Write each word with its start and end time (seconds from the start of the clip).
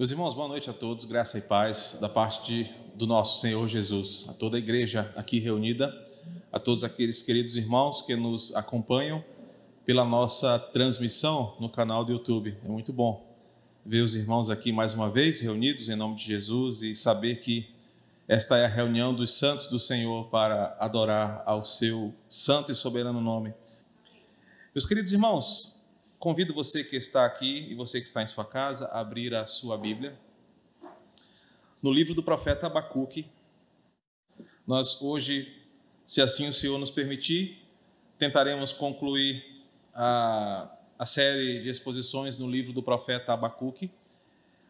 Meus 0.00 0.10
irmãos, 0.10 0.32
boa 0.32 0.48
noite 0.48 0.70
a 0.70 0.72
todos, 0.72 1.04
graça 1.04 1.36
e 1.36 1.42
paz 1.42 1.98
da 2.00 2.08
parte 2.08 2.46
de, 2.46 2.70
do 2.94 3.06
nosso 3.06 3.38
Senhor 3.38 3.68
Jesus, 3.68 4.24
a 4.30 4.32
toda 4.32 4.56
a 4.56 4.58
igreja 4.58 5.12
aqui 5.14 5.38
reunida, 5.38 5.94
a 6.50 6.58
todos 6.58 6.82
aqueles 6.82 7.22
queridos 7.22 7.54
irmãos 7.54 8.00
que 8.00 8.16
nos 8.16 8.56
acompanham 8.56 9.22
pela 9.84 10.02
nossa 10.02 10.58
transmissão 10.58 11.54
no 11.60 11.68
canal 11.68 12.02
do 12.02 12.12
YouTube. 12.12 12.56
É 12.64 12.66
muito 12.66 12.94
bom 12.94 13.30
ver 13.84 14.00
os 14.00 14.14
irmãos 14.14 14.48
aqui 14.48 14.72
mais 14.72 14.94
uma 14.94 15.10
vez 15.10 15.38
reunidos 15.40 15.90
em 15.90 15.96
nome 15.96 16.16
de 16.16 16.24
Jesus 16.24 16.80
e 16.80 16.96
saber 16.96 17.40
que 17.40 17.68
esta 18.26 18.56
é 18.56 18.64
a 18.64 18.68
reunião 18.68 19.14
dos 19.14 19.34
santos 19.34 19.66
do 19.66 19.78
Senhor 19.78 20.28
para 20.30 20.78
adorar 20.80 21.42
ao 21.44 21.62
seu 21.62 22.14
santo 22.26 22.72
e 22.72 22.74
soberano 22.74 23.20
nome. 23.20 23.52
Meus 24.74 24.86
queridos 24.86 25.12
irmãos, 25.12 25.78
Convido 26.20 26.52
você 26.52 26.84
que 26.84 26.96
está 26.96 27.24
aqui 27.24 27.66
e 27.70 27.74
você 27.74 27.98
que 27.98 28.06
está 28.06 28.22
em 28.22 28.26
sua 28.26 28.44
casa 28.44 28.88
a 28.88 29.00
abrir 29.00 29.34
a 29.34 29.46
sua 29.46 29.78
Bíblia. 29.78 30.20
No 31.82 31.90
livro 31.90 32.12
do 32.12 32.22
profeta 32.22 32.66
Abacuque, 32.66 33.26
nós 34.66 35.00
hoje, 35.00 35.64
se 36.04 36.20
assim 36.20 36.46
o 36.46 36.52
Senhor 36.52 36.76
nos 36.76 36.90
permitir, 36.90 37.66
tentaremos 38.18 38.70
concluir 38.70 39.64
a, 39.94 40.70
a 40.98 41.06
série 41.06 41.62
de 41.62 41.70
exposições 41.70 42.36
no 42.36 42.50
livro 42.50 42.74
do 42.74 42.82
profeta 42.82 43.32
Abacuque, 43.32 43.90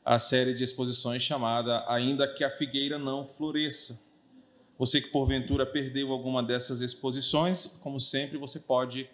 a 0.05 0.21
série 0.21 0.55
de 0.55 0.63
exposições 0.63 1.21
chamada 1.21 1.85
Ainda 1.89 2.33
que 2.33 2.45
a 2.45 2.51
figueira 2.51 2.97
não 2.97 3.27
floresça. 3.27 4.09
Você 4.79 5.01
que 5.01 5.09
porventura 5.09 5.67
perdeu 5.67 6.13
alguma 6.13 6.45
dessas 6.45 6.81
exposições, 6.81 7.67
como 7.83 7.99
sempre, 7.99 8.39
você 8.39 8.61
pode 8.61 9.11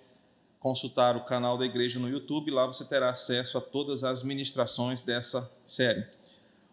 consultar 0.60 1.16
o 1.16 1.24
canal 1.24 1.56
da 1.56 1.64
igreja 1.64 1.98
no 1.98 2.08
YouTube, 2.08 2.50
lá 2.50 2.66
você 2.66 2.84
terá 2.84 3.10
acesso 3.10 3.58
a 3.58 3.60
todas 3.60 4.04
as 4.04 4.22
ministrações 4.22 5.02
dessa 5.02 5.50
série. 5.64 6.06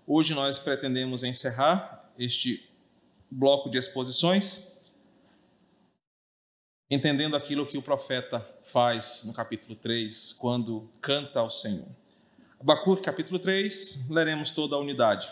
Hoje 0.06 0.34
nós 0.34 0.60
pretendemos 0.60 1.24
encerrar 1.24 2.12
este 2.18 2.70
bloco 3.30 3.70
de 3.70 3.78
exposições, 3.78 4.82
entendendo 6.90 7.36
aquilo 7.36 7.66
que 7.66 7.78
o 7.78 7.82
profeta 7.82 8.46
faz 8.64 9.24
no 9.26 9.34
capítulo 9.34 9.76
3, 9.76 10.34
quando 10.34 10.90
canta 11.02 11.40
ao 11.40 11.50
Senhor. 11.50 11.88
Abacuque, 12.60 13.02
capítulo 13.02 13.40
3, 13.40 14.10
leremos 14.10 14.52
toda 14.52 14.76
a 14.76 14.80
unidade. 14.80 15.32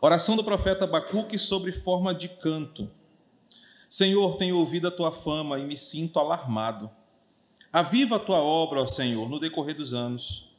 Oração 0.00 0.36
do 0.36 0.44
profeta 0.44 0.84
Abacuque 0.84 1.38
sobre 1.38 1.72
forma 1.72 2.14
de 2.14 2.28
canto. 2.28 2.90
Senhor, 3.96 4.36
tenho 4.36 4.58
ouvido 4.58 4.88
a 4.88 4.90
tua 4.90 5.10
fama 5.10 5.58
e 5.58 5.64
me 5.64 5.74
sinto 5.74 6.18
alarmado. 6.18 6.90
Aviva 7.72 8.16
a 8.16 8.18
tua 8.18 8.36
obra, 8.36 8.82
ó 8.82 8.84
Senhor, 8.84 9.26
no 9.26 9.40
decorrer 9.40 9.74
dos 9.74 9.94
anos, 9.94 10.50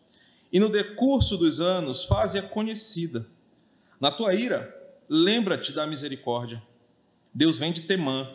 e 0.52 0.60
no 0.60 0.68
decurso 0.70 1.38
dos 1.38 1.62
anos 1.62 2.04
faze-a 2.04 2.42
conhecida. 2.42 3.28
Na 4.02 4.10
tua 4.10 4.34
ira, 4.34 4.76
lembra-te 5.08 5.72
da 5.72 5.86
misericórdia. 5.86 6.64
Deus 7.32 7.60
vem 7.60 7.72
de 7.72 7.84
Temã, 7.84 8.28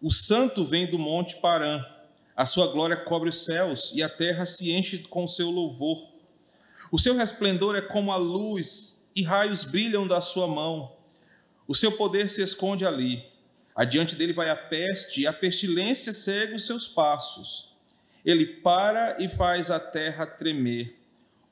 o 0.00 0.08
santo 0.08 0.64
vem 0.64 0.86
do 0.86 1.00
monte 1.00 1.34
Parã. 1.40 1.84
A 2.36 2.46
sua 2.46 2.68
glória 2.68 2.96
cobre 2.96 3.30
os 3.30 3.44
céus 3.44 3.90
e 3.92 4.04
a 4.04 4.08
terra 4.08 4.46
se 4.46 4.70
enche 4.70 4.98
com 4.98 5.24
o 5.24 5.28
seu 5.28 5.50
louvor. 5.50 6.12
O 6.92 6.98
seu 6.98 7.16
resplendor 7.16 7.74
é 7.74 7.80
como 7.80 8.12
a 8.12 8.16
luz 8.16 9.10
e 9.16 9.24
raios 9.24 9.64
brilham 9.64 10.06
da 10.06 10.20
sua 10.20 10.46
mão. 10.46 10.92
O 11.66 11.74
seu 11.74 11.90
poder 11.90 12.30
se 12.30 12.40
esconde 12.40 12.86
ali. 12.86 13.33
Adiante 13.74 14.14
dele 14.14 14.32
vai 14.32 14.48
a 14.50 14.56
peste, 14.56 15.22
e 15.22 15.26
a 15.26 15.32
pestilência 15.32 16.12
segue 16.12 16.54
os 16.54 16.64
seus 16.64 16.86
passos. 16.86 17.74
Ele 18.24 18.46
para 18.46 19.22
e 19.22 19.28
faz 19.28 19.70
a 19.70 19.80
terra 19.80 20.24
tremer, 20.24 20.98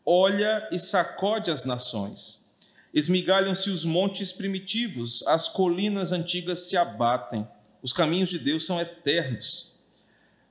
olha 0.06 0.68
e 0.70 0.78
sacode 0.78 1.50
as 1.50 1.64
nações. 1.64 2.50
Esmigalham-se 2.94 3.70
os 3.70 3.84
montes 3.84 4.32
primitivos, 4.32 5.22
as 5.26 5.48
colinas 5.48 6.12
antigas 6.12 6.60
se 6.60 6.76
abatem. 6.76 7.46
Os 7.82 7.92
caminhos 7.92 8.28
de 8.28 8.38
Deus 8.38 8.64
são 8.64 8.80
eternos. 8.80 9.78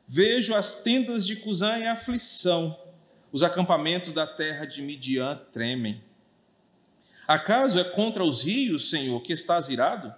Vejo 0.08 0.54
as 0.54 0.82
tendas 0.82 1.26
de 1.26 1.38
Cusã 1.38 1.78
em 1.78 1.88
aflição, 1.88 2.78
os 3.32 3.44
acampamentos 3.44 4.12
da 4.12 4.28
terra 4.28 4.66
de 4.66 4.82
Midian 4.82 5.40
tremem. 5.54 6.04
Acaso 7.28 7.80
é 7.80 7.84
contra 7.84 8.24
os 8.24 8.44
rios, 8.44 8.90
Senhor, 8.90 9.22
que 9.22 9.32
estás 9.32 9.70
irado? 9.70 10.14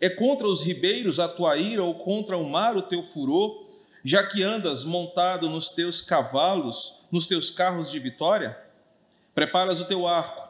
É 0.00 0.08
contra 0.08 0.46
os 0.46 0.62
ribeiros 0.62 1.18
a 1.18 1.28
tua 1.28 1.56
ira 1.56 1.82
ou 1.82 1.94
contra 1.94 2.36
o 2.36 2.48
mar 2.48 2.76
o 2.76 2.82
teu 2.82 3.02
furor, 3.02 3.66
já 4.04 4.24
que 4.24 4.42
andas 4.42 4.84
montado 4.84 5.48
nos 5.50 5.70
teus 5.70 6.00
cavalos, 6.00 7.00
nos 7.10 7.26
teus 7.26 7.50
carros 7.50 7.90
de 7.90 7.98
vitória? 7.98 8.56
Preparas 9.34 9.80
o 9.80 9.86
teu 9.86 10.06
arco, 10.06 10.48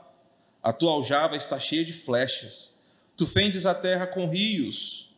a 0.63 0.73
tua 0.73 0.93
aljava 0.93 1.37
está 1.37 1.59
cheia 1.59 1.85
de 1.85 1.93
flechas, 1.93 2.89
tu 3.17 3.27
fendes 3.27 3.65
a 3.65 3.75
terra 3.75 4.07
com 4.07 4.29
rios, 4.29 5.15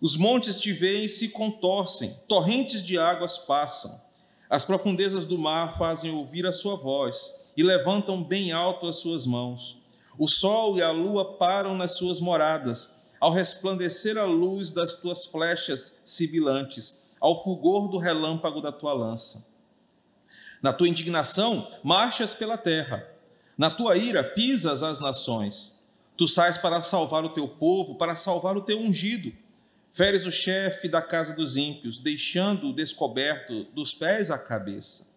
os 0.00 0.16
montes 0.16 0.58
te 0.58 0.72
veem 0.72 1.04
e 1.04 1.08
se 1.08 1.28
contorcem, 1.28 2.16
torrentes 2.26 2.82
de 2.82 2.98
águas 2.98 3.38
passam, 3.38 4.00
as 4.48 4.64
profundezas 4.64 5.24
do 5.24 5.38
mar 5.38 5.78
fazem 5.78 6.10
ouvir 6.10 6.46
a 6.46 6.52
sua 6.52 6.74
voz 6.74 7.52
e 7.56 7.62
levantam 7.62 8.22
bem 8.22 8.50
alto 8.50 8.86
as 8.86 8.96
suas 8.96 9.24
mãos. 9.24 9.78
O 10.18 10.26
sol 10.26 10.76
e 10.76 10.82
a 10.82 10.90
lua 10.90 11.36
param 11.36 11.76
nas 11.76 11.92
suas 11.92 12.18
moradas, 12.18 12.99
ao 13.20 13.30
resplandecer 13.30 14.16
a 14.16 14.24
luz 14.24 14.70
das 14.70 14.96
tuas 14.96 15.26
flechas 15.26 16.02
sibilantes, 16.06 17.04
ao 17.20 17.44
fulgor 17.44 17.86
do 17.86 17.98
relâmpago 17.98 18.62
da 18.62 18.72
tua 18.72 18.94
lança. 18.94 19.54
Na 20.62 20.72
tua 20.72 20.88
indignação, 20.88 21.70
marchas 21.84 22.32
pela 22.32 22.56
terra. 22.56 23.06
Na 23.58 23.68
tua 23.68 23.96
ira, 23.96 24.24
pisas 24.24 24.82
as 24.82 24.98
nações. 24.98 25.86
Tu 26.16 26.26
sais 26.26 26.56
para 26.56 26.82
salvar 26.82 27.24
o 27.24 27.28
teu 27.30 27.46
povo, 27.46 27.96
para 27.96 28.16
salvar 28.16 28.56
o 28.56 28.62
teu 28.62 28.78
ungido. 28.78 29.32
Feres 29.92 30.24
o 30.24 30.32
chefe 30.32 30.88
da 30.88 31.02
casa 31.02 31.34
dos 31.34 31.56
ímpios, 31.56 31.98
deixando-o 31.98 32.72
descoberto 32.72 33.64
dos 33.74 33.92
pés 33.92 34.30
à 34.30 34.38
cabeça. 34.38 35.10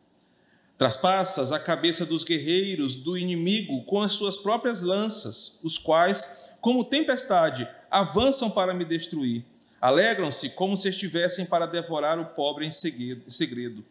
Traspassas 0.78 1.52
a 1.52 1.60
cabeça 1.60 2.06
dos 2.06 2.24
guerreiros 2.24 2.96
do 2.96 3.18
inimigo 3.18 3.84
com 3.86 4.02
as 4.02 4.14
suas 4.14 4.36
próprias 4.36 4.82
lanças, 4.82 5.60
os 5.64 5.78
quais, 5.78 6.43
como 6.64 6.86
tempestade, 6.86 7.68
avançam 7.92 8.50
para 8.50 8.74
me 8.74 8.86
destruir. 8.86 9.44
Alegram-se 9.82 10.52
como 10.52 10.78
se 10.78 10.88
estivessem 10.88 11.46
para 11.46 11.66
devorar 11.66 12.18
o 12.18 12.28
pobre 12.28 12.66
em 12.66 12.72
segredo. 12.72 13.84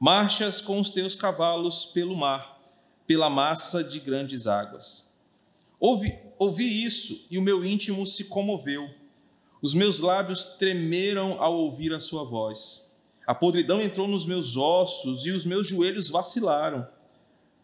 Marchas 0.00 0.60
com 0.60 0.80
os 0.80 0.90
teus 0.90 1.14
cavalos 1.14 1.84
pelo 1.84 2.16
mar, 2.16 2.60
pela 3.06 3.30
massa 3.30 3.84
de 3.84 4.00
grandes 4.00 4.48
águas. 4.48 5.16
Ouvi, 5.78 6.18
ouvi 6.40 6.84
isso 6.84 7.24
e 7.30 7.38
o 7.38 7.42
meu 7.42 7.64
íntimo 7.64 8.04
se 8.04 8.24
comoveu. 8.24 8.90
Os 9.62 9.72
meus 9.72 10.00
lábios 10.00 10.56
tremeram 10.58 11.40
ao 11.40 11.54
ouvir 11.54 11.92
a 11.92 12.00
sua 12.00 12.24
voz. 12.24 12.96
A 13.28 13.32
podridão 13.32 13.80
entrou 13.80 14.08
nos 14.08 14.26
meus 14.26 14.56
ossos 14.56 15.24
e 15.24 15.30
os 15.30 15.44
meus 15.44 15.68
joelhos 15.68 16.08
vacilaram, 16.08 16.84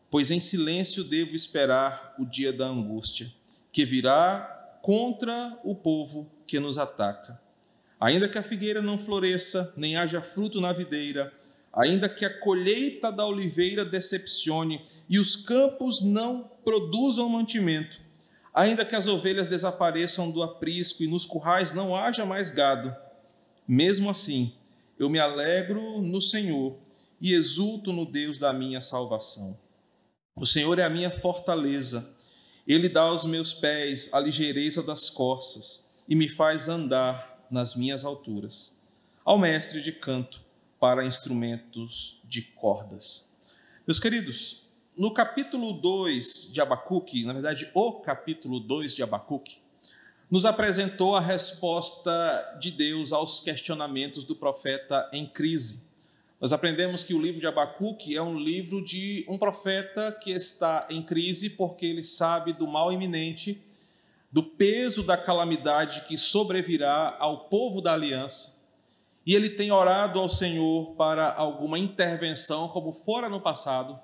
pois 0.08 0.30
em 0.30 0.38
silêncio 0.38 1.02
devo 1.02 1.34
esperar 1.34 2.14
o 2.20 2.24
dia 2.24 2.52
da 2.52 2.68
angústia, 2.68 3.34
que 3.74 3.84
virá 3.84 4.78
contra 4.80 5.58
o 5.64 5.74
povo 5.74 6.30
que 6.46 6.60
nos 6.60 6.78
ataca. 6.78 7.40
Ainda 7.98 8.28
que 8.28 8.38
a 8.38 8.42
figueira 8.42 8.80
não 8.80 8.96
floresça, 8.96 9.74
nem 9.76 9.96
haja 9.96 10.22
fruto 10.22 10.60
na 10.60 10.72
videira, 10.72 11.32
ainda 11.72 12.08
que 12.08 12.24
a 12.24 12.38
colheita 12.38 13.10
da 13.10 13.26
oliveira 13.26 13.84
decepcione 13.84 14.84
e 15.08 15.18
os 15.18 15.34
campos 15.34 16.04
não 16.04 16.48
produzam 16.64 17.28
mantimento, 17.28 17.98
ainda 18.54 18.84
que 18.84 18.94
as 18.94 19.08
ovelhas 19.08 19.48
desapareçam 19.48 20.30
do 20.30 20.40
aprisco 20.40 21.02
e 21.02 21.08
nos 21.08 21.26
currais 21.26 21.72
não 21.72 21.96
haja 21.96 22.24
mais 22.24 22.52
gado, 22.52 22.94
mesmo 23.66 24.08
assim, 24.08 24.54
eu 24.96 25.10
me 25.10 25.18
alegro 25.18 26.00
no 26.00 26.22
Senhor 26.22 26.78
e 27.20 27.32
exulto 27.32 27.92
no 27.92 28.06
Deus 28.06 28.38
da 28.38 28.52
minha 28.52 28.80
salvação. 28.80 29.58
O 30.36 30.46
Senhor 30.46 30.78
é 30.78 30.84
a 30.84 30.90
minha 30.90 31.10
fortaleza, 31.10 32.13
ele 32.66 32.88
dá 32.88 33.02
aos 33.02 33.24
meus 33.24 33.52
pés 33.52 34.12
a 34.14 34.20
ligeireza 34.20 34.82
das 34.82 35.10
corças 35.10 35.94
e 36.08 36.14
me 36.14 36.28
faz 36.28 36.68
andar 36.68 37.46
nas 37.50 37.74
minhas 37.74 38.04
alturas, 38.04 38.82
ao 39.24 39.38
mestre 39.38 39.82
de 39.82 39.92
canto 39.92 40.40
para 40.80 41.04
instrumentos 41.04 42.20
de 42.24 42.42
cordas. 42.42 43.34
Meus 43.86 44.00
queridos, 44.00 44.64
no 44.96 45.12
capítulo 45.12 45.72
2 45.72 46.52
de 46.52 46.60
Abacuque, 46.60 47.24
na 47.24 47.32
verdade, 47.32 47.70
o 47.74 48.00
capítulo 48.00 48.60
2 48.60 48.94
de 48.94 49.02
Abacuque, 49.02 49.58
nos 50.30 50.46
apresentou 50.46 51.14
a 51.14 51.20
resposta 51.20 52.58
de 52.60 52.70
Deus 52.70 53.12
aos 53.12 53.40
questionamentos 53.40 54.24
do 54.24 54.34
profeta 54.34 55.08
em 55.12 55.26
crise. 55.26 55.88
Nós 56.44 56.52
aprendemos 56.52 57.02
que 57.02 57.14
o 57.14 57.22
livro 57.22 57.40
de 57.40 57.46
Abacuque 57.46 58.14
é 58.14 58.20
um 58.20 58.38
livro 58.38 58.84
de 58.84 59.24
um 59.26 59.38
profeta 59.38 60.12
que 60.22 60.30
está 60.30 60.86
em 60.90 61.02
crise 61.02 61.48
porque 61.48 61.86
ele 61.86 62.02
sabe 62.02 62.52
do 62.52 62.66
mal 62.66 62.92
iminente 62.92 63.64
do 64.30 64.42
peso 64.42 65.02
da 65.02 65.16
calamidade 65.16 66.02
que 66.02 66.18
sobrevirá 66.18 67.16
ao 67.18 67.48
povo 67.48 67.80
da 67.80 67.94
aliança, 67.94 68.62
e 69.24 69.34
ele 69.34 69.48
tem 69.48 69.72
orado 69.72 70.20
ao 70.20 70.28
Senhor 70.28 70.94
para 70.96 71.32
alguma 71.32 71.78
intervenção, 71.78 72.68
como 72.68 72.92
fora 72.92 73.30
no 73.30 73.40
passado, 73.40 73.98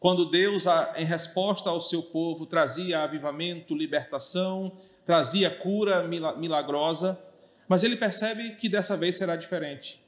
quando 0.00 0.30
Deus, 0.30 0.64
em 0.96 1.04
resposta 1.04 1.68
ao 1.68 1.78
seu 1.78 2.04
povo, 2.04 2.46
trazia 2.46 3.02
avivamento, 3.02 3.74
libertação, 3.74 4.78
trazia 5.04 5.50
cura 5.50 6.02
milagrosa, 6.04 7.22
mas 7.68 7.84
ele 7.84 7.96
percebe 7.96 8.54
que 8.54 8.66
dessa 8.66 8.96
vez 8.96 9.16
será 9.16 9.36
diferente. 9.36 10.01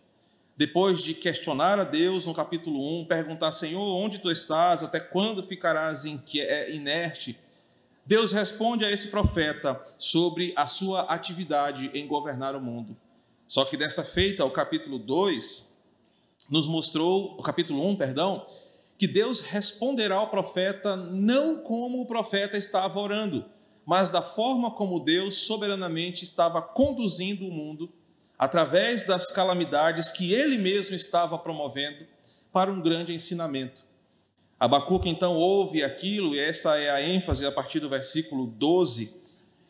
Depois 0.56 1.02
de 1.02 1.14
questionar 1.14 1.80
a 1.80 1.84
Deus 1.84 2.26
no 2.26 2.34
capítulo 2.34 3.00
1, 3.00 3.06
perguntar: 3.06 3.50
Senhor, 3.50 3.96
onde 3.96 4.20
tu 4.20 4.30
estás? 4.30 4.84
Até 4.84 5.00
quando 5.00 5.42
ficarás 5.42 6.04
é, 6.06 6.72
inerte? 6.72 7.36
Deus 8.06 8.30
responde 8.30 8.84
a 8.84 8.90
esse 8.90 9.08
profeta 9.08 9.80
sobre 9.98 10.52
a 10.54 10.66
sua 10.66 11.00
atividade 11.02 11.90
em 11.92 12.06
governar 12.06 12.54
o 12.54 12.60
mundo. 12.60 12.96
Só 13.48 13.64
que 13.64 13.76
dessa 13.76 14.04
feita, 14.04 14.44
o 14.44 14.50
capítulo 14.50 14.98
2 14.98 15.74
nos 16.50 16.68
mostrou, 16.68 17.34
o 17.38 17.42
capítulo 17.42 17.84
1, 17.88 17.96
perdão, 17.96 18.46
que 18.96 19.08
Deus 19.08 19.40
responderá 19.40 20.16
ao 20.16 20.30
profeta 20.30 20.94
não 20.94 21.62
como 21.62 22.00
o 22.00 22.06
profeta 22.06 22.56
estava 22.56 23.00
orando, 23.00 23.44
mas 23.84 24.08
da 24.08 24.22
forma 24.22 24.70
como 24.70 25.00
Deus 25.00 25.34
soberanamente 25.34 26.22
estava 26.22 26.62
conduzindo 26.62 27.44
o 27.44 27.50
mundo 27.50 27.92
através 28.38 29.06
das 29.06 29.30
calamidades 29.30 30.10
que 30.10 30.32
ele 30.32 30.58
mesmo 30.58 30.94
estava 30.94 31.38
promovendo 31.38 32.06
para 32.52 32.72
um 32.72 32.80
grande 32.80 33.12
ensinamento. 33.12 33.84
Abacuque 34.58 35.08
então 35.08 35.34
ouve 35.34 35.82
aquilo, 35.82 36.34
e 36.34 36.38
esta 36.38 36.78
é 36.78 36.90
a 36.90 37.02
ênfase 37.02 37.44
a 37.44 37.52
partir 37.52 37.80
do 37.80 37.88
versículo 37.88 38.46
12, 38.46 39.22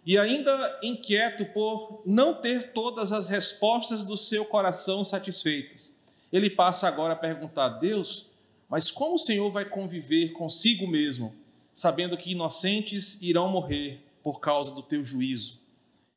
e 0.06 0.18
ainda 0.18 0.78
inquieto 0.82 1.46
por 1.46 2.02
não 2.04 2.34
ter 2.34 2.72
todas 2.72 3.10
as 3.10 3.26
respostas 3.26 4.04
do 4.04 4.16
seu 4.16 4.44
coração 4.44 5.02
satisfeitas, 5.02 5.98
ele 6.30 6.50
passa 6.50 6.86
agora 6.86 7.14
a 7.14 7.16
perguntar: 7.16 7.68
Deus, 7.70 8.30
mas 8.68 8.90
como 8.90 9.14
o 9.14 9.18
Senhor 9.18 9.50
vai 9.50 9.64
conviver 9.64 10.32
consigo 10.32 10.86
mesmo, 10.86 11.34
sabendo 11.72 12.16
que 12.16 12.32
inocentes 12.32 13.22
irão 13.22 13.48
morrer 13.48 14.04
por 14.22 14.40
causa 14.40 14.74
do 14.74 14.82
teu 14.82 15.04
juízo? 15.04 15.63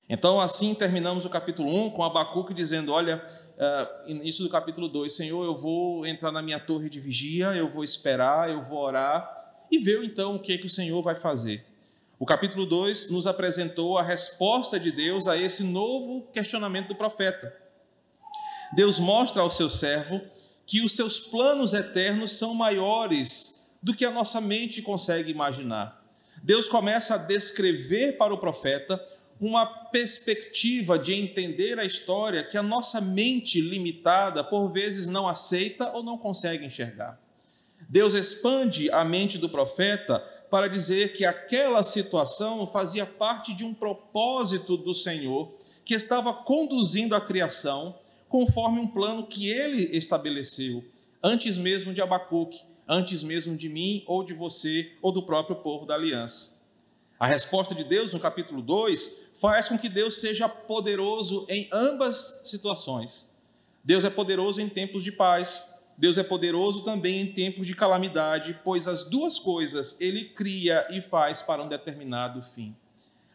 Então, 0.09 0.39
assim 0.39 0.73
terminamos 0.73 1.25
o 1.25 1.29
capítulo 1.29 1.69
1 1.69 1.89
com 1.89 2.03
Abacuque 2.03 2.53
dizendo: 2.53 2.93
Olha, 2.93 3.17
uh, 3.57 4.09
início 4.09 4.43
do 4.43 4.49
capítulo 4.49 4.87
2, 4.87 5.11
Senhor, 5.11 5.43
eu 5.43 5.55
vou 5.55 6.05
entrar 6.05 6.31
na 6.31 6.41
minha 6.41 6.59
torre 6.59 6.89
de 6.89 6.99
vigia, 6.99 7.47
eu 7.47 7.69
vou 7.69 7.83
esperar, 7.83 8.49
eu 8.49 8.61
vou 8.61 8.79
orar 8.79 9.29
e 9.69 9.77
ver 9.77 10.01
então 10.05 10.35
o 10.35 10.39
que, 10.39 10.53
é 10.53 10.57
que 10.57 10.65
o 10.65 10.69
Senhor 10.69 11.01
vai 11.01 11.15
fazer. 11.15 11.65
O 12.17 12.25
capítulo 12.25 12.65
2 12.65 13.11
nos 13.11 13.27
apresentou 13.27 13.97
a 13.97 14.01
resposta 14.01 14.79
de 14.79 14.91
Deus 14.91 15.27
a 15.27 15.35
esse 15.35 15.63
novo 15.63 16.27
questionamento 16.31 16.87
do 16.87 16.95
profeta. 16.95 17.53
Deus 18.75 18.99
mostra 18.99 19.41
ao 19.41 19.49
seu 19.49 19.69
servo 19.69 20.21
que 20.65 20.81
os 20.81 20.95
seus 20.95 21.19
planos 21.19 21.73
eternos 21.73 22.31
são 22.31 22.53
maiores 22.53 23.69
do 23.83 23.93
que 23.93 24.05
a 24.05 24.11
nossa 24.11 24.39
mente 24.39 24.81
consegue 24.81 25.31
imaginar. 25.31 26.01
Deus 26.41 26.67
começa 26.67 27.15
a 27.15 27.17
descrever 27.17 28.17
para 28.17 28.33
o 28.33 28.37
profeta 28.37 29.03
uma 29.39 29.65
perspectiva 29.65 30.97
de 30.97 31.13
entender 31.13 31.79
a 31.79 31.85
história 31.85 32.43
que 32.43 32.57
a 32.57 32.63
nossa 32.63 32.99
mente 32.99 33.61
limitada 33.61 34.43
por 34.43 34.71
vezes 34.71 35.07
não 35.07 35.27
aceita 35.27 35.91
ou 35.93 36.03
não 36.03 36.17
consegue 36.17 36.65
enxergar. 36.65 37.19
Deus 37.87 38.13
expande 38.13 38.89
a 38.91 39.05
mente 39.05 39.37
do 39.37 39.47
profeta 39.47 40.19
para 40.49 40.67
dizer 40.67 41.13
que 41.13 41.25
aquela 41.25 41.83
situação 41.83 42.65
fazia 42.65 43.05
parte 43.05 43.53
de 43.53 43.63
um 43.63 43.73
propósito 43.73 44.75
do 44.75 44.93
Senhor 44.93 45.55
que 45.85 45.93
estava 45.93 46.33
conduzindo 46.33 47.15
a 47.15 47.21
criação 47.21 47.95
conforme 48.27 48.79
um 48.79 48.87
plano 48.87 49.25
que 49.25 49.49
ele 49.49 49.95
estabeleceu, 49.95 50.83
antes 51.23 51.57
mesmo 51.57 51.93
de 51.93 52.01
Abacuque, 52.01 52.61
antes 52.87 53.23
mesmo 53.23 53.55
de 53.55 53.69
mim 53.69 54.03
ou 54.07 54.23
de 54.23 54.33
você 54.33 54.91
ou 55.01 55.11
do 55.11 55.23
próprio 55.23 55.57
povo 55.57 55.85
da 55.85 55.93
aliança. 55.93 56.57
A 57.19 57.25
resposta 57.25 57.73
de 57.73 57.83
Deus 57.83 58.13
no 58.13 58.19
capítulo 58.19 58.61
2 58.61 59.26
faz 59.39 59.67
com 59.67 59.77
que 59.77 59.89
Deus 59.89 60.19
seja 60.19 60.49
poderoso 60.49 61.45
em 61.49 61.69
ambas 61.71 62.41
situações. 62.45 63.35
Deus 63.83 64.03
é 64.03 64.09
poderoso 64.09 64.59
em 64.59 64.67
tempos 64.67 65.03
de 65.03 65.11
paz, 65.11 65.75
Deus 65.97 66.17
é 66.17 66.23
poderoso 66.23 66.83
também 66.83 67.21
em 67.21 67.31
tempos 67.31 67.65
de 67.65 67.75
calamidade, 67.75 68.59
pois 68.63 68.87
as 68.87 69.03
duas 69.03 69.39
coisas 69.39 69.99
ele 69.99 70.25
cria 70.25 70.85
e 70.91 71.01
faz 71.01 71.41
para 71.41 71.63
um 71.63 71.67
determinado 71.67 72.41
fim. 72.43 72.75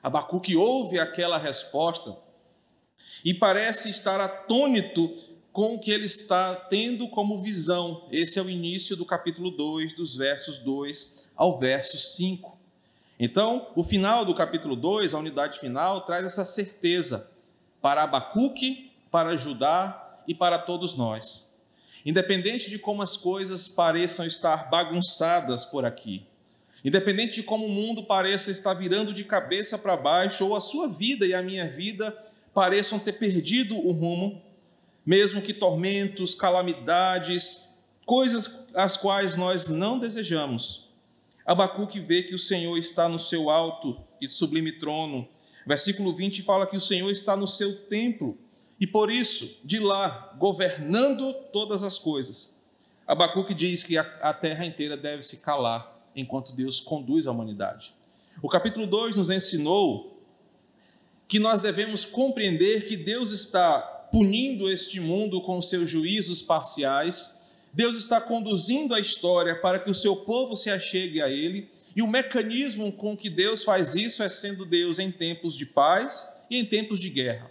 Abacuque 0.03 0.57
ouve 0.57 0.99
aquela 0.99 1.39
resposta 1.39 2.17
e 3.25 3.33
parece 3.33 3.89
estar 3.89 4.21
atônito 4.21 5.09
com 5.53 5.75
o 5.75 5.81
que 5.81 5.91
ele 5.91 6.07
está 6.07 6.55
tendo 6.55 7.09
como 7.09 7.43
visão. 7.43 8.09
Esse 8.11 8.39
é 8.39 8.43
o 8.43 8.51
início 8.51 8.97
do 8.97 9.05
capítulo 9.05 9.51
2, 9.51 9.95
dos 9.95 10.17
versos 10.17 10.59
2 10.59 11.29
ao 11.37 11.59
verso 11.59 11.97
5. 11.99 12.52
Então, 13.25 13.69
o 13.77 13.85
final 13.85 14.25
do 14.25 14.35
capítulo 14.35 14.75
2, 14.75 15.15
a 15.15 15.19
unidade 15.21 15.61
final, 15.61 16.01
traz 16.01 16.25
essa 16.25 16.45
certeza 16.45 17.31
para 17.81 18.03
Abacuque, 18.03 18.91
para 19.13 19.37
Judá 19.37 20.19
e 20.27 20.35
para 20.35 20.59
todos 20.59 20.97
nós. 20.97 21.57
Independente 22.05 22.69
de 22.69 22.81
como 22.81 23.01
as 23.01 23.17
coisas 23.17 23.69
pareçam 23.69 24.27
estar 24.27 24.69
bagunçadas 24.69 25.65
por 25.65 25.85
aqui, 25.85 26.27
independente 26.85 27.35
de 27.35 27.43
como 27.45 27.67
o 27.67 27.69
mundo 27.69 28.03
pareça 28.03 28.51
estar 28.51 28.75
virando 28.75 29.13
de 29.13 29.23
cabeça 29.23 29.79
para 29.79 29.97
baixo, 29.97 30.45
ou 30.45 30.57
a 30.57 30.61
sua 30.61 30.89
vida 30.89 31.25
e 31.25 31.33
a 31.33 31.41
minha 31.41 31.69
vida 31.69 32.13
pareçam 32.53 32.99
ter 32.99 33.13
perdido 33.13 33.77
o 33.77 33.93
rumo, 33.93 34.43
mesmo 35.07 35.41
que 35.41 35.55
tormentos, 35.55 36.35
calamidades, 36.35 37.77
coisas 38.05 38.69
as 38.75 38.97
quais 38.97 39.37
nós 39.37 39.69
não 39.69 39.97
desejamos. 39.97 40.91
Abacuque 41.45 42.01
vê 42.01 42.23
que 42.23 42.35
o 42.35 42.39
Senhor 42.39 42.77
está 42.79 43.09
no 43.09 43.19
seu 43.19 43.51
alto 43.51 43.99
e 44.21 44.29
sublime 44.29 44.73
trono. 44.73 45.29
Versículo 45.67 46.13
20 46.15 46.43
fala 46.43 46.67
que 46.67 46.77
o 46.77 46.81
Senhor 46.81 47.11
está 47.11 47.37
no 47.37 47.47
seu 47.47 47.77
templo 47.87 48.39
e 48.83 48.87
por 48.87 49.13
isso, 49.13 49.61
de 49.65 49.79
lá, 49.79 50.35
governando 50.39 51.33
todas 51.53 51.85
as 51.85 51.99
coisas. 51.99 52.61
Abacuque 53.07 53.55
diz 53.55 53.85
que 53.85 53.97
a 53.97 54.35
terra 54.35 54.67
inteira 54.67 54.97
deve 54.97 55.23
se 55.23 55.39
calar 55.39 56.11
enquanto 56.17 56.53
Deus 56.53 56.81
conduz 56.81 57.27
a 57.27 57.31
humanidade. 57.31 57.95
O 58.43 58.49
capítulo 58.49 58.87
2 58.87 59.17
nos 59.17 59.31
ensinou 59.31 60.21
que 61.29 61.39
nós 61.39 61.61
devemos 61.61 62.05
compreender 62.05 62.89
que 62.89 62.97
Deus 62.97 63.31
está 63.31 63.81
punindo 64.11 64.71
este 64.71 65.01
mundo 65.01 65.41
com 65.41 65.63
seus 65.63 65.89
juízos 65.89 66.43
parciais, 66.43 67.42
Deus 67.73 67.97
está 67.97 68.21
conduzindo 68.21 68.95
a 68.95 69.01
história 69.01 69.59
para 69.59 69.79
que 69.79 69.91
o 69.91 69.95
seu 69.95 70.17
povo 70.17 70.55
se 70.55 70.71
achegue 70.71 71.23
a 71.23 71.31
Ele, 71.31 71.71
e 71.97 72.03
o 72.03 72.07
mecanismo 72.07 72.93
com 72.93 73.17
que 73.17 73.31
Deus 73.31 73.65
faz 73.65 73.95
isso 73.95 74.23
é 74.23 74.29
sendo 74.29 74.65
Deus 74.65 74.99
em 74.99 75.11
tempos 75.11 75.57
de 75.57 75.65
paz 75.65 76.45
e 76.51 76.59
em 76.59 76.65
tempos 76.65 77.01
de 77.01 77.09
guerra. 77.09 77.51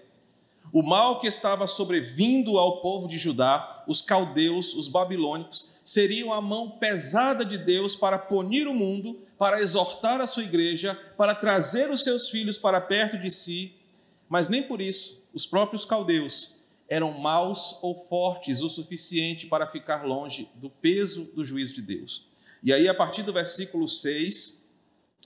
O 0.72 0.84
mal 0.84 1.20
que 1.20 1.28
estava 1.28 1.68
sobrevindo 1.68 2.58
ao 2.58 2.82
povo 2.82 3.08
de 3.08 3.18
Judá, 3.18 3.84
os 3.88 4.02
caldeus, 4.02 4.74
os 4.74 4.88
babilônicos, 4.88 5.74
seriam 5.84 6.32
a 6.32 6.40
mão 6.40 6.72
pesada 6.72 7.44
de 7.44 7.58
Deus 7.58 7.96
para 7.96 8.18
punir 8.18 8.68
o 8.68 8.74
mundo 8.74 9.20
para 9.38 9.60
exortar 9.60 10.22
a 10.22 10.28
sua 10.28 10.44
igreja, 10.44 10.94
para 11.18 11.34
trazer 11.34 11.90
os 11.90 12.04
seus 12.04 12.30
filhos 12.30 12.60
para 12.60 12.80
perto 12.80 13.18
de 13.18 13.32
si, 13.32 13.74
mas 14.30 14.48
nem 14.48 14.62
por 14.62 14.80
isso 14.80 15.20
os 15.34 15.48
próprios 15.48 15.84
caldeus 15.84 16.61
eram 16.92 17.18
maus 17.18 17.80
ou 17.82 17.96
fortes 17.96 18.62
o 18.62 18.68
suficiente 18.68 19.48
para 19.48 19.66
ficar 19.66 20.06
longe 20.06 20.50
do 20.56 20.70
peso 20.70 21.32
do 21.34 21.46
juízo 21.46 21.74
de 21.74 21.82
Deus. 21.82 22.28
E 22.62 22.74
aí, 22.74 22.86
a 22.90 22.94
partir 22.94 23.24
do 23.24 23.32
versículo 23.32 23.88
6, 23.88 24.68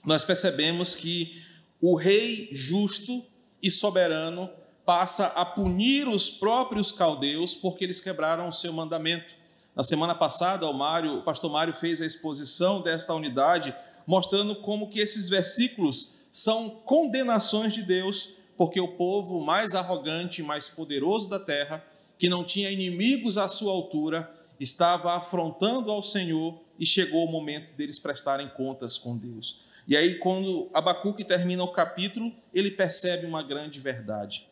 nós 0.04 0.22
percebemos 0.22 0.94
que 0.94 1.42
o 1.82 1.96
rei 1.96 2.48
justo 2.52 3.26
e 3.60 3.68
soberano 3.68 4.48
passa 4.84 5.26
a 5.26 5.44
punir 5.44 6.06
os 6.06 6.30
próprios 6.30 6.92
caldeus 6.92 7.52
porque 7.52 7.82
eles 7.82 8.00
quebraram 8.00 8.48
o 8.48 8.52
seu 8.52 8.72
mandamento. 8.72 9.34
Na 9.74 9.82
semana 9.82 10.14
passada, 10.14 10.68
o, 10.68 10.72
Mário, 10.72 11.18
o 11.18 11.22
pastor 11.24 11.50
Mário 11.50 11.74
fez 11.74 12.00
a 12.00 12.06
exposição 12.06 12.80
desta 12.80 13.12
unidade 13.12 13.74
mostrando 14.06 14.54
como 14.54 14.88
que 14.88 15.00
esses 15.00 15.28
versículos 15.28 16.14
são 16.30 16.70
condenações 16.70 17.72
de 17.72 17.82
Deus, 17.82 18.34
porque 18.56 18.80
o 18.80 18.96
povo 18.96 19.40
mais 19.40 19.74
arrogante 19.74 20.40
e 20.40 20.44
mais 20.44 20.68
poderoso 20.68 21.28
da 21.28 21.38
terra, 21.38 21.84
que 22.18 22.28
não 22.28 22.44
tinha 22.44 22.70
inimigos 22.70 23.36
à 23.36 23.48
sua 23.48 23.72
altura, 23.72 24.30
estava 24.58 25.14
afrontando 25.14 25.90
ao 25.90 26.02
Senhor 26.02 26.58
e 26.78 26.86
chegou 26.86 27.24
o 27.24 27.30
momento 27.30 27.72
deles 27.74 27.98
prestarem 27.98 28.48
contas 28.48 28.96
com 28.96 29.16
Deus. 29.16 29.60
E 29.86 29.96
aí, 29.96 30.18
quando 30.18 30.68
Abacuque 30.74 31.22
termina 31.22 31.62
o 31.62 31.72
capítulo, 31.72 32.32
ele 32.52 32.70
percebe 32.70 33.26
uma 33.26 33.42
grande 33.42 33.78
verdade. 33.78 34.48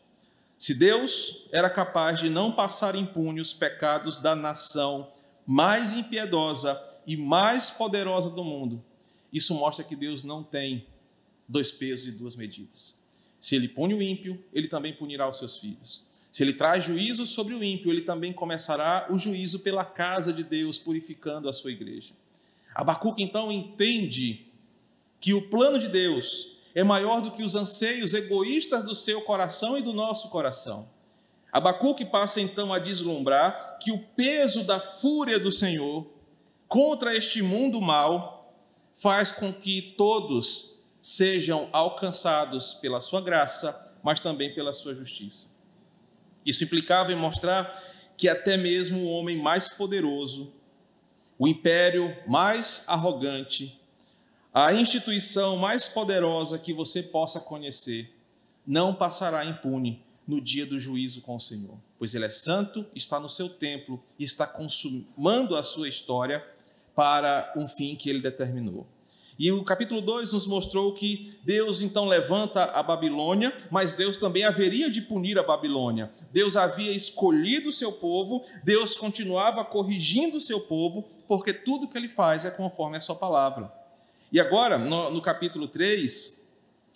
Se 0.57 0.73
Deus 0.73 1.47
era 1.51 1.69
capaz 1.69 2.19
de 2.19 2.29
não 2.29 2.51
passar 2.51 2.95
impune 2.95 3.41
os 3.41 3.53
pecados 3.53 4.17
da 4.17 4.35
nação 4.35 5.11
mais 5.45 5.93
impiedosa 5.93 6.81
e 7.05 7.17
mais 7.17 7.69
poderosa 7.69 8.29
do 8.29 8.43
mundo, 8.43 8.83
isso 9.33 9.53
mostra 9.53 9.83
que 9.83 9.95
Deus 9.95 10.23
não 10.23 10.41
tem 10.41 10.87
dois 11.47 11.71
pesos 11.71 12.07
e 12.07 12.11
duas 12.11 12.35
medidas. 12.35 13.04
Se 13.45 13.55
ele 13.55 13.67
pune 13.67 13.93
o 13.93 14.01
ímpio, 14.01 14.43
ele 14.51 14.67
também 14.67 14.91
punirá 14.91 15.29
os 15.29 15.37
seus 15.37 15.57
filhos. 15.57 16.01
Se 16.31 16.43
ele 16.43 16.51
traz 16.51 16.83
juízo 16.83 17.27
sobre 17.27 17.53
o 17.53 17.63
ímpio, 17.63 17.91
ele 17.91 18.01
também 18.01 18.33
começará 18.33 19.05
o 19.11 19.19
juízo 19.19 19.59
pela 19.59 19.85
casa 19.85 20.33
de 20.33 20.43
Deus, 20.43 20.79
purificando 20.79 21.47
a 21.47 21.53
sua 21.53 21.71
igreja. 21.71 22.15
Abacuque 22.73 23.21
então 23.21 23.51
entende 23.51 24.47
que 25.19 25.31
o 25.35 25.43
plano 25.43 25.77
de 25.77 25.89
Deus 25.89 26.57
é 26.73 26.83
maior 26.83 27.21
do 27.21 27.33
que 27.33 27.43
os 27.43 27.53
anseios 27.53 28.15
egoístas 28.15 28.83
do 28.83 28.95
seu 28.95 29.21
coração 29.21 29.77
e 29.77 29.83
do 29.83 29.93
nosso 29.93 30.29
coração. 30.29 30.89
Abacuque 31.51 32.03
passa 32.03 32.41
então 32.41 32.73
a 32.73 32.79
deslumbrar 32.79 33.77
que 33.79 33.91
o 33.91 33.99
peso 33.99 34.63
da 34.63 34.79
fúria 34.79 35.37
do 35.37 35.51
Senhor 35.51 36.11
contra 36.67 37.15
este 37.15 37.43
mundo 37.43 37.79
mal 37.79 38.51
faz 38.95 39.31
com 39.31 39.53
que 39.53 39.93
todos 39.95 40.74
sejam 41.05 41.69
alcançados 41.71 42.73
pela 42.73 42.99
sua 42.99 43.21
graça, 43.21 43.95
mas 44.01 44.19
também 44.19 44.55
pela 44.55 44.73
sua 44.73 44.95
justiça. 44.95 45.55
Isso 46.43 46.63
implicava 46.63 47.13
em 47.13 47.15
mostrar 47.15 47.79
que 48.17 48.27
até 48.27 48.57
mesmo 48.57 48.97
o 48.97 49.11
homem 49.11 49.37
mais 49.37 49.67
poderoso, 49.67 50.51
o 51.37 51.47
império 51.47 52.11
mais 52.25 52.85
arrogante, 52.87 53.79
a 54.51 54.73
instituição 54.73 55.57
mais 55.57 55.87
poderosa 55.87 56.57
que 56.57 56.73
você 56.73 57.03
possa 57.03 57.39
conhecer, 57.39 58.11
não 58.65 58.91
passará 58.91 59.45
impune 59.45 60.03
no 60.27 60.41
dia 60.41 60.65
do 60.65 60.79
juízo 60.79 61.21
com 61.21 61.35
o 61.35 61.39
Senhor, 61.39 61.77
pois 61.99 62.15
Ele 62.15 62.25
é 62.25 62.31
santo, 62.31 62.83
está 62.95 63.19
no 63.19 63.29
seu 63.29 63.47
templo 63.47 64.03
e 64.17 64.23
está 64.23 64.47
consumando 64.47 65.55
a 65.55 65.61
sua 65.61 65.87
história 65.87 66.43
para 66.95 67.53
um 67.55 67.67
fim 67.67 67.95
que 67.95 68.09
Ele 68.09 68.21
determinou. 68.21 68.87
E 69.37 69.51
o 69.51 69.63
capítulo 69.63 69.99
2 69.99 70.31
nos 70.31 70.47
mostrou 70.47 70.93
que 70.93 71.37
Deus 71.43 71.81
então 71.81 72.05
levanta 72.05 72.63
a 72.63 72.81
Babilônia, 72.81 73.53
mas 73.69 73.93
Deus 73.93 74.15
também 74.15 74.45
haveria 74.45 74.89
de 74.89 75.01
punir 75.01 75.37
a 75.37 75.43
Babilônia. 75.43 76.09
Deus 76.31 76.55
havia 76.55 76.93
escolhido 76.93 77.67
o 77.67 77.73
seu 77.73 77.91
povo, 77.91 78.45
Deus 78.63 78.95
continuava 78.95 79.65
corrigindo 79.65 80.37
o 80.37 80.41
seu 80.41 80.61
povo, 80.61 81.05
porque 81.27 81.51
tudo 81.51 81.87
que 81.87 81.97
ele 81.97 82.07
faz 82.07 82.45
é 82.45 82.51
conforme 82.51 82.95
a 82.95 83.01
sua 83.01 83.15
palavra. 83.15 83.71
E 84.31 84.39
agora, 84.39 84.77
no, 84.77 85.11
no 85.11 85.21
capítulo 85.21 85.67
3, 85.67 86.49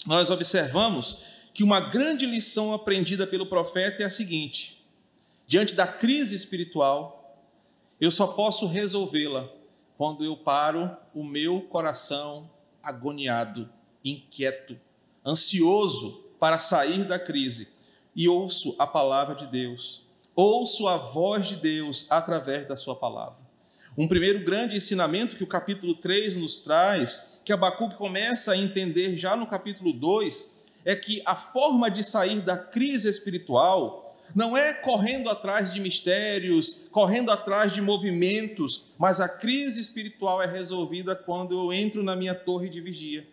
nós 0.08 0.30
observamos 0.30 1.24
que 1.54 1.64
uma 1.64 1.82
grande 1.82 2.26
lição 2.26 2.74
aprendida 2.74 3.28
pelo 3.28 3.46
profeta 3.46 4.02
é 4.02 4.06
a 4.06 4.10
seguinte: 4.10 4.82
diante 5.46 5.76
da 5.76 5.86
crise 5.86 6.36
espiritual, 6.36 7.38
eu 8.00 8.12
só 8.12 8.28
posso 8.28 8.66
resolvê-la 8.66 9.59
quando 10.00 10.24
eu 10.24 10.38
paro 10.38 10.96
o 11.14 11.26
meu 11.26 11.60
coração 11.60 12.50
agoniado, 12.82 13.70
inquieto, 14.02 14.80
ansioso 15.26 16.24
para 16.40 16.58
sair 16.58 17.04
da 17.04 17.20
crise 17.20 17.74
e 18.16 18.26
ouço 18.30 18.74
a 18.80 18.88
palavra 18.88 19.36
de 19.36 19.46
Deus, 19.46 20.08
ouço 20.34 20.88
a 20.88 20.96
voz 20.96 21.50
de 21.50 21.58
Deus 21.58 22.10
através 22.10 22.66
da 22.66 22.78
sua 22.78 22.96
palavra. 22.96 23.40
Um 23.98 24.08
primeiro 24.08 24.46
grande 24.46 24.78
ensinamento 24.78 25.36
que 25.36 25.44
o 25.44 25.48
capítulo 25.48 25.94
3 25.94 26.38
nos 26.38 26.62
traz, 26.62 27.42
que 27.44 27.52
Abacuque 27.52 27.98
começa 27.98 28.54
a 28.54 28.58
entender 28.58 29.18
já 29.18 29.36
no 29.36 29.48
capítulo 29.48 29.92
2, 29.92 30.62
é 30.86 30.96
que 30.96 31.22
a 31.26 31.36
forma 31.36 31.92
de 31.92 32.06
sair 32.06 32.40
da 32.40 32.58
crise 32.58 33.10
espiritual 33.10 34.09
não 34.36 34.56
é 34.56 34.74
correndo 34.74 35.30
atrás 35.30 35.74
de 35.74 35.80
mistérios, 35.80 36.88
correndo 36.92 37.32
atrás 37.32 37.74
de 37.74 37.82
movimentos, 37.82 38.88
mas 38.98 39.20
a 39.20 39.28
crise 39.28 39.80
espiritual 39.80 40.42
é 40.42 40.46
resolvida 40.46 41.16
quando 41.16 41.58
eu 41.58 41.74
entro 41.74 42.04
na 42.04 42.16
minha 42.16 42.36
torre 42.36 42.70
de 42.70 42.82
vigia, 42.82 43.28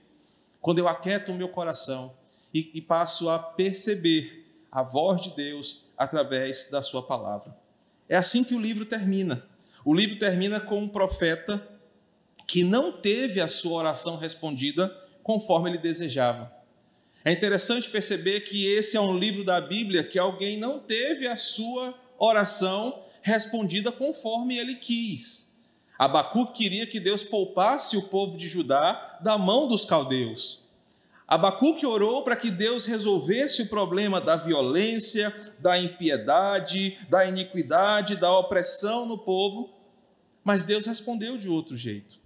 quando 0.61 0.79
eu 0.79 0.88
aquieto 0.88 1.33
o 1.33 1.35
meu 1.35 1.49
coração 1.49 2.15
e, 2.53 2.71
e 2.75 2.81
passo 2.81 3.29
a 3.29 3.38
perceber 3.38 4.45
a 4.71 4.83
voz 4.83 5.21
de 5.21 5.31
Deus 5.37 5.88
através 5.97 6.71
da 6.71 6.83
Sua 6.83 7.03
palavra. 7.03 7.57
É 8.09 8.17
assim 8.17 8.45
que 8.45 8.55
o 8.55 8.61
livro 8.61 8.85
termina. 8.85 9.45
O 9.85 9.95
livro 9.95 10.19
termina 10.19 10.61
com 10.61 10.79
um 10.79 10.88
profeta 10.88 11.62
que 12.47 12.62
não 12.62 12.93
teve 12.93 13.41
a 13.41 13.49
sua 13.49 13.79
oração 13.79 14.17
respondida 14.17 14.88
conforme 15.23 15.71
ele 15.71 15.79
desejava. 15.79 16.53
É 17.26 17.33
interessante 17.33 17.90
perceber 17.90 18.42
que 18.42 18.68
esse 18.68 18.97
é 18.97 19.00
um 19.00 19.18
livro 19.18 19.42
da 19.42 19.61
Bíblia 19.61 20.04
que 20.04 20.16
alguém 20.16 20.56
não 20.56 20.78
teve 20.78 21.26
a 21.26 21.37
sua 21.37 21.92
oração 22.21 23.02
respondida 23.21 23.90
conforme 23.90 24.56
ele 24.56 24.76
quis. 24.76 25.59
Abacuque 25.99 26.56
queria 26.56 26.87
que 26.87 27.00
Deus 27.00 27.25
poupasse 27.25 27.97
o 27.97 28.02
povo 28.02 28.38
de 28.38 28.47
Judá 28.47 29.18
da 29.21 29.37
mão 29.37 29.66
dos 29.66 29.85
caldeus. 29.85 30.68
Abacuque 31.26 31.85
orou 31.85 32.23
para 32.23 32.37
que 32.37 32.49
Deus 32.49 32.85
resolvesse 32.85 33.62
o 33.62 33.68
problema 33.68 34.21
da 34.21 34.37
violência, 34.37 35.35
da 35.59 35.76
impiedade, 35.76 36.97
da 37.11 37.26
iniquidade, 37.26 38.14
da 38.14 38.38
opressão 38.38 39.04
no 39.04 39.18
povo, 39.18 39.75
mas 40.45 40.62
Deus 40.62 40.87
respondeu 40.87 41.37
de 41.37 41.49
outro 41.49 41.76
jeito. 41.76 42.25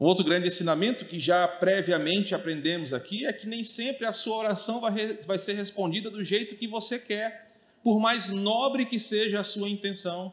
Um 0.00 0.06
outro 0.06 0.24
grande 0.24 0.46
ensinamento 0.46 1.04
que 1.04 1.18
já 1.18 1.48
previamente 1.48 2.32
aprendemos 2.32 2.94
aqui 2.94 3.26
é 3.26 3.32
que 3.32 3.48
nem 3.48 3.64
sempre 3.64 4.06
a 4.06 4.12
sua 4.12 4.36
oração 4.36 4.80
vai, 4.80 4.92
vai 5.26 5.38
ser 5.38 5.54
respondida 5.54 6.08
do 6.08 6.24
jeito 6.24 6.54
que 6.54 6.68
você 6.68 7.00
quer, 7.00 7.50
por 7.82 7.98
mais 7.98 8.30
nobre 8.30 8.84
que 8.84 8.98
seja 8.98 9.40
a 9.40 9.44
sua 9.44 9.68
intenção, 9.68 10.32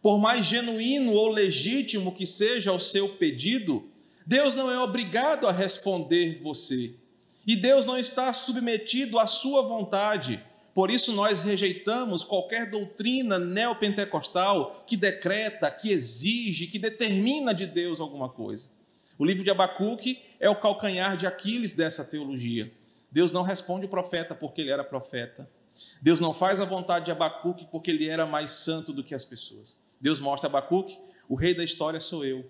por 0.00 0.18
mais 0.18 0.46
genuíno 0.46 1.12
ou 1.12 1.28
legítimo 1.28 2.14
que 2.14 2.24
seja 2.24 2.72
o 2.72 2.78
seu 2.78 3.08
pedido, 3.08 3.88
Deus 4.24 4.54
não 4.54 4.70
é 4.70 4.78
obrigado 4.78 5.48
a 5.48 5.52
responder 5.52 6.40
você. 6.40 6.94
E 7.46 7.56
Deus 7.56 7.86
não 7.86 7.98
está 7.98 8.32
submetido 8.32 9.18
à 9.18 9.26
sua 9.26 9.62
vontade. 9.62 10.42
Por 10.72 10.90
isso 10.90 11.12
nós 11.12 11.42
rejeitamos 11.42 12.22
qualquer 12.22 12.70
doutrina 12.70 13.38
neopentecostal 13.38 14.84
que 14.86 14.96
decreta, 14.96 15.70
que 15.70 15.90
exige, 15.90 16.66
que 16.68 16.78
determina 16.78 17.52
de 17.52 17.66
Deus 17.66 18.00
alguma 18.00 18.28
coisa. 18.28 18.70
O 19.18 19.24
livro 19.24 19.44
de 19.44 19.50
Abacuque 19.50 20.20
é 20.40 20.50
o 20.50 20.56
calcanhar 20.56 21.16
de 21.16 21.26
Aquiles 21.26 21.72
dessa 21.72 22.04
teologia. 22.04 22.72
Deus 23.10 23.30
não 23.30 23.42
responde 23.42 23.86
o 23.86 23.88
profeta 23.88 24.34
porque 24.34 24.60
ele 24.60 24.70
era 24.70 24.82
profeta. 24.82 25.48
Deus 26.00 26.20
não 26.20 26.34
faz 26.34 26.60
a 26.60 26.64
vontade 26.64 27.06
de 27.06 27.10
Abacuque 27.12 27.66
porque 27.70 27.90
ele 27.90 28.08
era 28.08 28.26
mais 28.26 28.50
santo 28.50 28.92
do 28.92 29.04
que 29.04 29.14
as 29.14 29.24
pessoas. 29.24 29.80
Deus 30.00 30.20
mostra 30.20 30.48
a 30.48 30.50
Abacuque: 30.50 30.98
o 31.28 31.34
rei 31.34 31.54
da 31.54 31.64
história 31.64 32.00
sou 32.00 32.24
eu. 32.24 32.44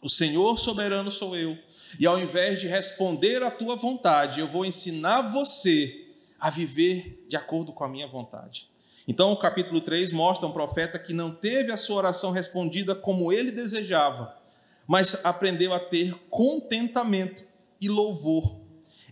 O 0.00 0.08
Senhor 0.08 0.58
soberano 0.58 1.10
sou 1.10 1.36
eu. 1.36 1.58
E 1.98 2.06
ao 2.06 2.18
invés 2.18 2.60
de 2.60 2.66
responder 2.66 3.42
à 3.42 3.50
tua 3.50 3.74
vontade, 3.76 4.40
eu 4.40 4.48
vou 4.48 4.64
ensinar 4.64 5.22
você 5.22 6.06
a 6.38 6.50
viver 6.50 7.24
de 7.28 7.36
acordo 7.36 7.72
com 7.72 7.84
a 7.84 7.88
minha 7.88 8.06
vontade. 8.06 8.68
Então, 9.08 9.32
o 9.32 9.36
capítulo 9.36 9.80
3 9.80 10.12
mostra 10.12 10.46
um 10.48 10.52
profeta 10.52 10.98
que 10.98 11.12
não 11.12 11.34
teve 11.34 11.72
a 11.72 11.76
sua 11.76 11.96
oração 11.96 12.32
respondida 12.32 12.94
como 12.94 13.32
ele 13.32 13.52
desejava, 13.52 14.36
mas 14.86 15.24
aprendeu 15.24 15.74
a 15.74 15.80
ter 15.80 16.14
contentamento 16.30 17.42
e 17.80 17.88
louvor 17.88 18.60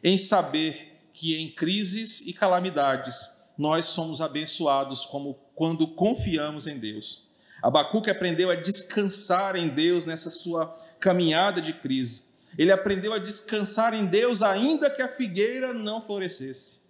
em 0.03 0.17
saber 0.17 1.09
que 1.13 1.37
em 1.37 1.51
crises 1.51 2.21
e 2.27 2.33
calamidades 2.33 3.43
nós 3.57 3.87
somos 3.87 4.21
abençoados 4.21 5.05
como 5.05 5.35
quando 5.55 5.87
confiamos 5.89 6.67
em 6.67 6.79
Deus. 6.79 7.29
Abacuque 7.63 8.11
aprendeu 8.11 8.51
a 8.51 8.55
descansar 8.55 9.57
em 9.57 9.69
Deus 9.69 10.05
nessa 10.05 10.31
sua 10.31 10.67
caminhada 11.01 11.63
de 11.63 11.73
crise. 11.73 12.35
Ele 12.59 12.71
aprendeu 12.71 13.13
a 13.13 13.19
descansar 13.19 13.95
em 13.95 14.05
Deus 14.05 14.43
ainda 14.43 14.91
que 14.91 15.01
a 15.01 15.09
figueira 15.09 15.73
não 15.73 16.01
florescesse. 16.01 16.83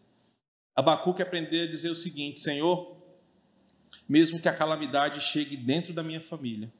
Abacuque 0.74 1.22
aprendeu 1.22 1.62
a 1.62 1.68
dizer 1.68 1.90
o 1.90 1.96
seguinte: 1.96 2.40
Senhor, 2.40 2.96
mesmo 4.08 4.40
que 4.40 4.48
a 4.48 4.54
calamidade 4.54 5.20
chegue 5.20 5.56
dentro 5.56 5.92
da 5.92 6.02
minha 6.02 6.20
família, 6.20 6.72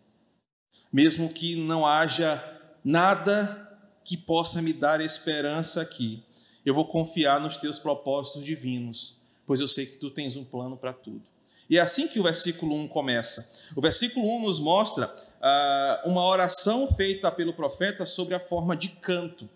mesmo 0.93 1.29
que 1.29 1.57
não 1.57 1.87
haja 1.87 2.43
nada 2.85 3.61
que 4.05 4.17
possa 4.17 4.61
me 4.61 4.73
dar 4.73 5.01
esperança 5.01 5.81
aqui, 5.81 6.23
eu 6.65 6.75
vou 6.75 6.87
confiar 6.87 7.41
nos 7.41 7.57
teus 7.57 7.79
propósitos 7.79 8.45
divinos, 8.45 9.17
pois 9.47 9.61
eu 9.61 9.69
sei 9.69 9.87
que 9.87 9.97
tu 9.97 10.11
tens 10.11 10.37
um 10.37 10.45
plano 10.45 10.77
para 10.77 10.93
tudo. 10.93 11.23
E 11.69 11.79
é 11.79 11.81
assim 11.81 12.07
que 12.07 12.21
o 12.21 12.23
versículo 12.23 12.75
1 12.77 12.89
começa. 12.89 13.53
O 13.75 13.81
versículo 13.81 14.27
1 14.37 14.43
nos 14.43 14.59
mostra 14.59 15.15
ah, 15.41 16.03
uma 16.05 16.25
oração 16.25 16.93
feita 16.95 17.31
pelo 17.33 17.55
profeta 17.55 18.05
sobre 18.05 18.35
a 18.35 18.41
forma 18.41 18.77
de 18.77 18.89
canto. 18.89 19.49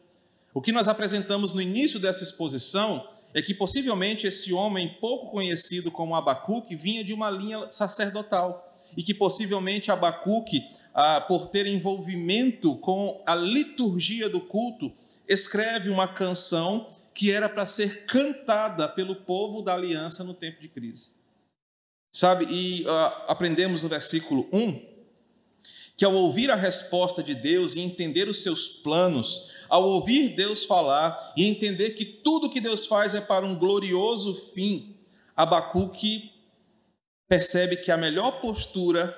O 0.54 0.60
que 0.60 0.72
nós 0.72 0.88
apresentamos 0.88 1.52
no 1.52 1.60
início 1.60 2.00
dessa 2.00 2.24
exposição 2.24 3.08
é 3.34 3.42
que 3.42 3.54
possivelmente 3.54 4.26
esse 4.26 4.52
homem 4.52 4.96
pouco 5.00 5.30
conhecido 5.30 5.90
como 5.90 6.16
Abacuque 6.16 6.74
vinha 6.74 7.04
de 7.04 7.12
uma 7.12 7.30
linha 7.30 7.70
sacerdotal 7.70 8.67
e 8.96 9.02
que 9.02 9.14
possivelmente 9.14 9.90
Abacuque, 9.90 10.64
ah, 10.94 11.20
por 11.20 11.48
ter 11.48 11.66
envolvimento 11.66 12.76
com 12.76 13.22
a 13.26 13.34
liturgia 13.34 14.28
do 14.28 14.40
culto, 14.40 14.92
escreve 15.26 15.88
uma 15.90 16.08
canção 16.08 16.88
que 17.14 17.30
era 17.30 17.48
para 17.48 17.66
ser 17.66 18.06
cantada 18.06 18.88
pelo 18.88 19.16
povo 19.16 19.62
da 19.62 19.74
aliança 19.74 20.22
no 20.22 20.34
tempo 20.34 20.60
de 20.60 20.68
crise. 20.68 21.16
Sabe, 22.12 22.46
e 22.50 22.84
ah, 22.88 23.24
aprendemos 23.28 23.82
no 23.82 23.88
versículo 23.88 24.48
1 24.52 24.98
que 25.98 26.04
ao 26.04 26.14
ouvir 26.14 26.48
a 26.48 26.54
resposta 26.54 27.24
de 27.24 27.34
Deus 27.34 27.74
e 27.74 27.80
entender 27.80 28.28
os 28.28 28.40
seus 28.40 28.68
planos, 28.68 29.50
ao 29.68 29.82
ouvir 29.82 30.28
Deus 30.28 30.62
falar 30.64 31.32
e 31.36 31.44
entender 31.44 31.90
que 31.90 32.04
tudo 32.04 32.48
que 32.48 32.60
Deus 32.60 32.86
faz 32.86 33.16
é 33.16 33.20
para 33.20 33.44
um 33.44 33.58
glorioso 33.58 34.52
fim, 34.54 34.94
Abacuque 35.36 36.37
percebe 37.28 37.76
que 37.76 37.92
a 37.92 37.96
melhor 37.96 38.40
postura 38.40 39.16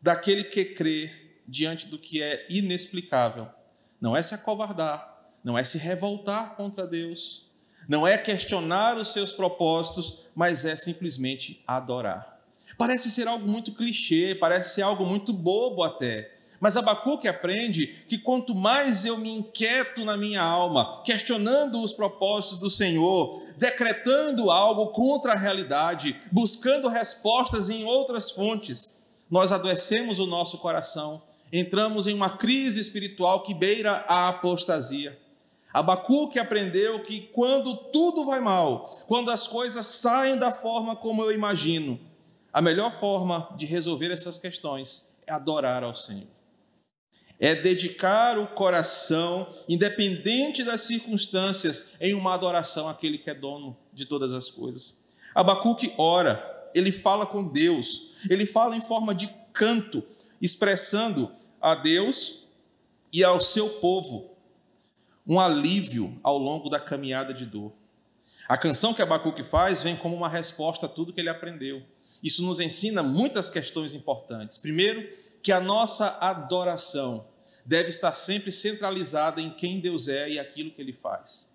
daquele 0.00 0.44
que 0.44 0.64
crê, 0.64 1.10
diante 1.48 1.86
do 1.88 1.98
que 1.98 2.22
é 2.22 2.46
inexplicável. 2.48 3.48
Não 4.00 4.16
é 4.16 4.22
se 4.22 4.34
acovardar, 4.34 5.32
não 5.42 5.56
é 5.56 5.64
se 5.64 5.78
revoltar 5.78 6.56
contra 6.56 6.86
Deus, 6.86 7.50
não 7.88 8.06
é 8.06 8.16
questionar 8.18 8.96
os 8.96 9.12
seus 9.12 9.32
propósitos, 9.32 10.26
mas 10.34 10.64
é 10.64 10.76
simplesmente 10.76 11.62
adorar. 11.66 12.40
Parece 12.78 13.10
ser 13.10 13.28
algo 13.28 13.48
muito 13.48 13.72
clichê, 13.72 14.34
parece 14.34 14.74
ser 14.74 14.82
algo 14.82 15.04
muito 15.04 15.32
bobo 15.32 15.82
até. 15.82 16.32
Mas 16.60 16.76
Abacuque 16.76 17.26
aprende 17.26 17.88
que 18.08 18.18
quanto 18.18 18.54
mais 18.54 19.04
eu 19.04 19.18
me 19.18 19.30
inquieto 19.30 20.04
na 20.04 20.16
minha 20.16 20.40
alma, 20.40 21.02
questionando 21.04 21.82
os 21.82 21.92
propósitos 21.92 22.58
do 22.58 22.70
Senhor, 22.70 23.41
decretando 23.56 24.50
algo 24.50 24.88
contra 24.88 25.32
a 25.32 25.36
realidade, 25.36 26.20
buscando 26.30 26.88
respostas 26.88 27.70
em 27.70 27.84
outras 27.84 28.30
fontes, 28.30 28.98
nós 29.30 29.52
adoecemos 29.52 30.18
o 30.18 30.26
nosso 30.26 30.58
coração, 30.58 31.22
entramos 31.52 32.06
em 32.06 32.14
uma 32.14 32.36
crise 32.36 32.80
espiritual 32.80 33.42
que 33.42 33.54
beira 33.54 34.04
a 34.08 34.28
apostasia. 34.28 35.18
Abacuque 35.72 36.38
aprendeu 36.38 37.02
que 37.02 37.20
quando 37.32 37.74
tudo 37.74 38.26
vai 38.26 38.40
mal, 38.40 38.84
quando 39.06 39.30
as 39.30 39.46
coisas 39.46 39.86
saem 39.86 40.36
da 40.36 40.52
forma 40.52 40.94
como 40.94 41.22
eu 41.22 41.32
imagino, 41.32 41.98
a 42.52 42.60
melhor 42.60 42.92
forma 43.00 43.48
de 43.56 43.64
resolver 43.64 44.10
essas 44.10 44.38
questões 44.38 45.16
é 45.26 45.32
adorar 45.32 45.82
ao 45.82 45.94
Senhor. 45.94 46.28
É 47.38 47.54
dedicar 47.54 48.38
o 48.38 48.46
coração, 48.46 49.46
independente 49.68 50.62
das 50.62 50.82
circunstâncias, 50.82 51.94
em 52.00 52.14
uma 52.14 52.34
adoração 52.34 52.88
àquele 52.88 53.18
que 53.18 53.30
é 53.30 53.34
dono 53.34 53.76
de 53.92 54.06
todas 54.06 54.32
as 54.32 54.48
coisas. 54.48 55.08
Abacuque 55.34 55.92
ora, 55.98 56.70
ele 56.74 56.92
fala 56.92 57.26
com 57.26 57.48
Deus, 57.48 58.12
ele 58.30 58.46
fala 58.46 58.76
em 58.76 58.80
forma 58.80 59.14
de 59.14 59.28
canto, 59.52 60.02
expressando 60.40 61.30
a 61.60 61.74
Deus 61.74 62.44
e 63.12 63.22
ao 63.22 63.40
seu 63.40 63.68
povo 63.68 64.30
um 65.26 65.40
alívio 65.40 66.18
ao 66.22 66.36
longo 66.38 66.68
da 66.68 66.80
caminhada 66.80 67.32
de 67.32 67.46
dor. 67.46 67.72
A 68.48 68.56
canção 68.56 68.92
que 68.92 69.02
Abacuque 69.02 69.44
faz 69.44 69.82
vem 69.82 69.96
como 69.96 70.16
uma 70.16 70.28
resposta 70.28 70.86
a 70.86 70.88
tudo 70.88 71.12
que 71.12 71.20
ele 71.20 71.28
aprendeu. 71.28 71.82
Isso 72.22 72.42
nos 72.42 72.60
ensina 72.60 73.02
muitas 73.02 73.48
questões 73.48 73.94
importantes. 73.94 74.58
Primeiro, 74.58 75.08
que 75.42 75.52
a 75.52 75.60
nossa 75.60 76.16
adoração 76.20 77.26
deve 77.64 77.88
estar 77.88 78.14
sempre 78.14 78.52
centralizada 78.52 79.40
em 79.40 79.50
quem 79.50 79.80
Deus 79.80 80.08
é 80.08 80.30
e 80.30 80.38
aquilo 80.38 80.70
que 80.70 80.80
ele 80.80 80.92
faz. 80.92 81.52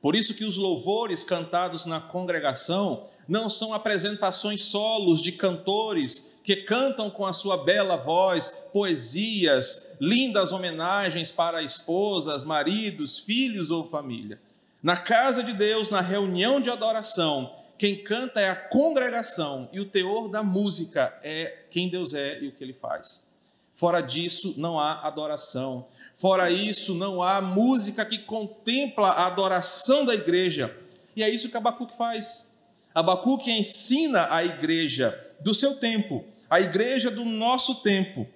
Por 0.00 0.14
isso 0.14 0.34
que 0.34 0.44
os 0.44 0.56
louvores 0.56 1.24
cantados 1.24 1.84
na 1.86 2.00
congregação 2.00 3.08
não 3.26 3.48
são 3.48 3.74
apresentações 3.74 4.62
solos 4.64 5.20
de 5.20 5.32
cantores 5.32 6.36
que 6.44 6.56
cantam 6.56 7.10
com 7.10 7.26
a 7.26 7.32
sua 7.32 7.56
bela 7.64 7.96
voz 7.96 8.68
poesias, 8.72 9.88
lindas 10.00 10.52
homenagens 10.52 11.32
para 11.32 11.62
esposas, 11.62 12.44
maridos, 12.44 13.18
filhos 13.18 13.70
ou 13.70 13.88
família. 13.88 14.40
Na 14.80 14.96
casa 14.96 15.42
de 15.42 15.52
Deus, 15.52 15.90
na 15.90 16.00
reunião 16.00 16.60
de 16.60 16.70
adoração, 16.70 17.52
quem 17.76 17.96
canta 17.96 18.40
é 18.40 18.48
a 18.48 18.56
congregação 18.56 19.68
e 19.72 19.80
o 19.80 19.84
teor 19.84 20.28
da 20.28 20.42
música 20.42 21.18
é 21.22 21.64
quem 21.76 21.88
Deus 21.88 22.14
é 22.14 22.42
e 22.42 22.48
o 22.48 22.52
que 22.52 22.64
ele 22.64 22.72
faz. 22.72 23.30
Fora 23.74 24.00
disso, 24.00 24.54
não 24.56 24.78
há 24.78 25.06
adoração. 25.06 25.86
Fora 26.14 26.50
isso, 26.50 26.94
não 26.94 27.22
há 27.22 27.42
música 27.42 28.04
que 28.06 28.18
contempla 28.18 29.08
a 29.08 29.26
adoração 29.26 30.04
da 30.04 30.14
igreja. 30.14 30.74
E 31.14 31.22
é 31.22 31.28
isso 31.28 31.50
que 31.50 31.56
Abacuque 31.56 31.96
faz. 31.96 32.54
Abacuque 32.94 33.50
ensina 33.50 34.32
a 34.34 34.42
igreja 34.42 35.14
do 35.40 35.54
seu 35.54 35.74
tempo 35.74 36.24
a 36.48 36.60
igreja 36.60 37.10
do 37.10 37.24
nosso 37.24 37.76
tempo, 37.76 38.26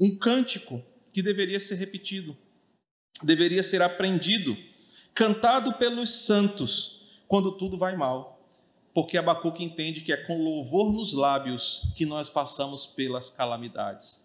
um 0.00 0.16
cântico 0.18 0.82
que 1.12 1.22
deveria 1.22 1.60
ser 1.60 1.76
repetido, 1.76 2.36
deveria 3.22 3.62
ser 3.62 3.80
aprendido, 3.80 4.56
cantado 5.14 5.72
pelos 5.74 6.10
santos 6.10 7.20
quando 7.28 7.52
tudo 7.52 7.78
vai 7.78 7.96
mal, 7.96 8.33
porque 8.94 9.18
Abacuque 9.18 9.64
entende 9.64 10.02
que 10.02 10.12
é 10.12 10.16
com 10.16 10.40
louvor 10.40 10.92
nos 10.92 11.12
lábios 11.12 11.88
que 11.96 12.06
nós 12.06 12.28
passamos 12.28 12.86
pelas 12.86 13.28
calamidades. 13.28 14.24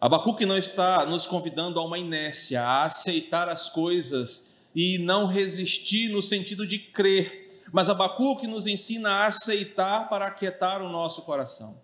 Abacuque 0.00 0.46
não 0.46 0.56
está 0.56 1.04
nos 1.04 1.26
convidando 1.26 1.80
a 1.80 1.84
uma 1.84 1.98
inércia, 1.98 2.62
a 2.62 2.84
aceitar 2.84 3.48
as 3.48 3.68
coisas 3.68 4.52
e 4.74 4.96
não 4.98 5.26
resistir 5.26 6.08
no 6.08 6.22
sentido 6.22 6.64
de 6.64 6.78
crer, 6.78 7.60
mas 7.72 7.90
Abacuque 7.90 8.46
nos 8.46 8.68
ensina 8.68 9.10
a 9.10 9.26
aceitar 9.26 10.08
para 10.08 10.26
aquietar 10.26 10.80
o 10.80 10.88
nosso 10.88 11.22
coração. 11.22 11.76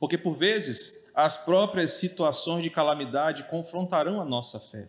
Porque 0.00 0.18
por 0.18 0.36
vezes 0.36 1.08
as 1.14 1.36
próprias 1.36 1.92
situações 1.92 2.62
de 2.62 2.70
calamidade 2.70 3.44
confrontarão 3.44 4.20
a 4.20 4.24
nossa 4.24 4.58
fé. 4.58 4.88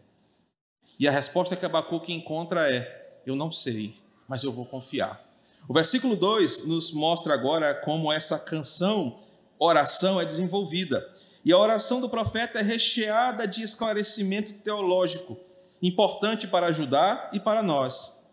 E 0.99 1.07
a 1.07 1.11
resposta 1.11 1.55
que 1.55 1.65
Abacuque 1.65 2.13
encontra 2.13 2.69
é: 2.69 3.21
Eu 3.25 3.35
não 3.35 3.51
sei, 3.51 3.95
mas 4.27 4.43
eu 4.43 4.51
vou 4.51 4.65
confiar. 4.65 5.30
O 5.71 5.73
versículo 5.73 6.17
2 6.17 6.67
nos 6.67 6.91
mostra 6.91 7.33
agora 7.33 7.73
como 7.73 8.11
essa 8.11 8.37
canção, 8.37 9.21
oração, 9.57 10.19
é 10.19 10.25
desenvolvida. 10.25 11.09
E 11.45 11.53
a 11.53 11.57
oração 11.57 12.01
do 12.01 12.09
profeta 12.09 12.59
é 12.59 12.61
recheada 12.61 13.47
de 13.47 13.61
esclarecimento 13.61 14.51
teológico, 14.51 15.39
importante 15.81 16.45
para 16.45 16.67
ajudar 16.67 17.29
e 17.31 17.39
para 17.39 17.63
nós. 17.63 18.27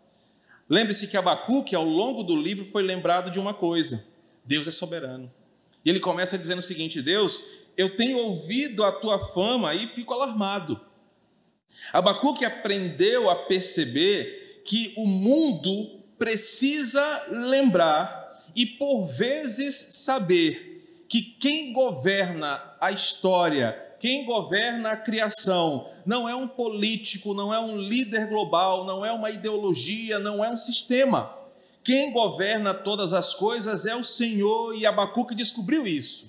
Lembre-se 0.67 1.07
que 1.07 1.15
Abacuque, 1.15 1.73
ao 1.73 1.85
longo 1.85 2.23
do 2.23 2.35
livro, 2.35 2.65
foi 2.65 2.83
lembrado 2.83 3.31
de 3.31 3.39
uma 3.39 3.53
coisa: 3.53 4.05
Deus 4.43 4.67
é 4.67 4.71
soberano. 4.71 5.31
E 5.85 5.89
ele 5.89 6.01
começa 6.01 6.37
dizendo 6.37 6.59
o 6.59 6.61
seguinte: 6.61 7.01
Deus, 7.01 7.39
eu 7.77 7.95
tenho 7.95 8.17
ouvido 8.17 8.83
a 8.83 8.91
tua 8.91 9.17
fama 9.17 9.73
e 9.73 9.87
fico 9.87 10.13
alarmado. 10.13 10.77
Abacuque 11.93 12.43
aprendeu 12.43 13.29
a 13.29 13.35
perceber 13.37 14.61
que 14.65 14.93
o 14.97 15.07
mundo 15.07 15.98
precisa 16.19 17.25
lembrar 17.31 18.43
e, 18.55 18.65
por 18.65 19.05
vezes, 19.07 19.75
saber 19.75 21.05
que 21.07 21.21
quem 21.21 21.73
governa 21.73 22.61
a 22.79 22.91
história, 22.91 23.95
quem 23.99 24.25
governa 24.25 24.91
a 24.91 24.97
criação, 24.97 25.89
não 26.05 26.29
é 26.29 26.35
um 26.35 26.47
político, 26.47 27.33
não 27.33 27.53
é 27.53 27.59
um 27.59 27.77
líder 27.77 28.27
global, 28.27 28.85
não 28.85 29.05
é 29.05 29.11
uma 29.11 29.31
ideologia, 29.31 30.19
não 30.19 30.43
é 30.43 30.49
um 30.49 30.57
sistema. 30.57 31.35
Quem 31.83 32.11
governa 32.11 32.73
todas 32.73 33.13
as 33.13 33.33
coisas 33.33 33.85
é 33.85 33.95
o 33.95 34.03
Senhor, 34.03 34.75
e 34.75 34.85
Abacuque 34.85 35.33
descobriu 35.33 35.87
isso. 35.87 36.27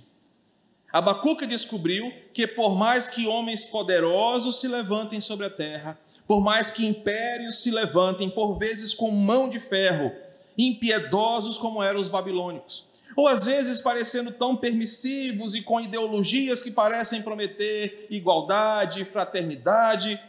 Abacuque 0.93 1.47
descobriu 1.47 2.13
que, 2.33 2.47
por 2.47 2.77
mais 2.77 3.09
que 3.09 3.27
homens 3.27 3.67
poderosos 3.67 4.61
se 4.61 4.67
levantem 4.67 5.21
sobre 5.21 5.47
a 5.47 5.51
terra, 5.51 5.99
por 6.31 6.41
mais 6.41 6.71
que 6.71 6.87
impérios 6.87 7.61
se 7.61 7.73
levantem, 7.73 8.31
por 8.31 8.57
vezes 8.57 8.95
com 8.95 9.11
mão 9.11 9.49
de 9.49 9.59
ferro, 9.59 10.13
impiedosos 10.57 11.59
como 11.59 11.83
eram 11.83 11.99
os 11.99 12.07
babilônicos, 12.07 12.87
ou 13.17 13.27
às 13.27 13.47
vezes 13.47 13.81
parecendo 13.81 14.31
tão 14.31 14.55
permissivos 14.55 15.57
e 15.57 15.61
com 15.61 15.81
ideologias 15.81 16.63
que 16.63 16.71
parecem 16.71 17.21
prometer 17.21 18.07
igualdade, 18.09 19.05
fraternidade, 19.05 20.23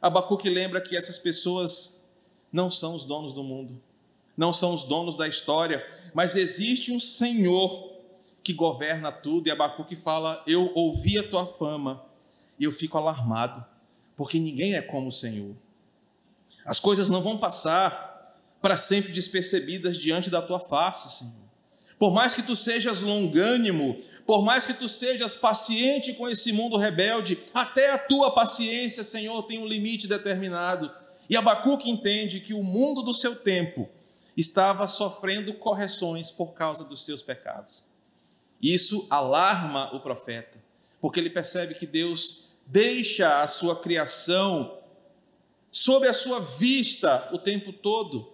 Abacuque 0.00 0.48
lembra 0.48 0.80
que 0.80 0.96
essas 0.96 1.18
pessoas 1.18 2.08
não 2.52 2.70
são 2.70 2.94
os 2.94 3.04
donos 3.04 3.32
do 3.32 3.42
mundo 3.42 3.82
não 4.36 4.52
são 4.52 4.72
os 4.72 4.84
donos 4.84 5.16
da 5.16 5.26
história, 5.26 5.84
mas 6.14 6.36
existe 6.36 6.92
um 6.92 7.00
Senhor 7.00 7.92
que 8.44 8.52
governa 8.52 9.10
tudo. 9.10 9.48
E 9.48 9.50
Abacuque 9.50 9.96
fala: 9.96 10.40
Eu 10.46 10.70
ouvi 10.76 11.18
a 11.18 11.28
tua 11.28 11.44
fama 11.44 12.04
e 12.56 12.62
eu 12.62 12.70
fico 12.70 12.96
alarmado, 12.96 13.66
porque 14.18 14.40
ninguém 14.40 14.74
é 14.74 14.82
como 14.82 15.08
o 15.08 15.12
Senhor. 15.12 15.54
As 16.66 16.80
coisas 16.80 17.08
não 17.08 17.22
vão 17.22 17.38
passar 17.38 18.36
para 18.60 18.76
sempre 18.76 19.12
despercebidas 19.12 19.96
diante 19.96 20.28
da 20.28 20.42
tua 20.42 20.58
face, 20.58 21.18
Senhor. 21.20 21.48
Por 22.00 22.12
mais 22.12 22.34
que 22.34 22.42
tu 22.42 22.56
sejas 22.56 23.00
longânimo, 23.00 24.02
por 24.26 24.42
mais 24.42 24.66
que 24.66 24.74
tu 24.74 24.88
sejas 24.88 25.36
paciente 25.36 26.14
com 26.14 26.28
esse 26.28 26.52
mundo 26.52 26.76
rebelde, 26.76 27.38
até 27.54 27.92
a 27.92 27.98
tua 27.98 28.32
paciência, 28.32 29.04
Senhor, 29.04 29.40
tem 29.44 29.60
um 29.60 29.68
limite 29.68 30.08
determinado. 30.08 30.90
E 31.30 31.36
Abacuque 31.36 31.88
entende 31.88 32.40
que 32.40 32.52
o 32.52 32.64
mundo 32.64 33.02
do 33.02 33.14
seu 33.14 33.36
tempo 33.36 33.88
estava 34.36 34.88
sofrendo 34.88 35.54
correções 35.54 36.28
por 36.28 36.54
causa 36.54 36.84
dos 36.84 37.04
seus 37.04 37.22
pecados. 37.22 37.84
Isso 38.60 39.06
alarma 39.08 39.94
o 39.94 40.00
profeta, 40.00 40.58
porque 41.00 41.20
ele 41.20 41.30
percebe 41.30 41.74
que 41.74 41.86
Deus 41.86 42.47
deixa 42.68 43.40
a 43.40 43.48
sua 43.48 43.74
criação 43.74 44.78
sob 45.72 46.06
a 46.06 46.12
sua 46.12 46.38
vista 46.38 47.28
o 47.32 47.38
tempo 47.38 47.72
todo. 47.72 48.30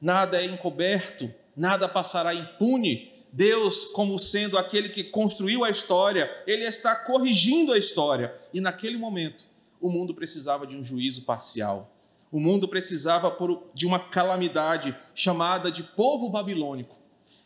Nada 0.00 0.40
é 0.42 0.46
encoberto, 0.46 1.32
nada 1.54 1.86
passará 1.86 2.34
impune. 2.34 3.12
Deus, 3.30 3.84
como 3.84 4.18
sendo 4.18 4.56
aquele 4.56 4.88
que 4.88 5.04
construiu 5.04 5.64
a 5.64 5.70
história, 5.70 6.34
ele 6.46 6.64
está 6.64 6.96
corrigindo 6.96 7.74
a 7.74 7.78
história. 7.78 8.34
E 8.54 8.60
naquele 8.60 8.96
momento, 8.96 9.44
o 9.80 9.90
mundo 9.90 10.14
precisava 10.14 10.66
de 10.66 10.74
um 10.74 10.82
juízo 10.82 11.22
parcial. 11.22 11.92
O 12.32 12.40
mundo 12.40 12.66
precisava 12.66 13.36
de 13.74 13.86
uma 13.86 13.98
calamidade 13.98 14.96
chamada 15.14 15.70
de 15.70 15.82
povo 15.82 16.30
babilônico 16.30 16.96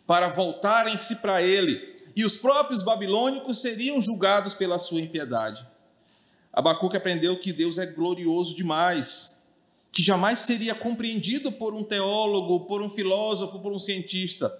para 0.06 0.28
voltarem-se 0.28 1.16
para 1.16 1.42
ele, 1.42 1.90
e 2.14 2.24
os 2.24 2.36
próprios 2.36 2.82
babilônicos 2.82 3.60
seriam 3.60 4.00
julgados 4.00 4.52
pela 4.52 4.78
sua 4.78 5.00
impiedade. 5.00 5.66
Abacuque 6.52 6.96
aprendeu 6.96 7.38
que 7.38 7.52
Deus 7.52 7.78
é 7.78 7.86
glorioso 7.86 8.54
demais, 8.54 9.42
que 9.90 10.02
jamais 10.02 10.40
seria 10.40 10.74
compreendido 10.74 11.50
por 11.50 11.74
um 11.74 11.82
teólogo, 11.82 12.66
por 12.66 12.82
um 12.82 12.90
filósofo, 12.90 13.58
por 13.60 13.72
um 13.72 13.78
cientista. 13.78 14.54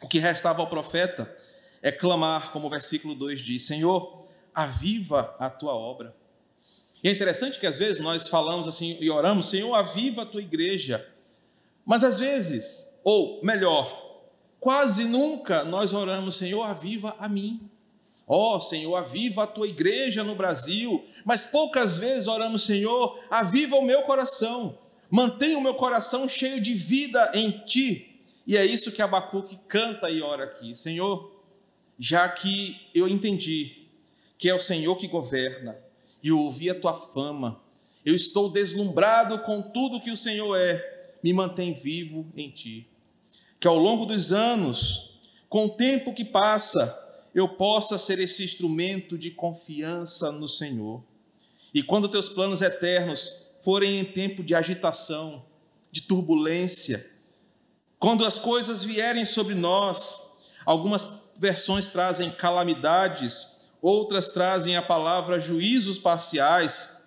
O 0.00 0.08
que 0.08 0.18
restava 0.18 0.60
ao 0.60 0.68
profeta 0.68 1.32
é 1.80 1.92
clamar, 1.92 2.52
como 2.52 2.66
o 2.66 2.70
versículo 2.70 3.14
2 3.14 3.40
diz: 3.40 3.62
Senhor, 3.62 4.26
aviva 4.54 5.34
a 5.38 5.48
tua 5.48 5.74
obra. 5.74 6.14
E 7.02 7.08
é 7.08 7.12
interessante 7.12 7.58
que 7.58 7.66
às 7.66 7.78
vezes 7.78 7.98
nós 7.98 8.28
falamos 8.28 8.66
assim 8.66 8.96
e 9.00 9.10
oramos: 9.10 9.48
Senhor, 9.48 9.74
aviva 9.74 10.22
a 10.22 10.26
tua 10.26 10.42
igreja. 10.42 11.06
Mas 11.84 12.04
às 12.04 12.18
vezes, 12.18 12.96
ou 13.02 13.40
melhor, 13.42 14.22
quase 14.60 15.04
nunca 15.04 15.64
nós 15.64 15.92
oramos: 15.92 16.36
Senhor, 16.36 16.62
aviva 16.62 17.16
a 17.18 17.28
mim. 17.28 17.68
Ó 18.34 18.56
oh, 18.56 18.60
Senhor, 18.62 18.96
aviva 18.96 19.42
a 19.42 19.46
tua 19.46 19.68
igreja 19.68 20.24
no 20.24 20.34
Brasil. 20.34 21.04
Mas 21.22 21.44
poucas 21.44 21.98
vezes 21.98 22.26
oramos, 22.26 22.64
Senhor, 22.64 23.22
aviva 23.28 23.76
o 23.76 23.84
meu 23.84 24.04
coração. 24.04 24.78
Mantenha 25.10 25.58
o 25.58 25.60
meu 25.60 25.74
coração 25.74 26.26
cheio 26.26 26.58
de 26.58 26.72
vida 26.72 27.30
em 27.34 27.50
ti. 27.66 28.22
E 28.46 28.56
é 28.56 28.64
isso 28.64 28.90
que 28.90 29.02
Abacuque 29.02 29.58
canta 29.68 30.08
e 30.08 30.22
ora 30.22 30.44
aqui. 30.44 30.74
Senhor, 30.74 31.30
já 31.98 32.26
que 32.26 32.80
eu 32.94 33.06
entendi 33.06 33.86
que 34.38 34.48
é 34.48 34.54
o 34.54 34.58
Senhor 34.58 34.96
que 34.96 35.06
governa 35.06 35.76
e 36.22 36.32
ouvi 36.32 36.70
a 36.70 36.74
tua 36.74 36.94
fama, 36.94 37.60
eu 38.02 38.14
estou 38.14 38.50
deslumbrado 38.50 39.40
com 39.40 39.60
tudo 39.60 40.00
que 40.00 40.10
o 40.10 40.16
Senhor 40.16 40.56
é, 40.56 41.12
me 41.22 41.34
mantém 41.34 41.74
vivo 41.74 42.26
em 42.34 42.48
ti. 42.48 42.88
Que 43.60 43.68
ao 43.68 43.76
longo 43.76 44.06
dos 44.06 44.32
anos, 44.32 45.20
com 45.50 45.66
o 45.66 45.76
tempo 45.76 46.14
que 46.14 46.24
passa, 46.24 47.01
eu 47.34 47.48
possa 47.48 47.96
ser 47.96 48.18
esse 48.18 48.44
instrumento 48.44 49.16
de 49.16 49.30
confiança 49.30 50.30
no 50.30 50.48
Senhor. 50.48 51.02
E 51.72 51.82
quando 51.82 52.08
teus 52.08 52.28
planos 52.28 52.60
eternos 52.60 53.46
forem 53.62 53.98
em 53.98 54.04
tempo 54.04 54.42
de 54.42 54.54
agitação, 54.54 55.44
de 55.90 56.02
turbulência, 56.02 57.10
quando 57.98 58.24
as 58.24 58.38
coisas 58.38 58.82
vierem 58.82 59.24
sobre 59.24 59.54
nós, 59.54 60.32
algumas 60.66 61.06
versões 61.36 61.86
trazem 61.86 62.30
calamidades, 62.30 63.70
outras 63.80 64.30
trazem 64.30 64.76
a 64.76 64.82
palavra 64.82 65.40
juízos 65.40 65.98
parciais, 65.98 67.02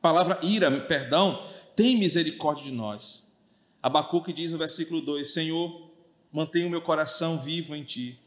palavra 0.00 0.38
ira, 0.42 0.70
perdão, 0.82 1.44
tem 1.74 1.96
misericórdia 1.96 2.64
de 2.64 2.72
nós. 2.72 3.34
Abacuque 3.82 4.32
diz 4.32 4.52
no 4.52 4.58
versículo 4.58 5.00
2: 5.00 5.32
Senhor, 5.32 5.90
mantenha 6.30 6.66
o 6.66 6.70
meu 6.70 6.82
coração 6.82 7.38
vivo 7.38 7.74
em 7.74 7.82
ti 7.82 8.19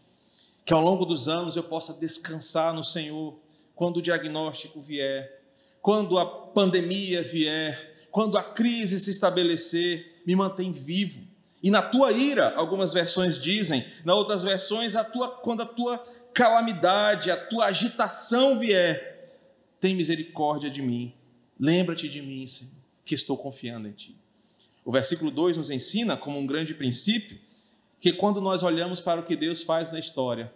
que 0.66 0.74
ao 0.74 0.82
longo 0.82 1.06
dos 1.06 1.28
anos 1.28 1.56
eu 1.56 1.64
possa 1.64 2.00
descansar 2.00 2.74
no 2.74 2.84
Senhor 2.84 3.38
quando 3.76 3.98
o 3.98 4.02
diagnóstico 4.02 4.82
vier, 4.82 5.42
quando 5.82 6.18
a 6.18 6.26
pandemia 6.26 7.22
vier, 7.22 8.08
quando 8.12 8.38
a 8.38 8.44
crise 8.44 9.00
se 9.00 9.12
estabelecer, 9.12 10.22
me 10.26 10.36
mantém 10.36 10.72
vivo. 10.72 11.22
E 11.62 11.72
na 11.72 11.82
tua 11.82 12.12
ira, 12.12 12.54
algumas 12.56 12.94
versões 12.94 13.42
dizem, 13.42 13.86
na 14.06 14.14
outras 14.14 14.44
versões, 14.44 14.96
a 14.96 15.04
tua, 15.04 15.30
quando 15.30 15.62
a 15.62 15.66
tua 15.66 15.98
calamidade, 16.34 17.32
a 17.32 17.38
tua 17.38 17.66
agitação 17.66 18.60
vier, 18.60 19.14
tem 19.80 19.96
misericórdia 19.96 20.70
de 20.70 20.82
mim. 20.82 21.14
Lembra-te 21.60 22.08
de 22.08 22.22
mim, 22.22 22.46
Senhor, 22.48 22.74
que 23.06 23.16
estou 23.16 23.38
confiando 23.38 23.88
em 23.88 23.92
ti. 23.92 24.16
O 24.86 24.92
versículo 24.92 25.32
2 25.32 25.58
nos 25.58 25.70
ensina, 25.70 26.18
como 26.18 26.38
um 26.38 26.46
grande 26.46 26.74
princípio, 26.74 27.40
que 28.04 28.12
quando 28.12 28.42
nós 28.42 28.64
olhamos 28.64 29.00
para 29.00 29.22
o 29.22 29.24
que 29.24 29.34
Deus 29.34 29.64
faz 29.64 29.90
na 29.90 29.98
história, 29.98 30.54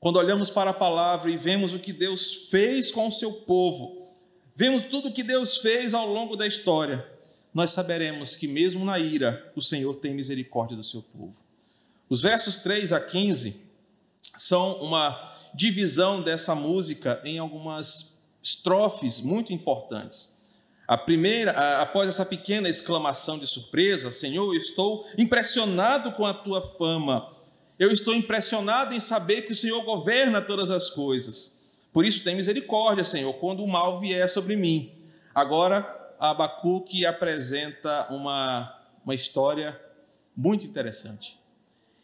quando 0.00 0.16
olhamos 0.16 0.50
para 0.50 0.70
a 0.70 0.74
palavra 0.74 1.30
e 1.30 1.36
vemos 1.36 1.72
o 1.72 1.78
que 1.78 1.92
Deus 1.92 2.48
fez 2.50 2.90
com 2.90 3.06
o 3.06 3.12
seu 3.12 3.32
povo, 3.32 4.08
vemos 4.56 4.82
tudo 4.82 5.06
o 5.06 5.12
que 5.12 5.22
Deus 5.22 5.58
fez 5.58 5.94
ao 5.94 6.08
longo 6.08 6.34
da 6.34 6.44
história, 6.44 7.06
nós 7.54 7.70
saberemos 7.70 8.34
que 8.34 8.48
mesmo 8.48 8.84
na 8.84 8.98
ira, 8.98 9.52
o 9.54 9.62
Senhor 9.62 9.94
tem 9.94 10.12
misericórdia 10.12 10.76
do 10.76 10.82
seu 10.82 11.02
povo. 11.02 11.36
Os 12.08 12.20
versos 12.20 12.56
3 12.56 12.90
a 12.90 12.98
15 12.98 13.62
são 14.36 14.82
uma 14.82 15.32
divisão 15.54 16.20
dessa 16.20 16.52
música 16.52 17.22
em 17.24 17.38
algumas 17.38 18.26
estrofes 18.42 19.20
muito 19.20 19.52
importantes. 19.52 20.36
A 20.86 20.98
primeira, 20.98 21.52
após 21.80 22.08
essa 22.08 22.26
pequena 22.26 22.68
exclamação 22.68 23.38
de 23.38 23.46
surpresa, 23.46 24.10
Senhor, 24.10 24.54
estou 24.54 25.06
impressionado 25.16 26.12
com 26.12 26.26
a 26.26 26.34
tua 26.34 26.60
fama. 26.76 27.32
Eu 27.78 27.90
estou 27.90 28.14
impressionado 28.14 28.94
em 28.94 29.00
saber 29.00 29.42
que 29.42 29.52
o 29.52 29.56
Senhor 29.56 29.82
governa 29.84 30.40
todas 30.40 30.70
as 30.70 30.90
coisas. 30.90 31.62
Por 31.92 32.04
isso, 32.04 32.24
tem 32.24 32.34
misericórdia, 32.34 33.04
Senhor, 33.04 33.32
quando 33.34 33.62
o 33.62 33.68
mal 33.68 34.00
vier 34.00 34.28
sobre 34.28 34.56
mim. 34.56 34.92
Agora, 35.34 36.14
Abacuque 36.18 37.06
apresenta 37.06 38.06
uma, 38.10 38.78
uma 39.04 39.14
história 39.14 39.80
muito 40.36 40.66
interessante. 40.66 41.38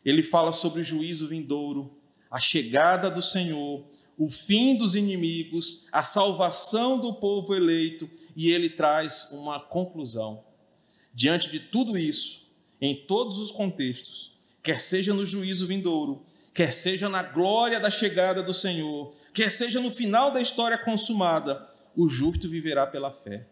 Ele 0.05 0.23
fala 0.23 0.53
sobre 0.53 0.81
o 0.81 0.85
juízo 0.85 1.29
vindouro, 1.29 1.97
a 2.31 2.41
chegada 2.41 3.11
do 3.11 3.23
Senhor, 3.23 3.85
o 4.18 4.28
fim 4.28 4.76
dos 4.76 4.96
inimigos, 4.96 5.87
a 5.92 6.02
salvação 6.02 6.98
do 6.98 7.14
povo 7.14 7.54
eleito, 7.54 8.11
e 8.37 8.50
ele 8.50 8.68
traz 8.68 9.31
uma 9.31 9.61
conclusão. 9.61 10.42
Diante 11.14 11.48
de 11.48 11.61
tudo 11.61 11.96
isso, 11.96 12.50
em 12.81 12.94
todos 12.94 13.38
os 13.38 13.52
contextos, 13.52 14.37
quer 14.62 14.81
seja 14.81 15.14
no 15.14 15.24
juízo 15.24 15.68
vindouro, 15.68 16.24
quer 16.52 16.72
seja 16.72 17.09
na 17.09 17.22
glória 17.22 17.78
da 17.78 17.90
chegada 17.90 18.42
do 18.42 18.52
Senhor, 18.52 19.14
quer 19.33 19.50
seja 19.50 19.81
no 19.81 19.90
final 19.90 20.33
da 20.33 20.40
história 20.40 20.76
consumada, 20.76 21.64
o 21.96 22.09
justo 22.09 22.48
viverá 22.48 22.87
pela 22.87 23.12
fé. 23.12 23.46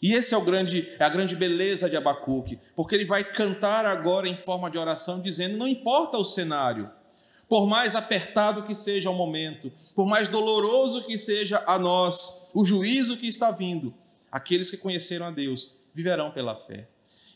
E 0.00 0.14
esse 0.14 0.34
é 0.34 0.36
o 0.36 0.44
grande, 0.44 0.88
é 0.98 1.04
a 1.04 1.08
grande 1.08 1.36
beleza 1.36 1.90
de 1.90 1.96
Abacuque, 1.96 2.58
porque 2.74 2.94
ele 2.94 3.04
vai 3.04 3.24
cantar 3.24 3.86
agora 3.86 4.28
em 4.28 4.36
forma 4.36 4.70
de 4.70 4.78
oração, 4.78 5.20
dizendo: 5.20 5.56
não 5.56 5.66
importa 5.66 6.18
o 6.18 6.24
cenário, 6.24 6.90
por 7.52 7.66
mais 7.66 7.94
apertado 7.94 8.62
que 8.62 8.74
seja 8.74 9.10
o 9.10 9.14
momento, 9.14 9.70
por 9.94 10.06
mais 10.06 10.26
doloroso 10.26 11.02
que 11.02 11.18
seja 11.18 11.62
a 11.66 11.78
nós 11.78 12.48
o 12.54 12.64
juízo 12.64 13.14
que 13.14 13.26
está 13.26 13.50
vindo, 13.50 13.92
aqueles 14.30 14.70
que 14.70 14.78
conheceram 14.78 15.26
a 15.26 15.30
Deus 15.30 15.74
viverão 15.94 16.30
pela 16.30 16.56
fé. 16.56 16.88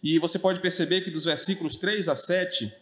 E 0.02 0.18
você 0.18 0.38
pode 0.38 0.61
perceber 0.61 1.02
que 1.02 1.11
dos 1.11 1.26
versículos 1.26 1.76
3 1.76 2.09
a 2.09 2.16
7, 2.16 2.74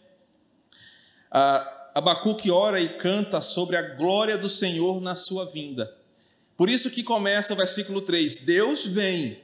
Abacuque 1.93 2.49
ora 2.49 2.79
e 2.79 2.87
canta 2.87 3.41
sobre 3.41 3.75
a 3.75 3.81
glória 3.81 4.37
do 4.37 4.47
Senhor 4.47 5.01
na 5.01 5.13
sua 5.13 5.43
vinda. 5.43 5.93
Por 6.55 6.69
isso 6.69 6.89
que 6.89 7.03
começa 7.03 7.51
o 7.51 7.57
versículo 7.57 7.99
3: 7.99 8.45
Deus 8.45 8.85
vem 8.85 9.43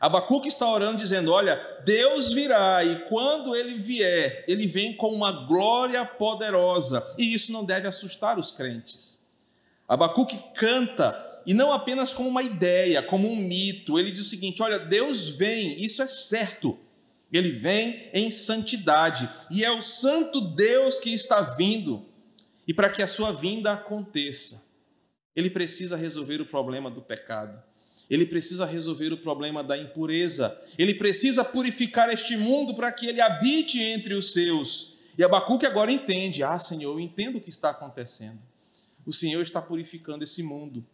Abacuque 0.00 0.48
está 0.48 0.68
orando 0.68 0.98
dizendo: 0.98 1.32
Olha, 1.32 1.60
Deus 1.84 2.30
virá 2.32 2.84
e 2.84 3.00
quando 3.08 3.54
ele 3.54 3.74
vier, 3.74 4.44
ele 4.46 4.66
vem 4.66 4.94
com 4.94 5.08
uma 5.08 5.32
glória 5.46 6.04
poderosa, 6.04 7.04
e 7.18 7.34
isso 7.34 7.52
não 7.52 7.64
deve 7.64 7.88
assustar 7.88 8.38
os 8.38 8.50
crentes. 8.50 9.26
Abacuque 9.88 10.38
canta, 10.54 11.42
e 11.46 11.54
não 11.54 11.72
apenas 11.72 12.12
como 12.12 12.28
uma 12.28 12.42
ideia, 12.42 13.02
como 13.02 13.26
um 13.28 13.36
mito, 13.36 13.98
ele 13.98 14.12
diz 14.12 14.26
o 14.26 14.28
seguinte: 14.28 14.62
Olha, 14.62 14.78
Deus 14.78 15.28
vem, 15.28 15.82
isso 15.82 16.02
é 16.02 16.06
certo, 16.06 16.78
ele 17.32 17.50
vem 17.50 18.08
em 18.12 18.30
santidade, 18.30 19.28
e 19.50 19.64
é 19.64 19.70
o 19.70 19.82
santo 19.82 20.40
Deus 20.40 20.98
que 20.98 21.12
está 21.12 21.40
vindo, 21.40 22.06
e 22.66 22.74
para 22.74 22.88
que 22.90 23.02
a 23.02 23.06
sua 23.06 23.32
vinda 23.32 23.72
aconteça, 23.72 24.68
ele 25.34 25.50
precisa 25.50 25.96
resolver 25.96 26.40
o 26.40 26.46
problema 26.46 26.90
do 26.90 27.02
pecado. 27.02 27.67
Ele 28.10 28.24
precisa 28.24 28.64
resolver 28.64 29.12
o 29.12 29.18
problema 29.18 29.62
da 29.62 29.76
impureza. 29.76 30.58
Ele 30.78 30.94
precisa 30.94 31.44
purificar 31.44 32.12
este 32.12 32.36
mundo 32.36 32.74
para 32.74 32.90
que 32.90 33.06
ele 33.06 33.20
habite 33.20 33.82
entre 33.82 34.14
os 34.14 34.32
seus. 34.32 34.94
E 35.16 35.22
Abacuque 35.22 35.66
agora 35.66 35.92
entende: 35.92 36.42
Ah, 36.42 36.58
Senhor, 36.58 36.92
eu 36.92 37.00
entendo 37.00 37.36
o 37.36 37.40
que 37.40 37.50
está 37.50 37.70
acontecendo. 37.70 38.38
O 39.04 39.12
Senhor 39.12 39.42
está 39.42 39.60
purificando 39.60 40.24
esse 40.24 40.42
mundo. 40.42 40.84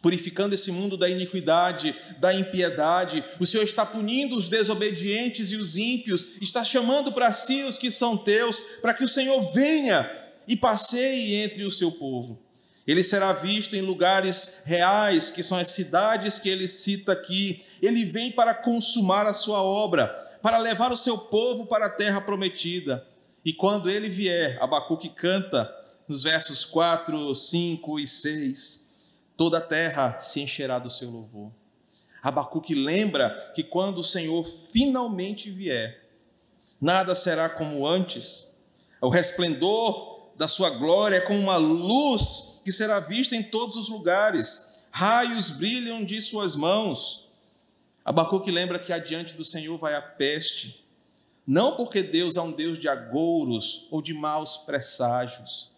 Purificando 0.00 0.54
esse 0.54 0.72
mundo 0.72 0.96
da 0.96 1.08
iniquidade, 1.08 1.94
da 2.18 2.32
impiedade. 2.32 3.22
O 3.38 3.44
Senhor 3.44 3.64
está 3.64 3.84
punindo 3.84 4.36
os 4.36 4.48
desobedientes 4.48 5.50
e 5.52 5.56
os 5.56 5.76
ímpios. 5.76 6.28
Está 6.40 6.64
chamando 6.64 7.12
para 7.12 7.30
si 7.30 7.62
os 7.62 7.76
que 7.76 7.90
são 7.90 8.16
teus, 8.16 8.58
para 8.80 8.94
que 8.94 9.04
o 9.04 9.08
Senhor 9.08 9.52
venha 9.52 10.10
e 10.48 10.56
passeie 10.56 11.34
entre 11.34 11.64
o 11.64 11.70
seu 11.70 11.92
povo. 11.92 12.41
Ele 12.86 13.04
será 13.04 13.32
visto 13.32 13.76
em 13.76 13.80
lugares 13.80 14.62
reais, 14.64 15.30
que 15.30 15.42
são 15.42 15.56
as 15.56 15.68
cidades 15.68 16.38
que 16.38 16.48
ele 16.48 16.66
cita 16.66 17.12
aqui. 17.12 17.64
Ele 17.80 18.04
vem 18.04 18.32
para 18.32 18.54
consumar 18.54 19.26
a 19.26 19.34
sua 19.34 19.62
obra, 19.62 20.08
para 20.42 20.58
levar 20.58 20.92
o 20.92 20.96
seu 20.96 21.16
povo 21.16 21.66
para 21.66 21.86
a 21.86 21.90
terra 21.90 22.20
prometida. 22.20 23.06
E 23.44 23.52
quando 23.52 23.88
ele 23.88 24.08
vier, 24.08 24.60
Abacuque 24.60 25.08
canta 25.08 25.72
nos 26.08 26.22
versos 26.22 26.64
4, 26.64 27.34
5 27.34 28.00
e 28.00 28.06
6: 28.06 28.82
toda 29.36 29.58
a 29.58 29.60
terra 29.60 30.20
se 30.20 30.40
encherá 30.40 30.78
do 30.78 30.90
seu 30.90 31.10
louvor. 31.10 31.52
Abacuque 32.22 32.74
lembra 32.74 33.52
que 33.54 33.62
quando 33.64 33.98
o 33.98 34.04
Senhor 34.04 34.44
finalmente 34.72 35.50
vier, 35.50 36.08
nada 36.80 37.14
será 37.14 37.48
como 37.48 37.86
antes. 37.86 38.60
O 39.00 39.08
resplendor 39.08 40.11
da 40.36 40.48
sua 40.48 40.70
glória 40.70 41.16
é 41.16 41.20
como 41.20 41.38
uma 41.38 41.56
luz 41.56 42.60
que 42.64 42.72
será 42.72 43.00
vista 43.00 43.36
em 43.36 43.42
todos 43.42 43.76
os 43.76 43.88
lugares. 43.88 44.84
raios 44.90 45.50
brilham 45.50 46.04
de 46.04 46.20
suas 46.20 46.54
mãos. 46.54 47.28
Abacuque 48.04 48.50
lembra 48.50 48.78
que 48.78 48.92
adiante 48.92 49.34
do 49.34 49.44
Senhor 49.44 49.78
vai 49.78 49.94
a 49.94 50.02
peste, 50.02 50.84
não 51.46 51.76
porque 51.76 52.02
Deus 52.02 52.36
é 52.36 52.40
um 52.40 52.52
Deus 52.52 52.78
de 52.78 52.88
agouros 52.88 53.86
ou 53.90 54.02
de 54.02 54.12
maus 54.12 54.58
presságios, 54.58 55.70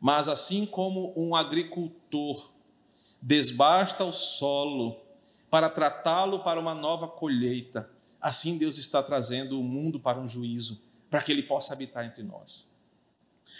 mas 0.00 0.28
assim 0.28 0.66
como 0.66 1.12
um 1.16 1.34
agricultor 1.34 2.52
desbasta 3.22 4.04
o 4.04 4.12
solo 4.12 5.00
para 5.48 5.70
tratá-lo 5.70 6.40
para 6.40 6.60
uma 6.60 6.74
nova 6.74 7.08
colheita, 7.08 7.88
assim 8.20 8.58
Deus 8.58 8.76
está 8.76 9.02
trazendo 9.02 9.58
o 9.58 9.64
mundo 9.64 9.98
para 10.00 10.18
um 10.18 10.28
juízo, 10.28 10.82
para 11.08 11.22
que 11.22 11.30
ele 11.30 11.44
possa 11.44 11.72
habitar 11.72 12.04
entre 12.04 12.22
nós. 12.22 12.73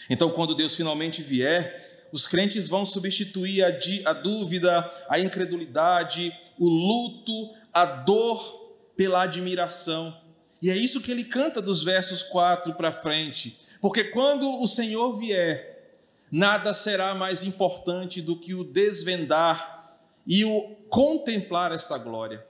Então, 0.08 0.30
quando 0.30 0.54
Deus 0.54 0.74
finalmente 0.74 1.22
vier, 1.22 2.08
os 2.12 2.26
crentes 2.26 2.68
vão 2.68 2.86
substituir 2.86 3.64
a, 4.06 4.12
dúvida, 4.12 4.90
a 5.08 5.18
incredulidade, 5.18 6.32
o 6.58 6.68
luto, 6.68 7.54
a 7.72 7.84
dor 7.84 8.76
pela 8.96 9.22
admiração. 9.22 10.16
E 10.62 10.70
é 10.70 10.76
isso 10.76 11.00
que 11.00 11.10
ele 11.10 11.24
canta 11.24 11.60
dos 11.60 11.82
versos 11.82 12.22
4 12.22 12.74
para 12.74 12.92
frente. 12.92 13.58
Porque 13.80 14.04
quando 14.04 14.48
o 14.62 14.66
Senhor 14.66 15.18
vier, 15.18 15.98
nada 16.30 16.72
será 16.72 17.14
mais 17.14 17.42
importante 17.42 18.22
do 18.22 18.38
que 18.38 18.54
o 18.54 18.64
desvendar 18.64 19.98
e 20.26 20.44
o 20.44 20.76
contemplar 20.88 21.72
esta 21.72 21.98
glória. 21.98 22.46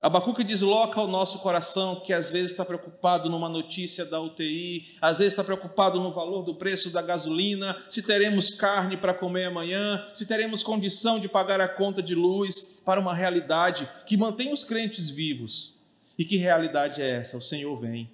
Abacuque 0.00 0.44
desloca 0.44 1.00
o 1.00 1.08
nosso 1.08 1.40
coração, 1.40 2.00
que 2.00 2.12
às 2.12 2.30
vezes 2.30 2.52
está 2.52 2.64
preocupado 2.64 3.28
numa 3.28 3.48
notícia 3.48 4.04
da 4.04 4.20
UTI, 4.20 4.96
às 5.00 5.18
vezes 5.18 5.32
está 5.32 5.42
preocupado 5.42 6.00
no 6.00 6.12
valor 6.12 6.44
do 6.44 6.54
preço 6.54 6.90
da 6.90 7.02
gasolina, 7.02 7.76
se 7.88 8.02
teremos 8.02 8.48
carne 8.50 8.96
para 8.96 9.12
comer 9.12 9.46
amanhã, 9.46 10.06
se 10.14 10.24
teremos 10.24 10.62
condição 10.62 11.18
de 11.18 11.28
pagar 11.28 11.60
a 11.60 11.66
conta 11.66 12.00
de 12.00 12.14
luz, 12.14 12.80
para 12.84 13.00
uma 13.00 13.12
realidade 13.12 13.88
que 14.06 14.16
mantém 14.16 14.52
os 14.52 14.62
crentes 14.62 15.10
vivos. 15.10 15.74
E 16.16 16.24
que 16.24 16.36
realidade 16.36 17.02
é 17.02 17.16
essa? 17.16 17.36
O 17.36 17.42
Senhor 17.42 17.76
vem. 17.76 18.08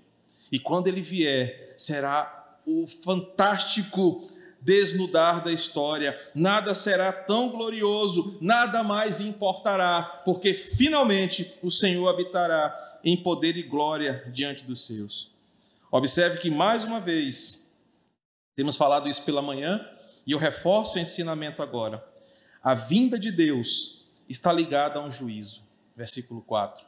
E 0.50 0.58
quando 0.58 0.88
ele 0.88 1.02
vier, 1.02 1.74
será 1.76 2.58
o 2.66 2.86
fantástico 2.86 4.26
desnudar 4.64 5.44
da 5.44 5.52
história, 5.52 6.18
nada 6.34 6.74
será 6.74 7.12
tão 7.12 7.50
glorioso, 7.50 8.38
nada 8.40 8.82
mais 8.82 9.20
importará, 9.20 10.22
porque 10.24 10.54
finalmente 10.54 11.58
o 11.62 11.70
Senhor 11.70 12.08
habitará 12.08 12.98
em 13.04 13.14
poder 13.14 13.58
e 13.58 13.62
glória 13.62 14.24
diante 14.32 14.64
dos 14.64 14.86
seus. 14.86 15.32
Observe 15.92 16.38
que 16.38 16.50
mais 16.50 16.82
uma 16.82 16.98
vez, 16.98 17.76
temos 18.56 18.74
falado 18.74 19.06
isso 19.06 19.22
pela 19.22 19.42
manhã, 19.42 19.86
e 20.26 20.32
eu 20.32 20.38
reforço 20.38 20.96
o 20.96 21.00
ensinamento 21.00 21.62
agora. 21.62 22.02
A 22.62 22.74
vinda 22.74 23.18
de 23.18 23.30
Deus 23.30 24.06
está 24.26 24.50
ligada 24.50 24.98
a 24.98 25.02
um 25.02 25.12
juízo. 25.12 25.62
Versículo 25.94 26.40
4. 26.40 26.86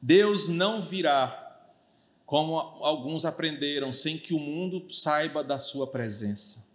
Deus 0.00 0.48
não 0.48 0.82
virá, 0.82 1.72
como 2.26 2.58
alguns 2.58 3.24
aprenderam, 3.24 3.92
sem 3.94 4.18
que 4.18 4.34
o 4.34 4.38
mundo 4.38 4.92
saiba 4.92 5.42
da 5.42 5.58
sua 5.58 5.86
presença. 5.86 6.67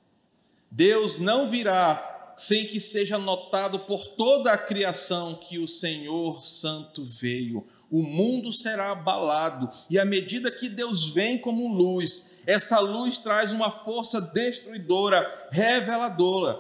Deus 0.76 1.20
não 1.20 1.52
virá 1.52 2.34
sem 2.36 2.66
que 2.66 2.80
seja 2.80 3.20
notado 3.20 3.82
por 3.82 4.08
toda 4.08 4.52
a 4.52 4.58
criação 4.58 5.36
que 5.36 5.60
o 5.60 5.68
Senhor 5.68 6.44
Santo 6.44 7.06
veio. 7.06 7.64
O 7.92 8.02
mundo 8.02 8.52
será 8.52 8.90
abalado, 8.90 9.70
e 9.88 10.00
à 10.00 10.06
medida 10.06 10.50
que 10.50 10.68
Deus 10.68 11.10
vem 11.10 11.38
como 11.38 11.72
luz, 11.72 12.38
essa 12.48 12.80
luz 12.80 13.20
traz 13.20 13.54
uma 13.54 13.70
força 13.70 14.20
destruidora, 14.20 15.48
reveladora. 15.52 16.60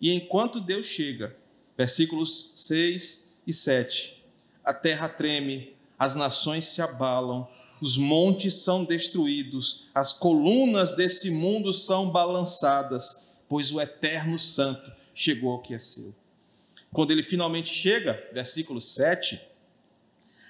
E 0.00 0.12
enquanto 0.12 0.60
Deus 0.60 0.86
chega, 0.86 1.36
versículos 1.76 2.52
6 2.54 3.42
e 3.44 3.52
7, 3.52 4.24
a 4.64 4.72
terra 4.72 5.08
treme, 5.08 5.74
as 5.98 6.14
nações 6.14 6.66
se 6.66 6.80
abalam, 6.80 7.48
os 7.80 7.96
montes 7.96 8.62
são 8.62 8.84
destruídos, 8.84 9.88
as 9.92 10.12
colunas 10.12 10.94
desse 10.94 11.28
mundo 11.28 11.74
são 11.74 12.08
balançadas 12.08 13.27
pois 13.48 13.72
o 13.72 13.80
Eterno 13.80 14.38
Santo 14.38 14.92
chegou 15.14 15.52
ao 15.52 15.60
que 15.60 15.74
é 15.74 15.78
seu. 15.78 16.14
Quando 16.92 17.10
ele 17.10 17.22
finalmente 17.22 17.68
chega, 17.68 18.22
versículo 18.32 18.80
7, 18.80 19.40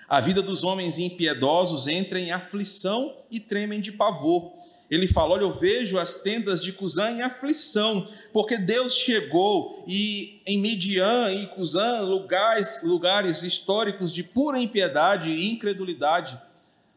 a 0.09 0.21
vida 0.21 0.41
dos 0.41 0.65
homens 0.65 0.99
impiedosos 0.99 1.87
entra 1.87 2.19
em 2.19 2.33
aflição 2.33 3.15
e 3.31 3.39
tremem 3.39 3.81
de 3.81 3.93
pavor. 3.93 4.53
Ele 4.91 5.07
fala: 5.07 5.35
Olha, 5.35 5.43
eu 5.43 5.53
vejo 5.53 5.99
as 5.99 6.15
tendas 6.23 6.63
de 6.63 6.73
Cusã 6.73 7.11
em 7.11 7.21
aflição, 7.21 8.09
porque 8.33 8.57
Deus 8.57 8.95
chegou 8.95 9.85
e 9.87 10.41
em 10.47 10.59
Midian 10.59 11.31
e 11.33 11.47
Cusã, 11.49 12.01
lugares, 12.01 12.83
lugares 12.83 13.43
históricos 13.43 14.15
de 14.15 14.23
pura 14.23 14.59
impiedade 14.59 15.31
e 15.31 15.51
incredulidade, 15.51 16.41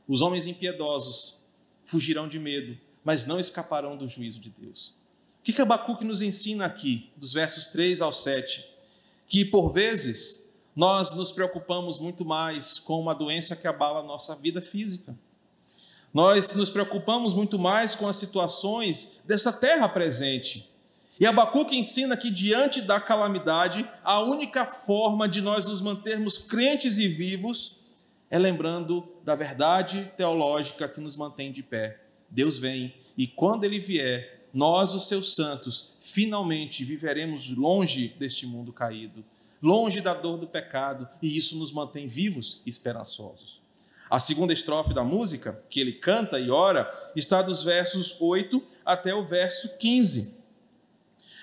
os 0.08 0.22
homens 0.22 0.48
impiedosos 0.48 1.44
fugirão 1.84 2.30
de 2.30 2.40
medo, 2.40 2.78
mas 3.04 3.26
não 3.26 3.40
escaparão 3.40 3.98
do 3.98 4.08
juízo 4.08 4.40
de 4.40 4.50
Deus. 4.50 4.96
O 5.42 5.44
que, 5.44 5.54
que 5.54 5.62
Abacuque 5.62 6.06
nos 6.06 6.22
ensina 6.22 6.68
aqui, 6.68 7.10
dos 7.18 7.34
versos 7.34 7.66
3 7.68 8.00
ao 8.00 8.14
7? 8.14 8.64
Que 9.28 9.44
por 9.44 9.74
vezes 9.74 10.54
nós 10.76 11.16
nos 11.16 11.32
preocupamos 11.32 11.98
muito 11.98 12.24
mais 12.24 12.78
com 12.78 13.02
uma 13.02 13.16
doença 13.16 13.56
que 13.56 13.68
abala 13.68 14.02
a 14.02 14.04
nossa 14.04 14.36
vida 14.36 14.62
física. 14.62 15.18
Nós 16.14 16.54
nos 16.54 16.70
preocupamos 16.70 17.34
muito 17.34 17.58
mais 17.58 17.96
com 17.96 18.08
as 18.08 18.18
situações 18.18 19.22
dessa 19.26 19.52
terra 19.52 19.90
presente. 19.90 20.70
E 21.20 21.26
Abacuque 21.26 21.76
ensina 21.76 22.16
que 22.16 22.30
diante 22.30 22.80
da 22.80 23.00
calamidade, 23.00 23.90
a 24.04 24.20
única 24.20 24.64
forma 24.64 25.28
de 25.28 25.42
nós 25.42 25.66
nos 25.66 25.82
mantermos 25.82 26.38
crentes 26.38 27.00
e 27.00 27.08
vivos 27.08 27.78
é 28.30 28.38
lembrando 28.38 29.12
da 29.24 29.34
verdade 29.34 30.12
teológica 30.16 30.88
que 30.88 31.02
nos 31.02 31.16
mantém 31.16 31.52
de 31.52 31.64
pé. 31.64 32.00
Deus 32.30 32.60
vem 32.60 32.94
e 33.18 33.26
quando 33.26 33.64
ele 33.64 33.80
vier, 33.80 34.41
nós, 34.54 34.94
os 34.94 35.08
seus 35.08 35.36
santos, 35.36 35.98
finalmente 36.02 36.84
viveremos 36.84 37.50
longe 37.50 38.10
deste 38.20 38.46
mundo 38.46 38.74
caído, 38.74 39.24
longe 39.62 40.02
da 40.02 40.14
dor 40.14 40.38
do 40.38 40.48
pecado, 40.48 41.08
e 41.22 41.38
isso 41.38 41.58
nos 41.58 41.72
mantém 41.72 42.08
vivos 42.08 42.62
e 42.66 42.70
esperançosos. 42.70 43.62
A 44.10 44.20
segunda 44.20 44.52
estrofe 44.52 44.94
da 44.94 45.04
música, 45.04 45.64
que 45.70 45.80
ele 45.80 45.94
canta 45.94 46.38
e 46.38 46.52
ora, 46.52 46.92
está 47.16 47.42
dos 47.42 47.64
versos 47.64 48.20
8 48.20 48.62
até 48.86 49.16
o 49.16 49.24
verso 49.24 49.78
15. 49.78 50.36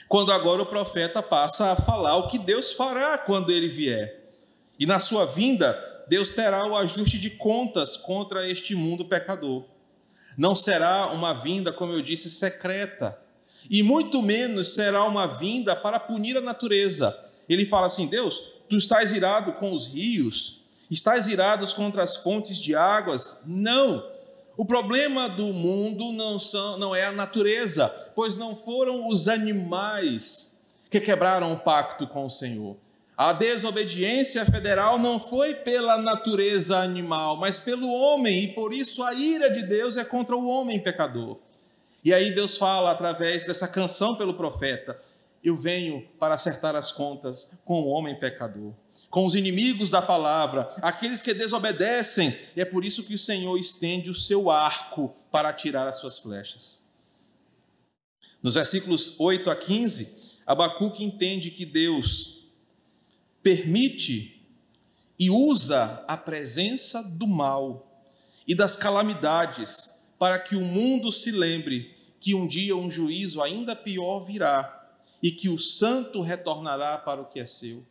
Quando 0.07 0.33
agora 0.33 0.62
o 0.62 0.66
profeta 0.66 1.23
passa 1.23 1.73
a 1.73 1.77
falar 1.77 2.16
o 2.16 2.29
que 2.29 2.38
Deus 2.38 2.73
fará 2.73 3.16
quando 3.16 3.51
ele 3.51 3.68
vier. 3.68 4.31
E 4.79 4.85
na 4.85 4.99
sua 4.99 5.25
vinda, 5.25 6.05
Deus 6.09 6.31
terá 6.31 6.66
o 6.66 6.77
ajuste 6.77 7.18
de 7.18 7.31
contas 7.31 7.97
contra 7.97 8.47
este 8.47 8.75
mundo 8.75 9.05
pecador. 9.05 9.64
Não 10.38 10.55
será 10.55 11.09
uma 11.09 11.35
vinda, 11.35 11.72
como 11.72 11.92
eu 11.92 12.01
disse, 12.01 12.31
secreta. 12.31 13.18
E 13.68 13.83
muito 13.83 14.22
menos 14.22 14.72
será 14.72 15.03
uma 15.03 15.27
vinda 15.27 15.74
para 15.74 15.98
punir 15.98 16.37
a 16.37 16.40
natureza. 16.40 17.12
Ele 17.48 17.66
fala 17.66 17.87
assim: 17.87 18.07
Deus, 18.07 18.40
tu 18.68 18.77
estás 18.77 19.11
irado 19.11 19.55
com 19.55 19.74
os 19.74 19.88
rios, 19.88 20.62
estás 20.88 21.27
irados 21.27 21.72
contra 21.72 22.05
as 22.05 22.16
fontes 22.16 22.57
de 22.57 22.77
águas. 22.77 23.42
Não. 23.46 24.07
O 24.57 24.64
problema 24.64 25.29
do 25.29 25.53
mundo 25.53 26.12
não, 26.12 26.38
são, 26.38 26.79
não 26.79 26.94
é 26.94 27.05
a 27.05 27.12
natureza, 27.12 27.88
pois 28.14 28.37
não 28.37 28.55
foram 28.55 29.09
os 29.09 29.27
animais 29.27 30.61
que 30.88 31.01
quebraram 31.01 31.53
o 31.53 31.59
pacto 31.59 32.07
com 32.07 32.24
o 32.24 32.31
Senhor. 32.31 32.77
A 33.18 33.33
desobediência 33.33 34.46
federal 34.46 34.96
não 34.96 35.18
foi 35.18 35.52
pela 35.52 35.98
natureza 35.98 36.78
animal, 36.78 37.37
mas 37.37 37.59
pelo 37.59 37.92
homem, 37.92 38.44
e 38.44 38.52
por 38.52 38.72
isso 38.72 39.02
a 39.02 39.12
ira 39.12 39.50
de 39.50 39.64
Deus 39.64 39.96
é 39.96 40.04
contra 40.04 40.37
o 40.37 40.46
homem 40.46 40.78
pecador. 40.78 41.37
E 42.04 42.14
aí 42.14 42.33
Deus 42.33 42.57
fala 42.57 42.92
através 42.92 43.42
dessa 43.42 43.66
canção 43.66 44.14
pelo 44.14 44.35
profeta: 44.35 44.96
Eu 45.42 45.57
venho 45.57 46.07
para 46.20 46.37
acertar 46.37 46.76
as 46.76 46.92
contas 46.92 47.59
com 47.64 47.83
o 47.83 47.88
homem 47.88 48.14
pecador, 48.14 48.72
com 49.11 49.26
os 49.26 49.35
inimigos 49.35 49.88
da 49.88 50.00
palavra, 50.00 50.72
aqueles 50.81 51.20
que 51.20 51.35
desobedecem, 51.35 52.33
e 52.54 52.61
é 52.61 52.64
por 52.64 52.85
isso 52.85 53.02
que 53.02 53.14
o 53.14 53.18
Senhor 53.18 53.59
estende 53.59 54.09
o 54.11 54.14
seu 54.14 54.48
arco 54.48 55.12
para 55.33 55.48
atirar 55.48 55.88
as 55.88 55.98
suas 55.98 56.20
flechas. 56.20 56.87
Nos 58.40 58.54
versículos 58.54 59.18
8 59.18 59.50
a 59.50 59.57
15, 59.57 60.38
Abacuque 60.46 61.02
entende 61.02 61.50
que 61.50 61.66
Deus 61.66 62.38
permite 63.42 64.42
e 65.18 65.31
usa 65.31 66.05
a 66.07 66.16
presença 66.16 67.03
do 67.03 67.27
mal 67.27 68.03
e 68.46 68.55
das 68.55 68.77
calamidades 68.77 70.03
para 70.18 70.38
que 70.38 70.57
o 70.57 70.61
mundo 70.61 71.11
se 71.12 71.31
lembre 71.31 71.96
que 72.20 72.35
um 72.35 72.46
dia 72.46 72.77
um 72.77 72.90
juízo 72.90 73.42
ainda 73.42 73.77
pior 73.77 74.20
virá 74.20 74.74
e 75.22 75.31
que 75.31 75.48
o 75.48 75.59
santo 75.59 76.20
retornará 76.22 76.98
para 76.98 77.20
o 77.20 77.27
que 77.27 77.40
é 77.40 77.46
seu. 77.46 77.85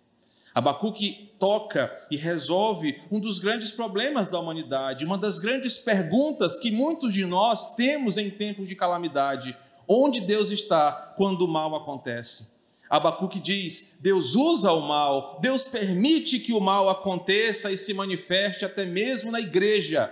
Abacuque 0.54 1.32
toca 1.38 1.96
e 2.10 2.18
resolve 2.18 3.00
um 3.12 3.20
dos 3.20 3.38
grandes 3.38 3.70
problemas 3.70 4.28
da 4.28 4.40
humanidade, 4.40 5.06
uma 5.06 5.18
das 5.18 5.38
grandes 5.38 5.78
perguntas 5.78 6.58
que 6.58 6.72
muitos 6.72 7.14
de 7.14 7.26
nós 7.26 7.76
temos 7.76 8.18
em 8.18 8.30
tempos 8.30 8.68
de 8.68 8.76
calamidade: 8.76 9.56
onde 9.88 10.22
Deus 10.22 10.50
está 10.50 11.14
quando 11.16 11.44
o 11.44 11.48
mal 11.48 11.76
acontece? 11.76 12.57
Abacuque 12.90 13.40
diz: 13.40 13.98
Deus 14.00 14.36
usa 14.36 14.72
o 14.72 14.82
mal, 14.82 15.40
Deus 15.42 15.64
permite 15.64 16.40
que 16.40 16.54
o 16.54 16.62
mal 16.62 16.90
aconteça 16.90 17.72
e 17.72 17.78
se 17.78 17.94
manifeste 17.94 18.64
até 18.64 18.86
mesmo 18.86 19.32
na 19.32 19.40
igreja, 19.40 20.12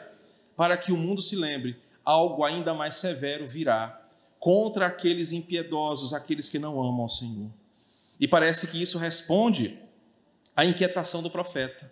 para 0.56 0.76
que 0.76 0.92
o 0.92 0.98
mundo 0.98 1.22
se 1.22 1.36
lembre: 1.36 1.78
algo 2.04 2.44
ainda 2.44 2.74
mais 2.74 2.96
severo 2.96 3.48
virá 3.48 4.02
contra 4.40 4.86
aqueles 4.86 5.32
impiedosos, 5.32 6.14
aqueles 6.14 6.50
que 6.50 6.60
não 6.60 6.80
amam 6.80 7.02
ao 7.02 7.10
Senhor. 7.10 7.50
E 8.20 8.28
parece 8.28 8.68
que 8.68 8.82
isso 8.82 8.98
responde 8.98 9.80
à 10.56 10.64
inquietação 10.64 11.24
do 11.24 11.32
profeta. 11.32 11.92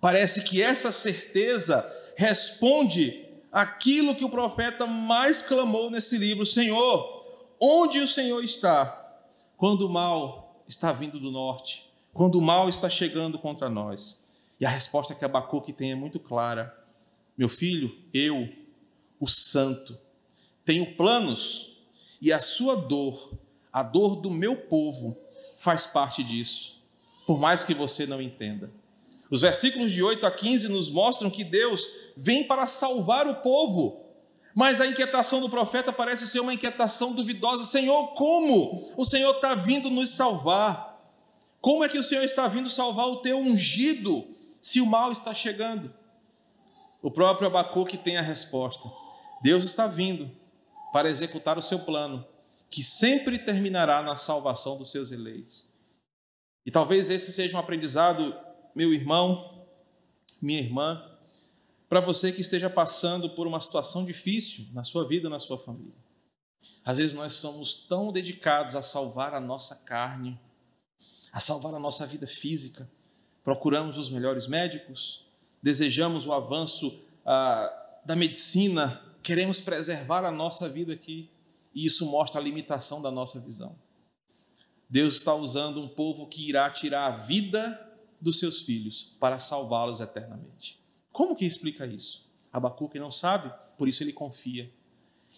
Parece 0.00 0.42
que 0.42 0.62
essa 0.62 0.90
certeza 0.92 1.86
responde 2.16 3.24
aquilo 3.52 4.14
que 4.14 4.24
o 4.24 4.30
profeta 4.30 4.86
mais 4.86 5.42
clamou 5.42 5.90
nesse 5.90 6.16
livro: 6.18 6.46
Senhor, 6.46 7.24
onde 7.60 7.98
o 8.00 8.08
Senhor 8.08 8.42
está? 8.42 9.07
Quando 9.58 9.82
o 9.82 9.90
mal 9.90 10.62
está 10.66 10.92
vindo 10.92 11.20
do 11.20 11.30
norte, 11.30 11.90
quando 12.14 12.36
o 12.36 12.42
mal 12.42 12.68
está 12.68 12.88
chegando 12.88 13.38
contra 13.38 13.68
nós. 13.68 14.26
E 14.58 14.64
a 14.64 14.70
resposta 14.70 15.14
que 15.14 15.24
Abacuque 15.24 15.72
tem 15.72 15.90
é 15.90 15.94
muito 15.94 16.18
clara: 16.18 16.74
Meu 17.36 17.48
filho, 17.48 17.94
eu, 18.14 18.48
o 19.20 19.26
santo, 19.26 19.98
tenho 20.64 20.94
planos 20.96 21.76
e 22.20 22.32
a 22.32 22.40
sua 22.40 22.76
dor, 22.76 23.32
a 23.72 23.82
dor 23.82 24.16
do 24.16 24.30
meu 24.30 24.56
povo, 24.56 25.16
faz 25.58 25.86
parte 25.86 26.22
disso, 26.22 26.82
por 27.26 27.38
mais 27.38 27.62
que 27.64 27.74
você 27.74 28.06
não 28.06 28.22
entenda. 28.22 28.70
Os 29.30 29.40
versículos 29.40 29.92
de 29.92 30.02
8 30.02 30.24
a 30.24 30.30
15 30.30 30.68
nos 30.68 30.88
mostram 30.88 31.30
que 31.30 31.44
Deus 31.44 31.86
vem 32.16 32.44
para 32.44 32.66
salvar 32.66 33.26
o 33.26 33.36
povo, 33.36 34.07
mas 34.58 34.80
a 34.80 34.88
inquietação 34.88 35.40
do 35.40 35.48
profeta 35.48 35.92
parece 35.92 36.26
ser 36.26 36.40
uma 36.40 36.52
inquietação 36.52 37.12
duvidosa. 37.12 37.62
Senhor, 37.62 38.08
como 38.14 38.92
o 38.96 39.04
Senhor 39.04 39.36
está 39.36 39.54
vindo 39.54 39.88
nos 39.88 40.10
salvar? 40.10 41.00
Como 41.60 41.84
é 41.84 41.88
que 41.88 41.96
o 41.96 42.02
Senhor 42.02 42.24
está 42.24 42.48
vindo 42.48 42.68
salvar 42.68 43.06
o 43.06 43.18
teu 43.18 43.38
ungido 43.38 44.26
se 44.60 44.80
o 44.80 44.86
mal 44.86 45.12
está 45.12 45.32
chegando? 45.32 45.94
O 47.00 47.08
próprio 47.08 47.46
Abacuque 47.46 47.96
tem 47.96 48.16
a 48.16 48.20
resposta. 48.20 48.90
Deus 49.44 49.64
está 49.64 49.86
vindo 49.86 50.28
para 50.92 51.08
executar 51.08 51.56
o 51.56 51.62
seu 51.62 51.78
plano, 51.78 52.26
que 52.68 52.82
sempre 52.82 53.38
terminará 53.38 54.02
na 54.02 54.16
salvação 54.16 54.76
dos 54.76 54.90
seus 54.90 55.12
eleitos. 55.12 55.72
E 56.66 56.70
talvez 56.72 57.10
esse 57.10 57.30
seja 57.30 57.56
um 57.56 57.60
aprendizado, 57.60 58.36
meu 58.74 58.92
irmão, 58.92 59.68
minha 60.42 60.58
irmã, 60.58 61.07
para 61.88 62.00
você 62.00 62.30
que 62.32 62.40
esteja 62.40 62.68
passando 62.68 63.30
por 63.30 63.46
uma 63.46 63.60
situação 63.60 64.04
difícil 64.04 64.66
na 64.72 64.84
sua 64.84 65.06
vida, 65.06 65.28
na 65.28 65.38
sua 65.38 65.58
família. 65.58 65.94
Às 66.84 66.98
vezes 66.98 67.14
nós 67.14 67.34
somos 67.34 67.86
tão 67.86 68.12
dedicados 68.12 68.76
a 68.76 68.82
salvar 68.82 69.34
a 69.34 69.40
nossa 69.40 69.76
carne, 69.76 70.38
a 71.32 71.40
salvar 71.40 71.74
a 71.74 71.78
nossa 71.78 72.06
vida 72.06 72.26
física, 72.26 72.90
procuramos 73.42 73.96
os 73.96 74.10
melhores 74.10 74.46
médicos, 74.46 75.26
desejamos 75.62 76.26
o 76.26 76.32
avanço 76.32 77.00
ah, 77.24 78.00
da 78.04 78.16
medicina, 78.16 79.02
queremos 79.22 79.60
preservar 79.60 80.24
a 80.24 80.30
nossa 80.30 80.68
vida 80.68 80.92
aqui, 80.92 81.30
e 81.74 81.86
isso 81.86 82.06
mostra 82.06 82.40
a 82.40 82.44
limitação 82.44 83.00
da 83.00 83.10
nossa 83.10 83.40
visão. 83.40 83.76
Deus 84.88 85.16
está 85.16 85.34
usando 85.34 85.80
um 85.80 85.88
povo 85.88 86.26
que 86.26 86.48
irá 86.48 86.68
tirar 86.70 87.06
a 87.06 87.16
vida 87.16 87.86
dos 88.20 88.38
seus 88.38 88.60
filhos 88.60 89.16
para 89.20 89.38
salvá-los 89.38 90.00
eternamente. 90.00 90.78
Como 91.18 91.34
que 91.34 91.44
explica 91.44 91.84
isso? 91.84 92.30
Abacuque 92.52 92.96
não 92.96 93.10
sabe, 93.10 93.52
por 93.76 93.88
isso 93.88 94.04
ele 94.04 94.12
confia. 94.12 94.70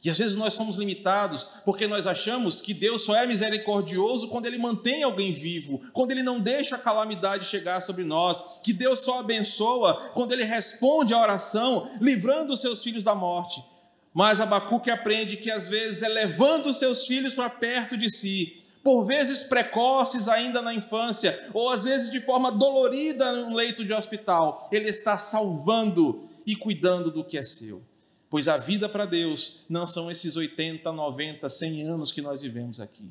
E 0.05 0.11
às 0.11 0.19
vezes 0.19 0.37
nós 0.37 0.53
somos 0.53 0.77
limitados 0.77 1.43
porque 1.65 1.87
nós 1.87 2.07
achamos 2.07 2.61
que 2.61 2.75
Deus 2.75 3.01
só 3.01 3.17
é 3.17 3.27
misericordioso 3.27 4.29
quando 4.29 4.45
Ele 4.45 4.59
mantém 4.59 5.03
alguém 5.03 5.33
vivo, 5.33 5.81
quando 5.95 6.11
Ele 6.11 6.23
não 6.23 6.39
deixa 6.39 6.77
a 6.77 6.79
calamidade 6.79 7.47
chegar 7.47 7.81
sobre 7.81 8.05
nós, 8.05 8.61
que 8.63 8.75
Deus 8.75 8.99
só 8.99 9.21
abençoa 9.21 10.11
quando 10.13 10.33
Ele 10.33 10.45
responde 10.45 11.15
à 11.15 11.19
oração, 11.19 11.91
livrando 11.99 12.53
os 12.53 12.61
seus 12.61 12.83
filhos 12.83 13.03
da 13.03 13.15
morte. 13.15 13.65
Mas 14.13 14.39
Abacuque 14.39 14.91
aprende 14.91 15.39
que 15.39 15.51
às 15.51 15.67
vezes 15.67 16.03
é 16.03 16.09
levando 16.09 16.67
os 16.67 16.79
seus 16.79 17.07
filhos 17.07 17.33
para 17.33 17.49
perto 17.49 17.97
de 17.97 18.11
si, 18.11 18.60
por 18.83 19.05
vezes 19.05 19.43
precoces 19.43 20.29
ainda 20.29 20.63
na 20.63 20.73
infância, 20.73 21.49
ou 21.53 21.71
às 21.71 21.85
vezes 21.85 22.11
de 22.11 22.21
forma 22.21 22.51
dolorida 22.51 23.33
no 23.33 23.55
leito 23.55 23.85
de 23.85 23.93
hospital, 23.93 24.69
ele 24.73 24.89
está 24.89 25.19
salvando 25.19 26.29
e 26.47 26.57
cuidando 26.57 27.11
do 27.11 27.25
que 27.25 27.37
é 27.37 27.45
seu. 27.45 27.83
Pois 28.29 28.49
a 28.49 28.57
vida 28.57 28.89
para 28.89 29.07
Deus 29.07 29.65
não 29.69 29.87
são 29.87 30.11
esses 30.11 30.37
80, 30.37 30.91
90, 30.91 31.49
100 31.49 31.83
anos 31.83 32.13
que 32.13 32.23
nós 32.23 32.41
vivemos 32.41 32.81
aqui. 32.81 33.11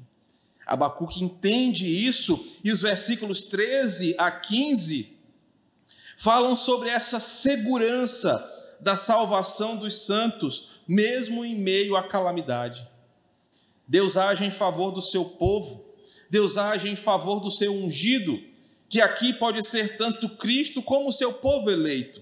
Abacuque 0.65 1.23
entende 1.23 1.85
isso 1.85 2.45
e 2.63 2.71
os 2.71 2.81
versículos 2.81 3.41
13 3.43 4.15
a 4.17 4.31
15 4.31 5.17
falam 6.17 6.55
sobre 6.55 6.89
essa 6.89 7.19
segurança 7.19 8.45
da 8.79 8.95
salvação 8.95 9.77
dos 9.77 10.05
santos, 10.05 10.81
mesmo 10.87 11.43
em 11.43 11.55
meio 11.55 11.95
à 11.95 12.03
calamidade. 12.03 12.87
Deus 13.89 14.15
age 14.15 14.45
em 14.45 14.51
favor 14.51 14.91
do 14.91 15.01
seu 15.01 15.25
povo, 15.25 15.83
Deus 16.29 16.57
age 16.57 16.87
em 16.87 16.95
favor 16.95 17.39
do 17.39 17.49
seu 17.49 17.73
ungido, 17.73 18.39
que 18.87 19.01
aqui 19.01 19.33
pode 19.33 19.65
ser 19.65 19.97
tanto 19.97 20.29
Cristo 20.37 20.83
como 20.83 21.09
o 21.09 21.11
seu 21.11 21.33
povo 21.33 21.71
eleito. 21.71 22.21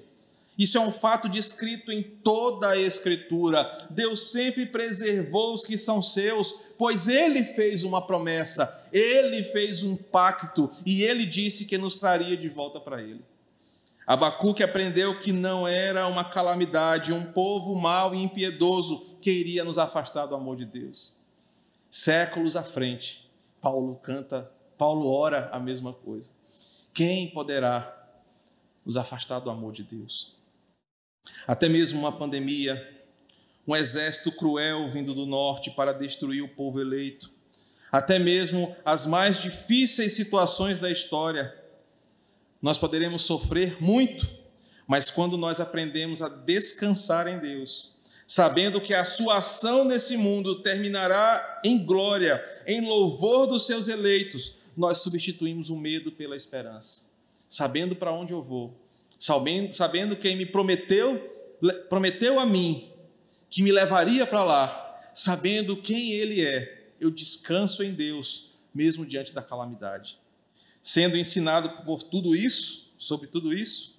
Isso 0.58 0.78
é 0.78 0.82
um 0.82 0.94
fato 0.94 1.28
descrito 1.28 1.92
em 1.92 2.02
toda 2.02 2.70
a 2.70 2.78
Escritura. 2.78 3.70
Deus 3.90 4.32
sempre 4.32 4.66
preservou 4.66 5.54
os 5.54 5.66
que 5.66 5.78
são 5.78 6.02
seus, 6.02 6.54
pois 6.78 7.10
Ele 7.10 7.44
fez 7.44 7.84
uma 7.84 8.02
promessa, 8.02 8.88
Ele 8.92 9.44
fez 9.44 9.84
um 9.84 9.98
pacto 9.98 10.72
e 10.86 11.04
Ele 11.04 11.26
disse 11.26 11.66
que 11.66 11.78
nos 11.78 11.98
traria 11.98 12.38
de 12.38 12.48
volta 12.48 12.80
para 12.80 13.02
Ele. 13.02 13.24
Abacuque 14.08 14.64
aprendeu 14.64 15.20
que 15.20 15.34
não 15.34 15.68
era 15.68 16.08
uma 16.08 16.24
calamidade, 16.24 17.12
um 17.12 17.26
povo 17.34 17.76
mau 17.76 18.16
e 18.16 18.24
impiedoso 18.24 19.18
que 19.22 19.30
iria 19.30 19.66
nos 19.66 19.78
afastar 19.78 20.28
do 20.28 20.34
amor 20.34 20.56
de 20.56 20.66
Deus. 20.66 21.27
Séculos 21.98 22.56
à 22.56 22.62
frente, 22.62 23.28
Paulo 23.60 23.96
canta, 23.96 24.52
Paulo 24.78 25.12
ora 25.12 25.50
a 25.52 25.60
mesma 25.60 25.92
coisa. 25.92 26.30
Quem 26.94 27.28
poderá 27.32 27.92
nos 28.86 28.98
afastar 28.98 29.40
do 29.40 29.50
amor 29.50 29.74
de 29.74 29.82
Deus? 29.82 30.36
Até 31.48 31.68
mesmo 31.68 32.00
uma 32.00 32.12
pandemia, 32.12 33.04
um 33.68 33.76
exército 33.76 34.32
cruel 34.32 34.88
vindo 34.88 35.16
do 35.16 35.26
norte 35.26 35.72
para 35.72 35.92
destruir 35.92 36.44
o 36.44 36.48
povo 36.48 36.80
eleito, 36.80 37.32
até 37.92 38.20
mesmo 38.20 38.76
as 38.86 39.08
mais 39.08 39.42
difíceis 39.42 40.14
situações 40.14 40.78
da 40.78 40.92
história, 40.92 41.52
nós 42.62 42.78
poderemos 42.78 43.24
sofrer 43.24 43.82
muito, 43.82 44.30
mas 44.86 45.10
quando 45.10 45.36
nós 45.36 45.60
aprendemos 45.60 46.22
a 46.22 46.30
descansar 46.30 47.28
em 47.28 47.40
Deus, 47.40 47.97
sabendo 48.28 48.82
que 48.82 48.94
a 48.94 49.06
sua 49.06 49.38
ação 49.38 49.86
nesse 49.86 50.18
mundo 50.18 50.62
terminará 50.62 51.62
em 51.64 51.86
glória, 51.86 52.44
em 52.68 52.86
louvor 52.86 53.48
dos 53.48 53.66
seus 53.66 53.88
eleitos, 53.88 54.56
nós 54.76 54.98
substituímos 54.98 55.70
o 55.70 55.78
medo 55.78 56.12
pela 56.12 56.36
esperança. 56.36 57.10
Sabendo 57.48 57.96
para 57.96 58.12
onde 58.12 58.34
eu 58.34 58.44
vou, 58.44 58.78
sabendo, 59.18 59.74
sabendo 59.74 60.18
quem 60.18 60.36
me 60.36 60.46
prometeu, 60.46 61.18
prometeu 61.88 62.38
a 62.38 62.46
mim 62.46 62.92
que 63.50 63.64
me 63.64 63.72
levaria 63.72 64.28
para 64.28 64.44
lá, 64.44 65.02
sabendo 65.14 65.78
quem 65.78 66.12
ele 66.12 66.46
é, 66.46 66.92
eu 67.00 67.10
descanso 67.10 67.82
em 67.82 67.94
Deus, 67.94 68.52
mesmo 68.76 69.06
diante 69.06 69.34
da 69.34 69.42
calamidade. 69.42 70.20
Sendo 70.84 71.18
ensinado 71.18 71.70
por 71.84 72.04
tudo 72.04 72.36
isso, 72.36 72.94
sobre 72.98 73.28
tudo 73.28 73.54
isso, 73.54 73.98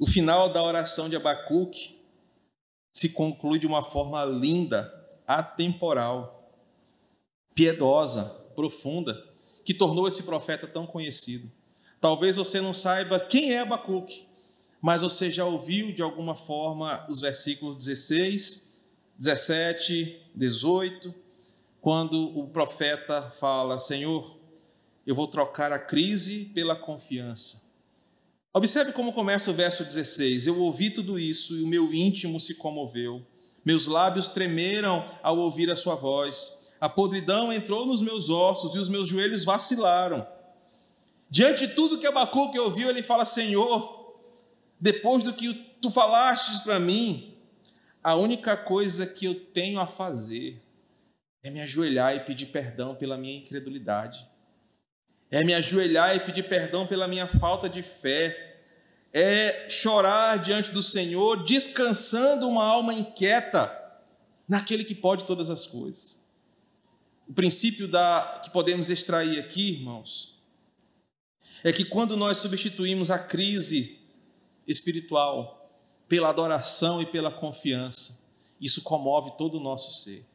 o 0.00 0.06
final 0.06 0.48
da 0.48 0.62
oração 0.62 1.08
de 1.08 1.16
Abacuque 1.16 2.01
se 2.92 3.08
conclui 3.08 3.58
de 3.58 3.66
uma 3.66 3.82
forma 3.82 4.22
linda, 4.24 4.92
atemporal, 5.26 6.52
piedosa, 7.54 8.24
profunda, 8.54 9.26
que 9.64 9.72
tornou 9.72 10.06
esse 10.06 10.24
profeta 10.24 10.66
tão 10.66 10.86
conhecido. 10.86 11.50
Talvez 12.00 12.36
você 12.36 12.60
não 12.60 12.74
saiba 12.74 13.18
quem 13.18 13.52
é 13.52 13.60
Abacuque, 13.60 14.26
mas 14.80 15.00
você 15.00 15.30
já 15.32 15.46
ouviu 15.46 15.92
de 15.94 16.02
alguma 16.02 16.34
forma 16.34 17.06
os 17.08 17.20
versículos 17.20 17.76
16, 17.76 18.80
17, 19.16 20.20
18, 20.34 21.14
quando 21.80 22.38
o 22.38 22.48
profeta 22.48 23.30
fala: 23.38 23.78
Senhor, 23.78 24.36
eu 25.06 25.14
vou 25.14 25.28
trocar 25.28 25.72
a 25.72 25.78
crise 25.78 26.46
pela 26.46 26.76
confiança. 26.76 27.71
Observe 28.54 28.92
como 28.92 29.14
começa 29.14 29.50
o 29.50 29.54
verso 29.54 29.82
16: 29.82 30.46
Eu 30.46 30.60
ouvi 30.60 30.90
tudo 30.90 31.18
isso 31.18 31.56
e 31.56 31.62
o 31.62 31.66
meu 31.66 31.92
íntimo 31.92 32.38
se 32.38 32.54
comoveu. 32.54 33.26
Meus 33.64 33.86
lábios 33.86 34.28
tremeram 34.28 35.08
ao 35.22 35.38
ouvir 35.38 35.70
a 35.70 35.76
sua 35.76 35.94
voz. 35.94 36.70
A 36.80 36.88
podridão 36.88 37.52
entrou 37.52 37.86
nos 37.86 38.02
meus 38.02 38.28
ossos 38.28 38.74
e 38.74 38.78
os 38.78 38.88
meus 38.88 39.08
joelhos 39.08 39.44
vacilaram. 39.44 40.26
Diante 41.30 41.66
de 41.66 41.74
tudo 41.74 41.98
que 41.98 42.06
Abacuque 42.06 42.58
ouviu, 42.58 42.90
ele 42.90 43.02
fala: 43.02 43.24
Senhor, 43.24 44.18
depois 44.78 45.24
do 45.24 45.32
que 45.32 45.54
tu 45.80 45.90
falastes 45.90 46.60
para 46.60 46.78
mim, 46.78 47.34
a 48.04 48.16
única 48.16 48.54
coisa 48.54 49.06
que 49.06 49.24
eu 49.24 49.34
tenho 49.34 49.80
a 49.80 49.86
fazer 49.86 50.60
é 51.42 51.48
me 51.48 51.60
ajoelhar 51.62 52.14
e 52.14 52.20
pedir 52.20 52.46
perdão 52.46 52.94
pela 52.94 53.16
minha 53.16 53.38
incredulidade, 53.38 54.28
é 55.32 55.42
me 55.42 55.54
ajoelhar 55.54 56.14
e 56.14 56.20
pedir 56.20 56.42
perdão 56.42 56.86
pela 56.86 57.08
minha 57.08 57.26
falta 57.26 57.66
de 57.66 57.82
fé, 57.82 58.60
é 59.14 59.66
chorar 59.68 60.38
diante 60.38 60.70
do 60.70 60.82
Senhor, 60.82 61.42
descansando 61.44 62.46
uma 62.46 62.62
alma 62.62 62.92
inquieta 62.92 63.80
naquele 64.46 64.84
que 64.84 64.94
pode 64.94 65.24
todas 65.24 65.48
as 65.48 65.66
coisas. 65.66 66.22
O 67.26 67.32
princípio 67.32 67.88
da, 67.88 68.42
que 68.44 68.50
podemos 68.50 68.90
extrair 68.90 69.40
aqui, 69.40 69.70
irmãos, 69.70 70.38
é 71.64 71.72
que 71.72 71.86
quando 71.86 72.14
nós 72.14 72.36
substituímos 72.36 73.10
a 73.10 73.18
crise 73.18 74.00
espiritual 74.68 75.72
pela 76.06 76.28
adoração 76.28 77.00
e 77.00 77.06
pela 77.06 77.32
confiança, 77.32 78.22
isso 78.60 78.82
comove 78.82 79.32
todo 79.38 79.56
o 79.56 79.62
nosso 79.62 79.98
ser. 80.02 80.26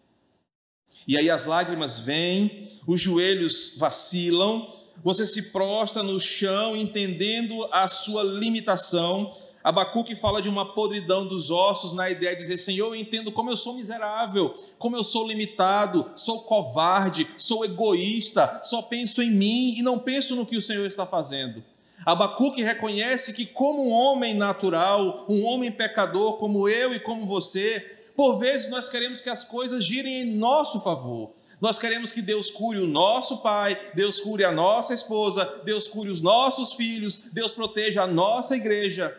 E 1.08 1.20
aí 1.20 1.30
as 1.30 1.45
lágrimas 1.45 2.00
vêm, 2.00 2.80
os 2.88 3.00
joelhos 3.00 3.76
vacilam, 3.78 4.76
você 5.04 5.26
se 5.26 5.52
prostra 5.52 6.04
no 6.04 6.20
chão, 6.20 6.76
entendendo 6.76 7.68
a 7.72 7.88
sua 7.88 8.24
limitação. 8.24 9.34
Abacuque 9.64 10.16
fala 10.16 10.41
de 10.41 10.48
uma 10.48 10.74
podridão 10.74 11.26
dos 11.26 11.52
ossos, 11.52 11.93
na 11.93 12.10
ideia 12.10 12.36
de 12.36 12.41
dizer: 12.41 12.58
Senhor, 12.58 12.88
eu 12.88 12.95
entendo 12.95 13.32
como 13.32 13.50
eu 13.50 13.58
sou 13.58 13.74
miserável, 13.74 14.54
como 14.78 14.95
eu 14.95 15.04
sou 15.04 15.28
limitado, 15.28 16.10
sou 16.16 16.41
covarde, 16.41 17.28
sou 17.38 17.66
egoísta, 17.66 18.62
só 18.64 18.82
penso 18.82 19.22
em 19.22 19.32
mim 19.32 19.76
e 19.78 19.82
não 19.82 20.00
penso 20.00 20.36
no 20.36 20.45
que 20.45 20.58
o 20.58 20.62
Senhor 20.62 20.86
está 20.86 21.06
fazendo. 21.06 21.64
Abacuque 22.06 22.64
reconhece 22.64 23.34
que, 23.34 23.45
como 23.45 23.89
um 23.89 23.91
homem 23.91 24.34
natural, 24.34 25.26
um 25.28 25.43
homem 25.43 25.72
pecador 25.72 26.38
como 26.38 26.70
eu 26.70 26.93
e 26.93 27.00
como 27.02 27.28
você, 27.28 27.98
por 28.16 28.38
vezes 28.39 28.70
nós 28.70 28.88
queremos 28.88 29.20
que 29.20 29.30
as 29.30 29.43
coisas 29.43 29.84
girem 29.84 30.22
em 30.22 30.38
nosso 30.38 30.80
favor. 30.80 31.37
Nós 31.60 31.80
queremos 31.80 32.12
que 32.12 32.22
Deus 32.22 32.51
cure 32.51 32.80
o 32.80 32.88
nosso 32.88 33.38
pai, 33.38 33.91
Deus 33.95 34.20
cure 34.20 34.43
a 34.43 34.51
nossa 34.51 34.93
esposa, 34.93 35.62
Deus 35.64 35.88
cure 35.88 36.10
os 36.10 36.22
nossos 36.22 36.74
filhos, 36.74 37.24
Deus 37.32 37.51
proteja 37.51 38.03
a 38.03 38.08
nossa 38.08 38.55
igreja. 38.55 39.18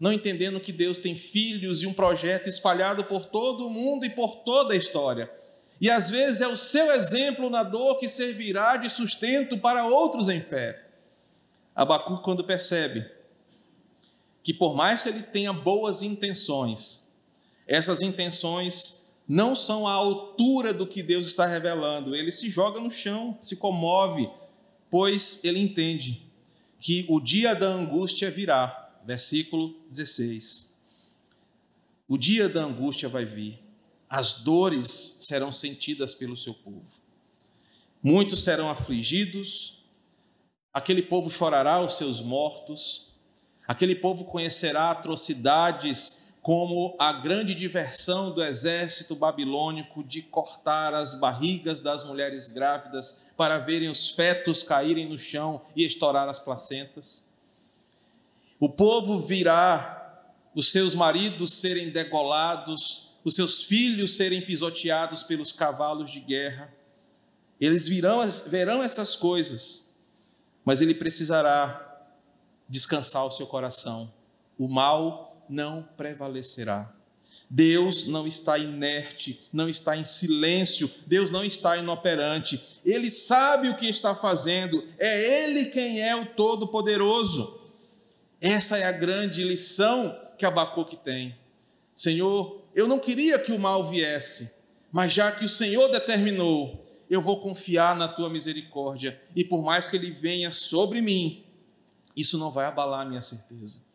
Não 0.00 0.12
entendendo 0.12 0.58
que 0.60 0.72
Deus 0.72 0.98
tem 0.98 1.14
filhos 1.14 1.82
e 1.82 1.86
um 1.86 1.92
projeto 1.92 2.48
espalhado 2.48 3.04
por 3.04 3.26
todo 3.26 3.66
o 3.66 3.70
mundo 3.70 4.06
e 4.06 4.10
por 4.10 4.36
toda 4.36 4.72
a 4.72 4.76
história. 4.76 5.30
E 5.78 5.90
às 5.90 6.08
vezes 6.08 6.40
é 6.40 6.48
o 6.48 6.56
seu 6.56 6.90
exemplo 6.92 7.50
na 7.50 7.62
dor 7.62 7.98
que 7.98 8.08
servirá 8.08 8.76
de 8.76 8.88
sustento 8.88 9.58
para 9.58 9.84
outros 9.84 10.28
em 10.28 10.40
fé. 10.40 10.86
Abacu, 11.74 12.18
quando 12.22 12.44
percebe 12.44 13.04
que, 14.42 14.54
por 14.54 14.74
mais 14.74 15.02
que 15.02 15.10
ele 15.10 15.22
tenha 15.22 15.52
boas 15.52 16.02
intenções, 16.02 17.12
essas 17.66 18.00
intenções 18.00 19.01
não 19.28 19.54
são 19.54 19.86
à 19.86 19.92
altura 19.92 20.74
do 20.74 20.86
que 20.86 21.02
Deus 21.02 21.26
está 21.26 21.46
revelando. 21.46 22.14
Ele 22.14 22.32
se 22.32 22.50
joga 22.50 22.80
no 22.80 22.90
chão, 22.90 23.38
se 23.40 23.56
comove, 23.56 24.28
pois 24.90 25.42
ele 25.44 25.60
entende 25.60 26.26
que 26.78 27.06
o 27.08 27.20
dia 27.20 27.54
da 27.54 27.68
angústia 27.68 28.30
virá. 28.30 28.78
Versículo 29.04 29.74
16. 29.90 30.80
O 32.08 32.18
dia 32.18 32.48
da 32.48 32.62
angústia 32.62 33.08
vai 33.08 33.24
vir, 33.24 33.58
as 34.08 34.40
dores 34.40 35.16
serão 35.20 35.50
sentidas 35.50 36.14
pelo 36.14 36.36
seu 36.36 36.52
povo. 36.52 36.84
Muitos 38.02 38.44
serão 38.44 38.68
afligidos, 38.68 39.84
aquele 40.72 41.00
povo 41.00 41.30
chorará 41.30 41.80
os 41.80 41.96
seus 41.96 42.20
mortos, 42.20 43.12
aquele 43.66 43.94
povo 43.94 44.24
conhecerá 44.24 44.90
atrocidades 44.90 46.21
como 46.42 46.96
a 46.98 47.12
grande 47.12 47.54
diversão 47.54 48.32
do 48.32 48.42
exército 48.42 49.14
babilônico 49.14 50.02
de 50.02 50.22
cortar 50.22 50.92
as 50.92 51.14
barrigas 51.14 51.78
das 51.78 52.02
mulheres 52.02 52.48
grávidas 52.48 53.24
para 53.36 53.60
verem 53.60 53.88
os 53.88 54.10
fetos 54.10 54.64
caírem 54.64 55.08
no 55.08 55.16
chão 55.16 55.62
e 55.76 55.86
estourar 55.86 56.28
as 56.28 56.40
placentas. 56.40 57.28
O 58.58 58.68
povo 58.68 59.20
virá 59.20 60.24
os 60.52 60.72
seus 60.72 60.96
maridos 60.96 61.54
serem 61.54 61.90
degolados, 61.90 63.14
os 63.24 63.36
seus 63.36 63.62
filhos 63.62 64.16
serem 64.16 64.42
pisoteados 64.42 65.22
pelos 65.22 65.52
cavalos 65.52 66.10
de 66.10 66.18
guerra. 66.18 66.74
Eles 67.60 67.86
virão, 67.86 68.20
verão 68.48 68.82
essas 68.82 69.14
coisas, 69.14 69.96
mas 70.64 70.82
ele 70.82 70.94
precisará 70.94 71.88
descansar 72.68 73.24
o 73.24 73.30
seu 73.30 73.46
coração. 73.46 74.12
O 74.58 74.66
mal 74.66 75.31
não 75.52 75.86
prevalecerá. 75.96 76.90
Deus 77.48 78.06
não 78.06 78.26
está 78.26 78.56
inerte, 78.56 79.48
não 79.52 79.68
está 79.68 79.94
em 79.94 80.06
silêncio, 80.06 80.90
Deus 81.06 81.30
não 81.30 81.44
está 81.44 81.76
inoperante, 81.76 82.80
Ele 82.82 83.10
sabe 83.10 83.68
o 83.68 83.76
que 83.76 83.86
está 83.86 84.14
fazendo, 84.14 84.82
é 84.98 85.44
Ele 85.44 85.66
quem 85.66 86.00
é 86.00 86.16
o 86.16 86.24
Todo-Poderoso. 86.24 87.60
Essa 88.40 88.78
é 88.78 88.84
a 88.84 88.92
grande 88.92 89.44
lição 89.44 90.18
que 90.38 90.46
Abacuque 90.46 90.96
tem. 90.96 91.36
Senhor, 91.94 92.62
eu 92.74 92.88
não 92.88 92.98
queria 92.98 93.38
que 93.38 93.52
o 93.52 93.58
mal 93.58 93.86
viesse, 93.86 94.54
mas 94.90 95.12
já 95.12 95.30
que 95.30 95.44
o 95.44 95.48
Senhor 95.48 95.88
determinou, 95.88 96.82
eu 97.10 97.20
vou 97.20 97.38
confiar 97.38 97.94
na 97.94 98.08
tua 98.08 98.30
misericórdia, 98.30 99.20
e 99.36 99.44
por 99.44 99.62
mais 99.62 99.90
que 99.90 99.96
ele 99.96 100.10
venha 100.10 100.50
sobre 100.50 101.02
mim, 101.02 101.44
isso 102.16 102.38
não 102.38 102.50
vai 102.50 102.64
abalar 102.64 103.00
a 103.00 103.04
minha 103.04 103.20
certeza. 103.20 103.91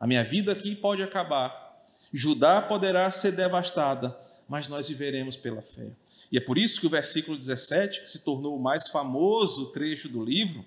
A 0.00 0.06
minha 0.06 0.24
vida 0.24 0.50
aqui 0.50 0.74
pode 0.74 1.02
acabar. 1.02 1.84
Judá 2.10 2.62
poderá 2.62 3.10
ser 3.10 3.32
devastada, 3.32 4.18
mas 4.48 4.66
nós 4.66 4.88
viveremos 4.88 5.36
pela 5.36 5.60
fé. 5.60 5.92
E 6.32 6.38
é 6.38 6.40
por 6.40 6.56
isso 6.56 6.80
que 6.80 6.86
o 6.86 6.90
versículo 6.90 7.36
17, 7.36 8.00
que 8.00 8.08
se 8.08 8.24
tornou 8.24 8.56
o 8.56 8.62
mais 8.62 8.88
famoso 8.88 9.70
trecho 9.72 10.08
do 10.08 10.24
livro, 10.24 10.64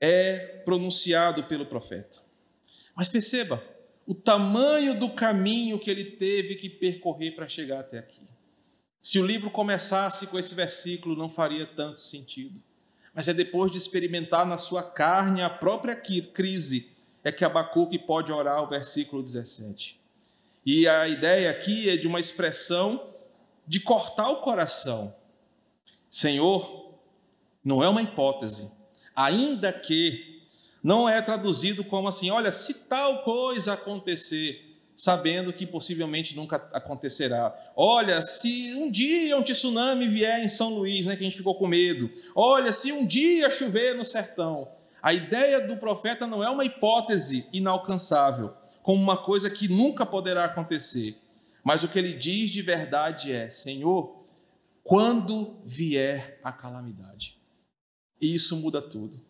é 0.00 0.38
pronunciado 0.64 1.44
pelo 1.44 1.64
profeta. 1.64 2.20
Mas 2.96 3.06
perceba 3.06 3.62
o 4.04 4.14
tamanho 4.14 4.98
do 4.98 5.10
caminho 5.10 5.78
que 5.78 5.90
ele 5.90 6.04
teve 6.04 6.56
que 6.56 6.68
percorrer 6.68 7.32
para 7.32 7.46
chegar 7.46 7.80
até 7.80 7.98
aqui. 7.98 8.22
Se 9.00 9.20
o 9.20 9.26
livro 9.26 9.50
começasse 9.50 10.26
com 10.26 10.38
esse 10.38 10.54
versículo, 10.54 11.14
não 11.14 11.30
faria 11.30 11.64
tanto 11.64 12.00
sentido. 12.00 12.60
Mas 13.14 13.28
é 13.28 13.34
depois 13.34 13.70
de 13.70 13.78
experimentar 13.78 14.44
na 14.44 14.58
sua 14.58 14.82
carne 14.82 15.42
a 15.42 15.50
própria 15.50 15.94
crise 15.94 16.97
é 17.28 17.32
que 17.32 17.44
Abacuque 17.44 17.98
pode 17.98 18.32
orar 18.32 18.62
o 18.62 18.66
versículo 18.66 19.22
17. 19.22 20.00
E 20.64 20.88
a 20.88 21.06
ideia 21.06 21.50
aqui 21.50 21.88
é 21.88 21.96
de 21.96 22.06
uma 22.06 22.18
expressão 22.18 23.06
de 23.66 23.80
cortar 23.80 24.30
o 24.30 24.40
coração. 24.40 25.14
Senhor, 26.10 26.94
não 27.62 27.84
é 27.84 27.88
uma 27.88 28.00
hipótese, 28.00 28.70
ainda 29.14 29.70
que 29.70 30.42
não 30.82 31.06
é 31.06 31.20
traduzido 31.20 31.84
como 31.84 32.08
assim, 32.08 32.30
olha, 32.30 32.50
se 32.50 32.72
tal 32.72 33.22
coisa 33.22 33.74
acontecer, 33.74 34.80
sabendo 34.96 35.52
que 35.52 35.66
possivelmente 35.66 36.34
nunca 36.34 36.56
acontecerá. 36.72 37.54
Olha, 37.76 38.22
se 38.22 38.74
um 38.74 38.90
dia 38.90 39.36
um 39.36 39.42
tsunami 39.42 40.08
vier 40.08 40.42
em 40.42 40.48
São 40.48 40.70
Luís, 40.70 41.04
né, 41.04 41.14
que 41.14 41.22
a 41.22 41.26
gente 41.26 41.36
ficou 41.36 41.54
com 41.56 41.66
medo. 41.66 42.10
Olha, 42.34 42.72
se 42.72 42.90
um 42.90 43.06
dia 43.06 43.50
chover 43.50 43.94
no 43.94 44.04
sertão. 44.04 44.77
A 45.02 45.12
ideia 45.12 45.66
do 45.66 45.76
profeta 45.76 46.26
não 46.26 46.42
é 46.42 46.50
uma 46.50 46.64
hipótese 46.64 47.46
inalcançável, 47.52 48.54
como 48.82 49.02
uma 49.02 49.16
coisa 49.16 49.48
que 49.50 49.68
nunca 49.68 50.04
poderá 50.04 50.44
acontecer. 50.44 51.16
Mas 51.62 51.84
o 51.84 51.88
que 51.88 51.98
ele 51.98 52.14
diz 52.14 52.50
de 52.50 52.62
verdade 52.62 53.32
é: 53.32 53.50
Senhor, 53.50 54.24
quando 54.82 55.60
vier 55.64 56.40
a 56.42 56.50
calamidade. 56.50 57.36
E 58.20 58.34
isso 58.34 58.56
muda 58.56 58.80
tudo. 58.80 59.20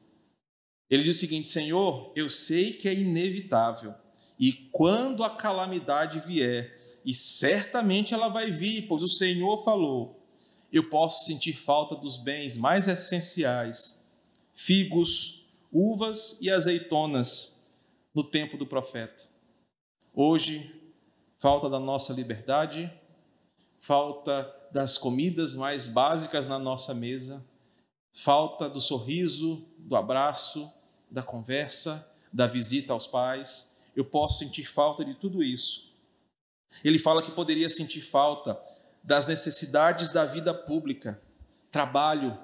Ele 0.88 1.02
diz 1.02 1.16
o 1.16 1.20
seguinte: 1.20 1.48
Senhor, 1.48 2.12
eu 2.14 2.30
sei 2.30 2.72
que 2.72 2.88
é 2.88 2.94
inevitável, 2.94 3.94
e 4.38 4.52
quando 4.72 5.24
a 5.24 5.30
calamidade 5.30 6.20
vier, 6.20 6.78
e 7.04 7.12
certamente 7.12 8.14
ela 8.14 8.28
vai 8.28 8.50
vir, 8.50 8.86
pois 8.86 9.02
o 9.02 9.08
Senhor 9.08 9.64
falou, 9.64 10.22
eu 10.72 10.88
posso 10.88 11.24
sentir 11.24 11.54
falta 11.54 11.96
dos 11.96 12.16
bens 12.16 12.56
mais 12.56 12.86
essenciais, 12.86 14.08
figos, 14.54 15.37
uvas 15.72 16.38
e 16.40 16.50
azeitonas 16.50 17.66
no 18.14 18.24
tempo 18.24 18.56
do 18.56 18.66
profeta. 18.66 19.24
Hoje, 20.14 20.74
falta 21.36 21.68
da 21.68 21.78
nossa 21.78 22.12
liberdade, 22.12 22.92
falta 23.78 24.54
das 24.72 24.98
comidas 24.98 25.54
mais 25.54 25.86
básicas 25.86 26.46
na 26.46 26.58
nossa 26.58 26.94
mesa, 26.94 27.44
falta 28.12 28.68
do 28.68 28.80
sorriso, 28.80 29.64
do 29.78 29.94
abraço, 29.96 30.70
da 31.10 31.22
conversa, 31.22 32.12
da 32.32 32.46
visita 32.46 32.92
aos 32.92 33.06
pais. 33.06 33.76
Eu 33.94 34.04
posso 34.04 34.38
sentir 34.38 34.64
falta 34.64 35.04
de 35.04 35.14
tudo 35.14 35.42
isso. 35.42 35.92
Ele 36.84 36.98
fala 36.98 37.22
que 37.22 37.30
poderia 37.30 37.68
sentir 37.68 38.02
falta 38.02 38.60
das 39.02 39.26
necessidades 39.26 40.10
da 40.10 40.24
vida 40.24 40.52
pública, 40.52 41.20
trabalho, 41.70 42.38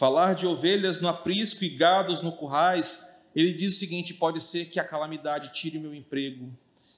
falar 0.00 0.32
de 0.32 0.46
ovelhas 0.46 0.98
no 0.98 1.08
aprisco 1.08 1.62
e 1.62 1.68
gados 1.68 2.22
no 2.22 2.32
currais, 2.32 3.20
ele 3.36 3.52
diz 3.52 3.74
o 3.74 3.78
seguinte: 3.78 4.14
pode 4.14 4.40
ser 4.40 4.64
que 4.70 4.80
a 4.80 4.84
calamidade 4.84 5.52
tire 5.52 5.78
meu 5.78 5.94
emprego, 5.94 6.50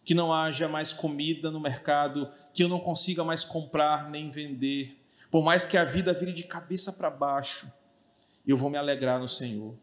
que 0.05 0.14
não 0.14 0.32
haja 0.32 0.68
mais 0.68 0.92
comida 0.92 1.50
no 1.50 1.59
mercado, 1.59 2.32
que 2.55 2.62
eu 2.62 2.68
não 2.68 2.78
consiga 2.78 3.24
mais 3.24 3.42
comprar 3.42 4.09
nem 4.09 4.30
vender, 4.30 5.05
por 5.32 5.42
mais 5.42 5.64
que 5.64 5.76
a 5.76 5.84
vida 5.84 6.12
vire 6.12 6.32
de 6.32 6.44
cabeça 6.44 6.92
para 6.92 7.11
baixo, 7.11 7.72
eu 8.46 8.57
vou 8.57 8.70
me 8.70 8.78
alegrar 8.78 9.18
no 9.18 9.28
Senhor, 9.28 9.76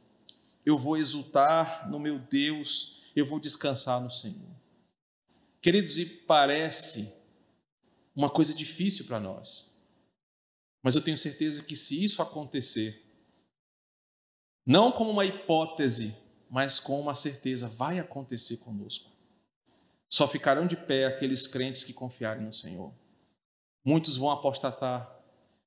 eu 0.65 0.77
vou 0.77 0.95
exultar 0.95 1.89
no 1.89 1.99
meu 1.99 2.19
Deus, 2.19 3.01
eu 3.13 3.25
vou 3.25 3.37
descansar 3.37 4.01
no 4.01 4.09
Senhor. 4.09 4.47
Queridos, 5.61 5.99
e 5.99 6.05
parece 6.05 7.13
uma 8.15 8.29
coisa 8.29 8.53
difícil 8.53 9.03
para 9.03 9.19
nós, 9.19 9.77
mas 10.81 10.95
eu 10.95 11.01
tenho 11.01 11.17
certeza 11.17 11.61
que 11.63 11.75
se 11.75 12.01
isso 12.01 12.21
acontecer, 12.21 13.08
não 14.69 14.91
como 14.91 15.09
uma 15.09 15.25
hipótese, 15.25 16.15
mas 16.47 16.79
com 16.79 17.01
uma 17.01 17.15
certeza, 17.15 17.67
vai 17.67 17.97
acontecer 17.97 18.57
conosco. 18.57 19.09
Só 20.07 20.27
ficarão 20.27 20.67
de 20.67 20.75
pé 20.75 21.07
aqueles 21.07 21.47
crentes 21.47 21.83
que 21.83 21.91
confiarem 21.91 22.45
no 22.45 22.53
Senhor. 22.53 22.93
Muitos 23.83 24.15
vão 24.15 24.29
apostatar, 24.29 25.11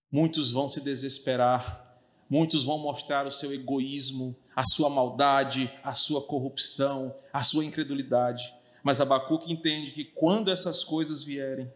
muitos 0.08 0.52
vão 0.52 0.68
se 0.68 0.80
desesperar, 0.80 2.00
muitos 2.30 2.62
vão 2.62 2.78
mostrar 2.78 3.26
o 3.26 3.32
seu 3.32 3.52
egoísmo, 3.52 4.36
a 4.54 4.64
sua 4.64 4.88
maldade, 4.88 5.68
a 5.82 5.96
sua 5.96 6.22
corrupção, 6.24 7.12
a 7.32 7.42
sua 7.42 7.64
incredulidade. 7.64 8.54
Mas 8.84 9.00
Abacuque 9.00 9.52
entende 9.52 9.90
que 9.90 10.04
quando 10.04 10.48
essas 10.48 10.84
coisas 10.84 11.24
vierem, 11.24 11.68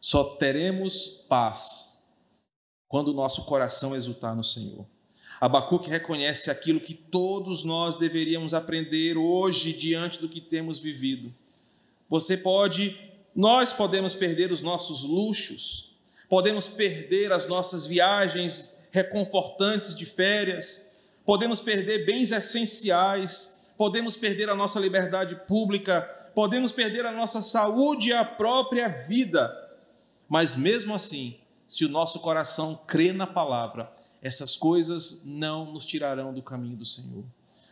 só 0.00 0.36
teremos 0.36 1.26
paz 1.28 2.02
quando 2.88 3.08
o 3.08 3.14
nosso 3.14 3.44
coração 3.44 3.94
exultar 3.94 4.34
no 4.34 4.42
Senhor. 4.42 4.86
Abacuque 5.42 5.90
reconhece 5.90 6.52
aquilo 6.52 6.78
que 6.78 6.94
todos 6.94 7.64
nós 7.64 7.96
deveríamos 7.96 8.54
aprender 8.54 9.18
hoje 9.18 9.72
diante 9.72 10.20
do 10.20 10.28
que 10.28 10.40
temos 10.40 10.78
vivido. 10.78 11.34
Você 12.08 12.36
pode, 12.36 12.96
nós 13.34 13.72
podemos 13.72 14.14
perder 14.14 14.52
os 14.52 14.62
nossos 14.62 15.02
luxos, 15.02 15.96
podemos 16.28 16.68
perder 16.68 17.32
as 17.32 17.48
nossas 17.48 17.84
viagens 17.84 18.78
reconfortantes 18.92 19.96
de 19.96 20.06
férias, 20.06 20.92
podemos 21.24 21.58
perder 21.58 22.06
bens 22.06 22.30
essenciais, 22.30 23.60
podemos 23.76 24.14
perder 24.14 24.48
a 24.48 24.54
nossa 24.54 24.78
liberdade 24.78 25.34
pública, 25.48 26.02
podemos 26.36 26.70
perder 26.70 27.04
a 27.04 27.10
nossa 27.10 27.42
saúde 27.42 28.10
e 28.10 28.12
a 28.12 28.24
própria 28.24 28.86
vida. 28.86 29.52
Mas 30.28 30.54
mesmo 30.54 30.94
assim, 30.94 31.40
se 31.66 31.84
o 31.84 31.88
nosso 31.88 32.20
coração 32.20 32.80
crê 32.86 33.12
na 33.12 33.26
palavra, 33.26 33.92
essas 34.22 34.56
coisas 34.56 35.22
não 35.24 35.72
nos 35.72 35.84
tirarão 35.84 36.32
do 36.32 36.40
caminho 36.42 36.76
do 36.76 36.86
Senhor. 36.86 37.24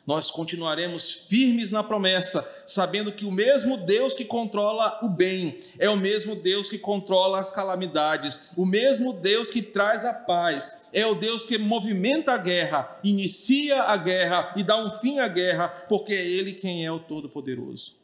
Nós 0.07 0.31
continuaremos 0.31 1.13
firmes 1.29 1.71
na 1.71 1.85
promessa, 1.85 2.65
sabendo 2.67 3.13
que 3.13 3.25
o 3.25 3.31
mesmo 3.31 3.77
Deus 3.77 4.13
que 4.13 4.25
controla 4.25 4.99
o 5.03 5.09
bem 5.09 5.57
é 5.79 5.89
o 5.89 5.97
mesmo 5.97 6.35
Deus 6.35 6.69
que 6.69 6.79
controla 6.79 7.39
as 7.39 7.53
calamidades, 7.53 8.51
o 8.57 8.67
mesmo 8.67 9.13
Deus 9.13 9.51
que 9.51 9.63
traz 9.63 10.05
a 10.05 10.13
paz, 10.13 10.87
é 10.93 11.07
o 11.07 11.15
Deus 11.15 11.45
que 11.45 11.57
movimenta 11.59 12.33
a 12.33 12.39
guerra, 12.39 12.99
inicia 13.05 13.83
a 13.83 13.97
guerra 13.97 14.53
e 14.57 14.65
dá 14.65 14.77
um 14.77 14.99
fim 14.99 15.21
à 15.21 15.29
guerra, 15.29 15.69
porque 15.69 16.13
é 16.13 16.27
Ele 16.27 16.55
quem 16.55 16.85
é 16.85 16.91
o 16.91 16.99
Todo-Poderoso. 16.99 17.95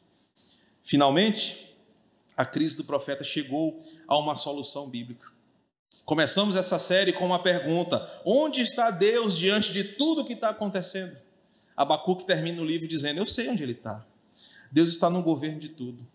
Finalmente, 0.85 1.75
a 2.37 2.45
crise 2.45 2.77
do 2.77 2.85
profeta 2.85 3.25
chegou 3.25 3.83
a 4.07 4.17
uma 4.17 4.37
solução 4.37 4.89
bíblica. 4.89 5.36
Começamos 6.07 6.55
essa 6.55 6.79
série 6.79 7.13
com 7.13 7.27
uma 7.27 7.41
pergunta: 7.41 8.09
onde 8.25 8.61
está 8.61 8.93
Deus 8.93 9.37
diante 9.37 9.73
de 9.73 9.83
tudo 9.83 10.23
o 10.23 10.25
que 10.25 10.35
está 10.35 10.51
acontecendo? 10.51 11.19
Abacuque 11.77 12.25
termina 12.25 12.63
o 12.63 12.65
livro 12.65 12.87
dizendo: 12.87 13.19
Eu 13.19 13.27
sei 13.27 13.49
onde 13.51 13.65
ele 13.65 13.73
está. 13.73 14.07
Deus 14.71 14.91
está 14.91 15.11
no 15.11 15.21
governo 15.21 15.59
de 15.59 15.69
tudo. 15.69 16.07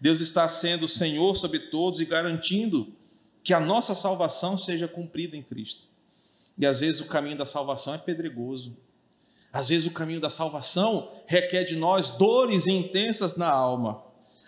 Deus 0.00 0.20
está 0.20 0.48
sendo 0.48 0.88
Senhor 0.88 1.36
sobre 1.36 1.60
todos 1.60 2.00
e 2.00 2.04
garantindo 2.04 2.92
que 3.44 3.54
a 3.54 3.60
nossa 3.60 3.94
salvação 3.94 4.58
seja 4.58 4.88
cumprida 4.88 5.36
em 5.36 5.42
Cristo. 5.42 5.86
E 6.58 6.66
às 6.66 6.80
vezes 6.80 7.00
o 7.00 7.06
caminho 7.06 7.38
da 7.38 7.46
salvação 7.46 7.94
é 7.94 7.98
pedregoso. 7.98 8.76
Às 9.52 9.68
vezes 9.68 9.86
o 9.86 9.92
caminho 9.92 10.20
da 10.20 10.28
salvação 10.28 11.10
requer 11.26 11.62
de 11.62 11.76
nós 11.76 12.10
dores 12.10 12.66
intensas 12.66 13.36
na 13.36 13.48
alma. 13.48 14.02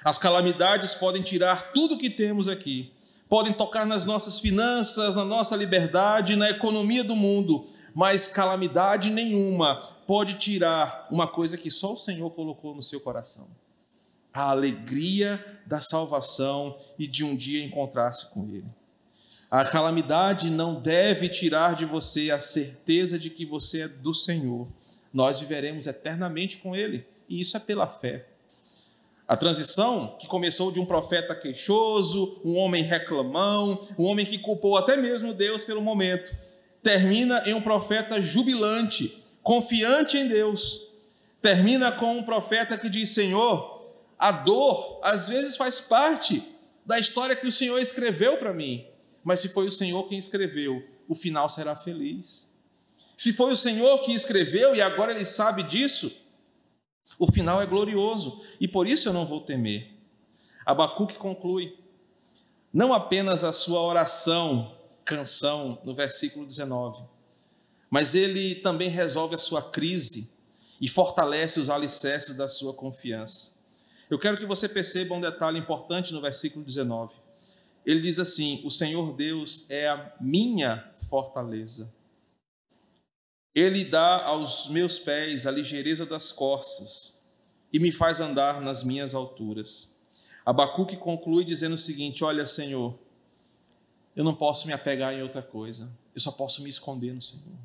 As 0.04 0.18
calamidades 0.18 0.94
podem 0.94 1.22
tirar 1.22 1.72
tudo 1.72 1.96
que 1.96 2.10
temos 2.10 2.48
aqui, 2.48 2.92
podem 3.30 3.52
tocar 3.52 3.86
nas 3.86 4.04
nossas 4.04 4.40
finanças, 4.40 5.14
na 5.14 5.24
nossa 5.24 5.54
liberdade, 5.54 6.34
na 6.34 6.50
economia 6.50 7.04
do 7.04 7.14
mundo, 7.14 7.64
mas 7.94 8.26
calamidade 8.26 9.08
nenhuma 9.08 9.76
pode 10.04 10.34
tirar 10.34 11.06
uma 11.10 11.28
coisa 11.28 11.56
que 11.56 11.70
só 11.70 11.94
o 11.94 11.96
Senhor 11.96 12.28
colocou 12.32 12.74
no 12.74 12.82
seu 12.82 13.00
coração: 13.00 13.48
a 14.34 14.50
alegria 14.50 15.62
da 15.64 15.80
salvação 15.80 16.76
e 16.98 17.06
de 17.06 17.22
um 17.22 17.36
dia 17.36 17.64
encontrar-se 17.64 18.30
com 18.30 18.48
Ele. 18.48 18.66
A 19.48 19.64
calamidade 19.64 20.50
não 20.50 20.80
deve 20.80 21.28
tirar 21.28 21.76
de 21.76 21.84
você 21.84 22.32
a 22.32 22.40
certeza 22.40 23.16
de 23.16 23.30
que 23.30 23.46
você 23.46 23.82
é 23.82 23.88
do 23.88 24.12
Senhor. 24.12 24.66
Nós 25.12 25.40
viveremos 25.40 25.86
eternamente 25.86 26.58
com 26.58 26.74
Ele, 26.74 27.06
e 27.28 27.40
isso 27.40 27.56
é 27.56 27.60
pela 27.60 27.86
fé. 27.86 28.26
A 29.30 29.36
transição, 29.36 30.16
que 30.18 30.26
começou 30.26 30.72
de 30.72 30.80
um 30.80 30.84
profeta 30.84 31.36
queixoso, 31.36 32.40
um 32.44 32.56
homem 32.56 32.82
reclamão, 32.82 33.80
um 33.96 34.06
homem 34.06 34.26
que 34.26 34.36
culpou 34.36 34.76
até 34.76 34.96
mesmo 34.96 35.32
Deus 35.32 35.62
pelo 35.62 35.80
momento, 35.80 36.36
termina 36.82 37.40
em 37.46 37.54
um 37.54 37.60
profeta 37.60 38.20
jubilante, 38.20 39.22
confiante 39.40 40.18
em 40.18 40.26
Deus. 40.26 40.80
Termina 41.40 41.92
com 41.92 42.16
um 42.16 42.24
profeta 42.24 42.76
que 42.76 42.88
diz: 42.88 43.10
Senhor, 43.10 43.94
a 44.18 44.32
dor 44.32 44.98
às 45.00 45.28
vezes 45.28 45.56
faz 45.56 45.78
parte 45.78 46.42
da 46.84 46.98
história 46.98 47.36
que 47.36 47.46
o 47.46 47.52
Senhor 47.52 47.78
escreveu 47.78 48.36
para 48.36 48.52
mim, 48.52 48.84
mas 49.22 49.38
se 49.38 49.50
foi 49.50 49.68
o 49.68 49.70
Senhor 49.70 50.08
quem 50.08 50.18
escreveu, 50.18 50.82
o 51.06 51.14
final 51.14 51.48
será 51.48 51.76
feliz. 51.76 52.52
Se 53.16 53.32
foi 53.32 53.52
o 53.52 53.56
Senhor 53.56 54.00
que 54.00 54.12
escreveu 54.12 54.74
e 54.74 54.82
agora 54.82 55.12
ele 55.12 55.24
sabe 55.24 55.62
disso, 55.62 56.10
o 57.18 57.30
final 57.30 57.60
é 57.60 57.66
glorioso 57.66 58.42
e 58.60 58.66
por 58.66 58.86
isso 58.86 59.08
eu 59.08 59.12
não 59.12 59.26
vou 59.26 59.40
temer. 59.40 59.90
Abacuque 60.64 61.14
conclui: 61.14 61.76
não 62.72 62.94
apenas 62.94 63.44
a 63.44 63.52
sua 63.52 63.80
oração, 63.80 64.74
canção, 65.04 65.78
no 65.84 65.94
versículo 65.94 66.46
19, 66.46 67.02
mas 67.90 68.14
ele 68.14 68.54
também 68.56 68.88
resolve 68.88 69.34
a 69.34 69.38
sua 69.38 69.62
crise 69.62 70.32
e 70.80 70.88
fortalece 70.88 71.60
os 71.60 71.68
alicerces 71.68 72.36
da 72.36 72.48
sua 72.48 72.72
confiança. 72.72 73.60
Eu 74.08 74.18
quero 74.18 74.36
que 74.36 74.46
você 74.46 74.68
perceba 74.68 75.14
um 75.14 75.20
detalhe 75.20 75.58
importante 75.58 76.12
no 76.12 76.20
versículo 76.20 76.64
19. 76.64 77.14
Ele 77.84 78.00
diz 78.00 78.18
assim: 78.18 78.60
O 78.64 78.70
Senhor 78.70 79.14
Deus 79.14 79.70
é 79.70 79.88
a 79.88 80.14
minha 80.20 80.92
fortaleza 81.08 81.99
ele 83.54 83.84
dá 83.84 84.24
aos 84.24 84.68
meus 84.68 84.98
pés 84.98 85.46
a 85.46 85.50
ligeireza 85.50 86.06
das 86.06 86.30
corças 86.30 87.28
e 87.72 87.78
me 87.78 87.90
faz 87.90 88.20
andar 88.20 88.60
nas 88.60 88.82
minhas 88.82 89.14
alturas. 89.14 90.00
Abacuque 90.44 90.96
conclui 90.96 91.44
dizendo 91.44 91.74
o 91.74 91.78
seguinte: 91.78 92.24
Olha, 92.24 92.46
Senhor, 92.46 92.98
eu 94.14 94.24
não 94.24 94.34
posso 94.34 94.66
me 94.66 94.72
apegar 94.72 95.12
em 95.14 95.22
outra 95.22 95.42
coisa, 95.42 95.90
eu 96.14 96.20
só 96.20 96.30
posso 96.32 96.62
me 96.62 96.68
esconder 96.68 97.12
no 97.12 97.22
Senhor. 97.22 97.58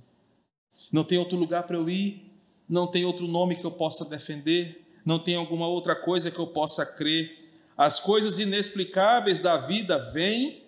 Não 0.92 1.04
tem 1.04 1.18
outro 1.18 1.38
lugar 1.38 1.64
para 1.64 1.78
eu 1.78 1.90
ir, 1.90 2.32
não 2.68 2.88
tem 2.88 3.06
outro 3.06 3.28
nome 3.28 3.56
que 3.56 3.66
eu 3.66 3.72
possa 3.72 4.06
defender, 4.06 4.86
não 5.06 5.20
tem 5.20 5.36
alguma 5.36 5.68
outra 5.68 5.96
coisa 5.96 6.32
que 6.32 6.40
eu 6.40 6.48
possa 6.48 6.86
crer. 6.86 7.44
As 7.78 8.00
coisas 8.00 8.40
inexplicáveis 8.40 9.40
da 9.40 9.58
vida 9.58 9.98
vêm 10.12 10.64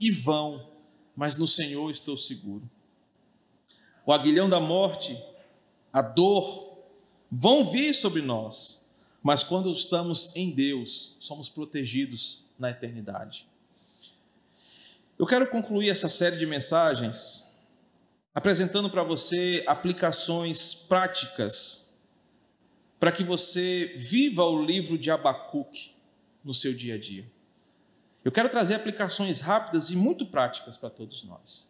e 0.00 0.10
vão, 0.10 0.68
mas 1.16 1.36
no 1.36 1.46
Senhor 1.46 1.90
estou 1.90 2.16
seguro 2.16 2.68
o 4.10 4.12
aguilhão 4.12 4.50
da 4.50 4.58
morte, 4.58 5.16
a 5.92 6.02
dor, 6.02 6.82
vão 7.30 7.70
vir 7.70 7.94
sobre 7.94 8.20
nós, 8.20 8.90
mas 9.22 9.44
quando 9.44 9.70
estamos 9.70 10.34
em 10.34 10.50
Deus, 10.50 11.14
somos 11.20 11.48
protegidos 11.48 12.44
na 12.58 12.70
eternidade. 12.70 13.46
Eu 15.16 15.24
quero 15.24 15.48
concluir 15.48 15.90
essa 15.90 16.08
série 16.08 16.36
de 16.36 16.44
mensagens 16.44 17.56
apresentando 18.34 18.90
para 18.90 19.04
você 19.04 19.62
aplicações 19.64 20.74
práticas 20.74 21.96
para 22.98 23.12
que 23.12 23.22
você 23.22 23.94
viva 23.96 24.42
o 24.42 24.60
livro 24.60 24.98
de 24.98 25.08
Abacuque 25.08 25.94
no 26.42 26.52
seu 26.52 26.74
dia 26.74 26.96
a 26.96 26.98
dia. 26.98 27.30
Eu 28.24 28.32
quero 28.32 28.48
trazer 28.48 28.74
aplicações 28.74 29.38
rápidas 29.38 29.88
e 29.90 29.94
muito 29.94 30.26
práticas 30.26 30.76
para 30.76 30.90
todos 30.90 31.22
nós 31.22 31.69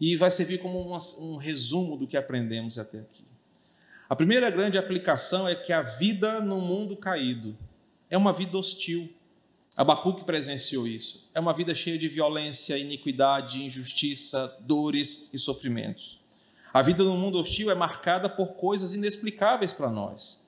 e 0.00 0.16
vai 0.16 0.30
servir 0.30 0.58
como 0.58 0.80
um, 0.80 0.96
um 1.20 1.36
resumo 1.36 1.96
do 1.96 2.06
que 2.06 2.16
aprendemos 2.16 2.78
até 2.78 2.98
aqui. 2.98 3.24
A 4.08 4.14
primeira 4.14 4.50
grande 4.50 4.78
aplicação 4.78 5.48
é 5.48 5.54
que 5.54 5.72
a 5.72 5.82
vida 5.82 6.40
no 6.40 6.60
mundo 6.60 6.96
caído 6.96 7.56
é 8.08 8.16
uma 8.16 8.32
vida 8.32 8.56
hostil. 8.56 9.12
Abacuque 9.76 10.24
presenciou 10.24 10.86
isso. 10.86 11.28
É 11.34 11.40
uma 11.40 11.52
vida 11.52 11.74
cheia 11.74 11.98
de 11.98 12.08
violência, 12.08 12.78
iniquidade, 12.78 13.64
injustiça, 13.64 14.56
dores 14.60 15.30
e 15.32 15.38
sofrimentos. 15.38 16.20
A 16.72 16.82
vida 16.82 17.02
no 17.02 17.16
mundo 17.16 17.38
hostil 17.38 17.70
é 17.70 17.74
marcada 17.74 18.28
por 18.28 18.54
coisas 18.54 18.94
inexplicáveis 18.94 19.72
para 19.72 19.90
nós. 19.90 20.46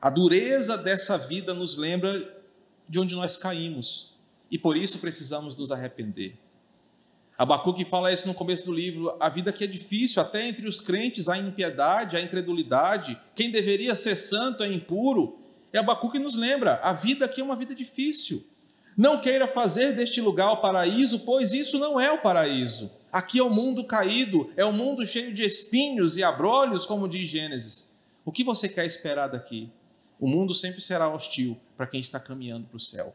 A 0.00 0.10
dureza 0.10 0.76
dessa 0.76 1.16
vida 1.16 1.52
nos 1.52 1.76
lembra 1.76 2.42
de 2.88 3.00
onde 3.00 3.14
nós 3.14 3.36
caímos 3.36 4.14
e 4.50 4.58
por 4.58 4.76
isso 4.76 4.98
precisamos 4.98 5.56
nos 5.56 5.72
arrepender. 5.72 6.36
Abacuque 7.36 7.84
fala 7.84 8.12
isso 8.12 8.28
no 8.28 8.34
começo 8.34 8.64
do 8.64 8.72
livro: 8.72 9.16
a 9.18 9.28
vida 9.28 9.50
aqui 9.50 9.64
é 9.64 9.66
difícil, 9.66 10.22
até 10.22 10.46
entre 10.46 10.68
os 10.68 10.80
crentes 10.80 11.28
há 11.28 11.36
impiedade, 11.36 12.16
há 12.16 12.20
incredulidade, 12.20 13.20
quem 13.34 13.50
deveria 13.50 13.94
ser 13.94 14.14
santo 14.14 14.62
é 14.62 14.72
impuro. 14.72 15.38
E 15.72 15.78
Abacuque 15.78 16.18
nos 16.18 16.36
lembra: 16.36 16.76
a 16.76 16.92
vida 16.92 17.24
aqui 17.24 17.40
é 17.40 17.44
uma 17.44 17.56
vida 17.56 17.74
difícil. 17.74 18.46
Não 18.96 19.20
queira 19.20 19.48
fazer 19.48 19.96
deste 19.96 20.20
lugar 20.20 20.52
o 20.52 20.60
paraíso, 20.60 21.20
pois 21.20 21.52
isso 21.52 21.78
não 21.78 21.98
é 21.98 22.12
o 22.12 22.18
paraíso. 22.18 22.92
Aqui 23.10 23.40
é 23.40 23.42
o 23.42 23.50
mundo 23.50 23.84
caído, 23.84 24.50
é 24.56 24.64
um 24.64 24.72
mundo 24.72 25.04
cheio 25.04 25.34
de 25.34 25.42
espinhos 25.42 26.16
e 26.16 26.22
abrolhos, 26.22 26.86
como 26.86 27.08
diz 27.08 27.28
Gênesis. 27.28 27.94
O 28.24 28.30
que 28.30 28.44
você 28.44 28.68
quer 28.68 28.86
esperar 28.86 29.28
daqui? 29.28 29.68
O 30.20 30.28
mundo 30.28 30.54
sempre 30.54 30.80
será 30.80 31.08
hostil 31.08 31.56
para 31.76 31.86
quem 31.86 32.00
está 32.00 32.20
caminhando 32.20 32.68
para 32.68 32.76
o 32.76 32.80
céu. 32.80 33.14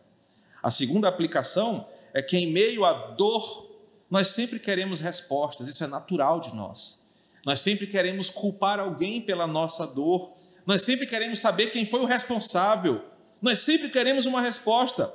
A 0.61 0.69
segunda 0.69 1.07
aplicação 1.07 1.87
é 2.13 2.21
que, 2.21 2.37
em 2.37 2.51
meio 2.51 2.83
à 2.83 2.91
dor, 2.91 3.68
nós 4.09 4.29
sempre 4.29 4.59
queremos 4.59 4.99
respostas, 4.99 5.67
isso 5.67 5.83
é 5.83 5.87
natural 5.87 6.39
de 6.39 6.55
nós. 6.55 7.05
Nós 7.45 7.59
sempre 7.59 7.87
queremos 7.87 8.29
culpar 8.29 8.79
alguém 8.79 9.21
pela 9.21 9.47
nossa 9.47 9.85
dor, 9.85 10.35
nós 10.65 10.81
sempre 10.81 11.05
queremos 11.05 11.39
saber 11.39 11.67
quem 11.67 11.85
foi 11.85 12.01
o 12.01 12.05
responsável, 12.05 13.03
nós 13.41 13.59
sempre 13.59 13.89
queremos 13.89 14.25
uma 14.25 14.41
resposta. 14.41 15.13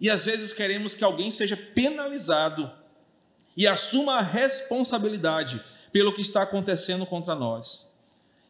E 0.00 0.10
às 0.10 0.24
vezes 0.24 0.52
queremos 0.52 0.94
que 0.94 1.04
alguém 1.04 1.30
seja 1.30 1.56
penalizado 1.56 2.70
e 3.56 3.68
assuma 3.68 4.16
a 4.16 4.22
responsabilidade 4.22 5.62
pelo 5.92 6.12
que 6.12 6.20
está 6.20 6.42
acontecendo 6.42 7.06
contra 7.06 7.34
nós. 7.34 7.96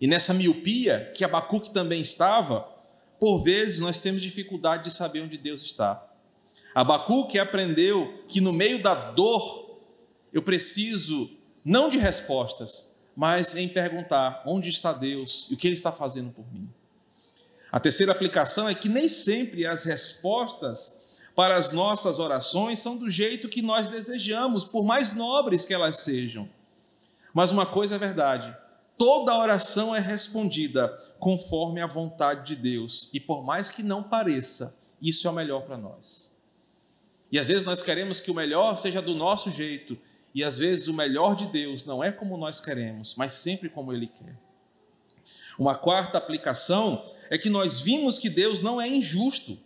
E 0.01 0.07
nessa 0.07 0.33
miopia 0.33 1.13
que 1.15 1.25
Abacuque 1.25 1.71
também 1.71 2.01
estava, 2.01 2.67
por 3.21 3.43
vezes 3.43 3.81
nós 3.81 3.99
temos 3.99 4.23
dificuldade 4.23 4.85
de 4.85 4.91
saber 4.91 5.21
onde 5.21 5.37
Deus 5.37 5.63
está. 5.63 6.09
Abacuque 6.75 7.39
aprendeu 7.39 8.25
que 8.27 8.41
no 8.41 8.53
meio 8.53 8.83
da 8.83 8.95
dor 8.95 9.62
eu 10.33 10.43
preciso 10.43 11.31
não 11.65 11.89
de 11.89 11.99
respostas, 11.99 13.01
mas 13.15 13.57
em 13.57 13.69
perguntar 13.69 14.43
onde 14.47 14.69
está 14.69 14.93
Deus 14.93 15.47
e 15.51 15.55
o 15.55 15.57
que 15.57 15.67
Ele 15.67 15.75
está 15.75 15.93
fazendo 15.93 16.31
por 16.31 16.51
mim. 16.53 16.69
A 17.71 17.81
terceira 17.81 18.13
aplicação 18.13 18.69
é 18.69 18.75
que 18.75 18.89
nem 18.89 19.09
sempre 19.09 19.67
as 19.67 19.85
respostas 19.85 21.03
para 21.35 21.55
as 21.55 21.73
nossas 21.73 22.19
orações 22.19 22.79
são 22.79 22.97
do 22.97 23.11
jeito 23.11 23.49
que 23.49 23.63
nós 23.63 23.87
desejamos, 23.87 24.65
por 24.65 24.85
mais 24.85 25.15
nobres 25.15 25.65
que 25.65 25.73
elas 25.73 25.99
sejam. 25.99 26.49
Mas 27.33 27.51
uma 27.51 27.65
coisa 27.65 27.95
é 27.95 27.99
verdade: 27.99 28.55
toda 28.99 29.37
oração 29.37 29.95
é 29.95 30.01
respondida 30.01 30.89
conforme 31.19 31.81
a 31.81 31.87
vontade 31.87 32.47
de 32.47 32.57
Deus, 32.57 33.09
e 33.13 33.21
por 33.21 33.43
mais 33.43 33.71
que 33.71 33.83
não 33.83 34.03
pareça, 34.03 34.77
isso 35.01 35.27
é 35.27 35.31
o 35.31 35.35
melhor 35.35 35.63
para 35.63 35.79
nós. 35.79 36.37
E 37.31 37.39
às 37.39 37.49
vezes 37.49 37.65
nós 37.65 37.83
queremos 37.83 38.21
que 38.21 38.31
o 38.31 38.35
melhor 38.35 38.77
seja 38.77 39.01
do 39.01 39.15
nosso 39.15 39.51
jeito, 39.51 39.99
e 40.35 40.43
às 40.43 40.59
vezes 40.59 40.89
o 40.89 40.95
melhor 40.95 41.37
de 41.37 41.47
Deus 41.47 41.85
não 41.85 42.03
é 42.03 42.11
como 42.11 42.37
nós 42.37 42.61
queremos, 42.61 43.15
mas 43.17 43.35
sempre 43.35 43.69
como 43.69 43.93
Ele 43.93 44.07
quer. 44.07 44.37
Uma 45.59 45.75
quarta 45.75 46.19
aplicação 46.19 47.05
é 47.29 47.37
que 47.37 47.51
nós 47.51 47.81
vimos 47.81 48.19
que 48.19 48.31
Deus 48.31 48.61
não 48.61 48.81
é 48.81 48.89
injusto, 48.89 49.59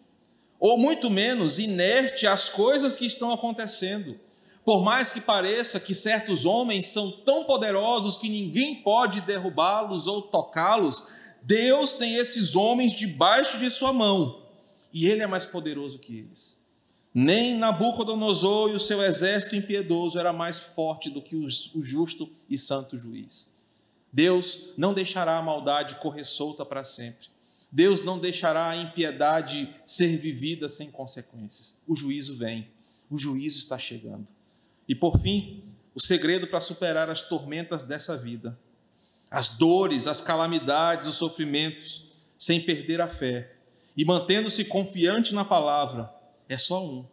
ou 0.59 0.77
muito 0.77 1.11
menos 1.11 1.59
inerte 1.59 2.27
às 2.27 2.49
coisas 2.49 2.97
que 2.97 3.07
estão 3.07 3.33
acontecendo. 3.33 4.19
Por 4.65 4.83
mais 4.83 5.13
que 5.13 5.21
pareça 5.21 5.79
que 5.79 5.95
certos 5.95 6.45
homens 6.45 6.87
são 6.87 7.11
tão 7.11 7.45
poderosos 7.45 8.17
que 8.17 8.29
ninguém 8.29 8.75
pode 8.77 9.21
derrubá-los 9.21 10.09
ou 10.09 10.23
tocá-los, 10.23 11.07
Deus 11.41 11.93
tem 11.93 12.17
esses 12.17 12.57
homens 12.57 12.93
debaixo 12.93 13.59
de 13.59 13.71
sua 13.71 13.93
mão 13.93 14.43
e 14.93 15.07
Ele 15.07 15.23
é 15.23 15.27
mais 15.27 15.47
poderoso 15.47 16.01
que 16.01 16.19
eles. 16.19 16.66
Nem 17.19 17.57
Nabucodonosor 17.57 18.73
e 18.73 18.75
o 18.75 18.79
seu 18.79 19.03
exército 19.03 19.57
impiedoso 19.57 20.19
era 20.19 20.35
mais 20.35 20.59
forte 20.59 21.09
do 21.09 21.23
que 21.23 21.35
o 21.35 21.83
justo 21.83 22.31
e 22.47 22.59
santo 22.59 22.99
juiz. 22.99 23.59
Deus 24.13 24.75
não 24.77 24.93
deixará 24.93 25.39
a 25.39 25.43
maldade 25.43 25.95
correr 25.95 26.27
solta 26.27 26.63
para 26.63 26.85
sempre. 26.85 27.29
Deus 27.73 28.03
não 28.03 28.19
deixará 28.19 28.69
a 28.69 28.77
impiedade 28.77 29.75
ser 29.87 30.19
vivida 30.19 30.69
sem 30.69 30.91
consequências. 30.91 31.81
O 31.89 31.97
juízo 31.97 32.37
vem, 32.37 32.69
o 33.11 33.17
juízo 33.17 33.61
está 33.61 33.79
chegando. 33.79 34.29
E 34.87 34.95
por 34.95 35.19
fim, 35.19 35.65
o 35.95 36.01
segredo 36.03 36.47
para 36.47 36.61
superar 36.61 37.09
as 37.09 37.23
tormentas 37.23 37.83
dessa 37.83 38.15
vida, 38.15 38.59
as 39.31 39.57
dores, 39.57 40.07
as 40.07 40.21
calamidades, 40.21 41.09
os 41.09 41.15
sofrimentos, 41.15 42.11
sem 42.37 42.61
perder 42.61 43.01
a 43.01 43.09
fé 43.09 43.57
e 43.97 44.05
mantendo-se 44.05 44.67
confiante 44.67 45.35
na 45.35 45.47
palavra, 45.47 46.15
é 46.49 46.59
só 46.59 46.85
um. 46.85 47.05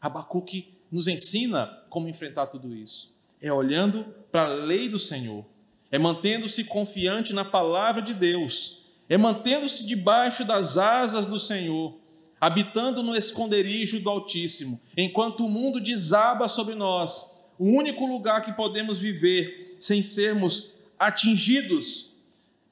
Abacuque 0.00 0.74
nos 0.90 1.08
ensina 1.08 1.66
como 1.88 2.08
enfrentar 2.08 2.46
tudo 2.46 2.74
isso. 2.74 3.14
É 3.40 3.52
olhando 3.52 4.04
para 4.32 4.44
a 4.44 4.48
lei 4.48 4.88
do 4.88 4.98
Senhor, 4.98 5.44
é 5.90 5.98
mantendo-se 5.98 6.64
confiante 6.64 7.32
na 7.32 7.44
palavra 7.44 8.02
de 8.02 8.12
Deus, 8.12 8.82
é 9.08 9.16
mantendo-se 9.16 9.86
debaixo 9.86 10.44
das 10.44 10.76
asas 10.76 11.26
do 11.26 11.38
Senhor, 11.38 11.96
habitando 12.40 13.02
no 13.02 13.16
esconderijo 13.16 14.00
do 14.00 14.10
Altíssimo, 14.10 14.80
enquanto 14.96 15.44
o 15.44 15.48
mundo 15.48 15.80
desaba 15.80 16.48
sobre 16.48 16.74
nós. 16.74 17.38
O 17.58 17.66
único 17.66 18.06
lugar 18.06 18.44
que 18.44 18.52
podemos 18.52 18.98
viver 18.98 19.76
sem 19.80 20.02
sermos 20.02 20.72
atingidos 20.98 22.10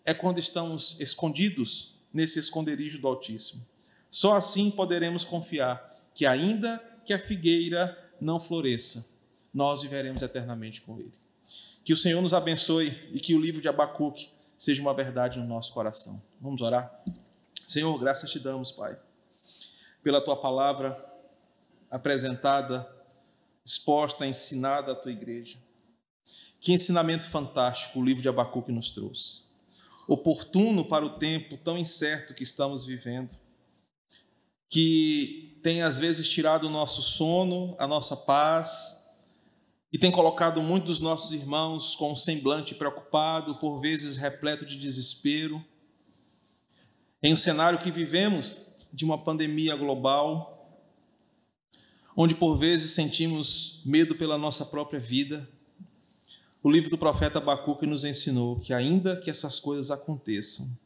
é 0.04 0.14
quando 0.14 0.38
estamos 0.38 1.00
escondidos 1.00 1.96
nesse 2.12 2.38
esconderijo 2.38 3.00
do 3.00 3.08
Altíssimo. 3.08 3.66
Só 4.10 4.34
assim 4.34 4.70
poderemos 4.70 5.24
confiar 5.24 5.95
que, 6.16 6.24
ainda 6.24 6.82
que 7.04 7.12
a 7.12 7.18
figueira 7.18 7.96
não 8.18 8.40
floresça, 8.40 9.14
nós 9.52 9.82
viveremos 9.82 10.22
eternamente 10.22 10.80
com 10.80 10.98
Ele. 10.98 11.12
Que 11.84 11.92
o 11.92 11.96
Senhor 11.96 12.22
nos 12.22 12.32
abençoe 12.32 12.88
e 13.12 13.20
que 13.20 13.34
o 13.34 13.40
livro 13.40 13.60
de 13.60 13.68
Abacuque 13.68 14.30
seja 14.56 14.80
uma 14.80 14.94
verdade 14.94 15.38
no 15.38 15.46
nosso 15.46 15.74
coração. 15.74 16.20
Vamos 16.40 16.62
orar? 16.62 17.04
Senhor, 17.66 17.96
graças 17.98 18.30
te 18.30 18.38
damos, 18.38 18.72
Pai, 18.72 18.98
pela 20.02 20.24
tua 20.24 20.36
palavra 20.36 20.98
apresentada, 21.90 22.90
exposta, 23.62 24.26
ensinada 24.26 24.92
à 24.92 24.94
tua 24.94 25.12
igreja. 25.12 25.58
Que 26.58 26.72
ensinamento 26.72 27.28
fantástico 27.28 28.00
o 28.00 28.04
livro 28.04 28.22
de 28.22 28.28
Abacuque 28.30 28.72
nos 28.72 28.88
trouxe. 28.88 29.42
Oportuno 30.08 30.86
para 30.86 31.04
o 31.04 31.10
tempo 31.10 31.58
tão 31.58 31.76
incerto 31.76 32.32
que 32.32 32.42
estamos 32.42 32.86
vivendo 32.86 33.36
que 34.68 35.55
tem 35.66 35.82
às 35.82 35.98
vezes 35.98 36.28
tirado 36.28 36.68
o 36.68 36.70
nosso 36.70 37.02
sono, 37.02 37.74
a 37.76 37.88
nossa 37.88 38.16
paz, 38.16 39.10
e 39.92 39.98
tem 39.98 40.12
colocado 40.12 40.62
muitos 40.62 40.98
dos 40.98 41.00
nossos 41.00 41.32
irmãos 41.32 41.96
com 41.96 42.12
um 42.12 42.14
semblante 42.14 42.72
preocupado, 42.72 43.56
por 43.56 43.80
vezes 43.80 44.14
repleto 44.16 44.64
de 44.64 44.76
desespero. 44.76 45.60
Em 47.20 47.32
um 47.32 47.36
cenário 47.36 47.80
que 47.80 47.90
vivemos 47.90 48.76
de 48.92 49.04
uma 49.04 49.18
pandemia 49.18 49.74
global, 49.74 50.80
onde 52.16 52.36
por 52.36 52.56
vezes 52.56 52.92
sentimos 52.92 53.82
medo 53.84 54.14
pela 54.14 54.38
nossa 54.38 54.64
própria 54.64 55.00
vida, 55.00 55.50
o 56.62 56.70
livro 56.70 56.90
do 56.90 56.96
profeta 56.96 57.38
Abacuque 57.38 57.88
nos 57.88 58.04
ensinou 58.04 58.60
que, 58.60 58.72
ainda 58.72 59.16
que 59.16 59.30
essas 59.30 59.58
coisas 59.58 59.90
aconteçam, 59.90 60.78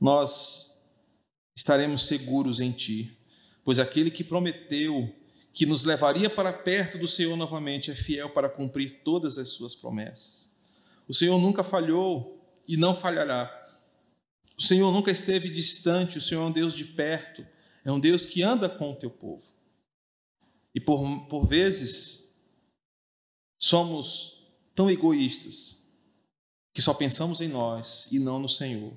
nós 0.00 0.84
estaremos 1.56 2.06
seguros 2.06 2.60
em 2.60 2.70
Ti, 2.70 3.18
pois 3.64 3.78
aquele 3.78 4.10
que 4.10 4.24
prometeu 4.24 5.14
que 5.52 5.66
nos 5.66 5.84
levaria 5.84 6.30
para 6.30 6.52
perto 6.52 6.98
do 6.98 7.06
Senhor 7.06 7.36
novamente 7.36 7.90
é 7.90 7.94
fiel 7.94 8.30
para 8.30 8.48
cumprir 8.48 9.00
todas 9.04 9.36
as 9.36 9.50
Suas 9.50 9.74
promessas. 9.74 10.50
O 11.06 11.14
Senhor 11.14 11.38
nunca 11.38 11.62
falhou 11.62 12.42
e 12.66 12.76
não 12.76 12.94
falhará. 12.94 13.58
O 14.56 14.62
Senhor 14.62 14.90
nunca 14.92 15.10
esteve 15.10 15.50
distante, 15.50 16.18
o 16.18 16.22
Senhor 16.22 16.42
é 16.42 16.46
um 16.46 16.52
Deus 16.52 16.74
de 16.74 16.84
perto, 16.84 17.46
é 17.84 17.92
um 17.92 18.00
Deus 18.00 18.24
que 18.24 18.42
anda 18.42 18.68
com 18.68 18.92
o 18.92 18.96
teu 18.96 19.10
povo. 19.10 19.44
E 20.74 20.80
por, 20.80 21.26
por 21.26 21.46
vezes, 21.46 22.38
somos 23.58 24.46
tão 24.74 24.90
egoístas 24.90 25.92
que 26.72 26.80
só 26.80 26.94
pensamos 26.94 27.40
em 27.40 27.48
nós 27.48 28.10
e 28.10 28.18
não 28.18 28.38
no 28.38 28.48
Senhor. 28.48 28.92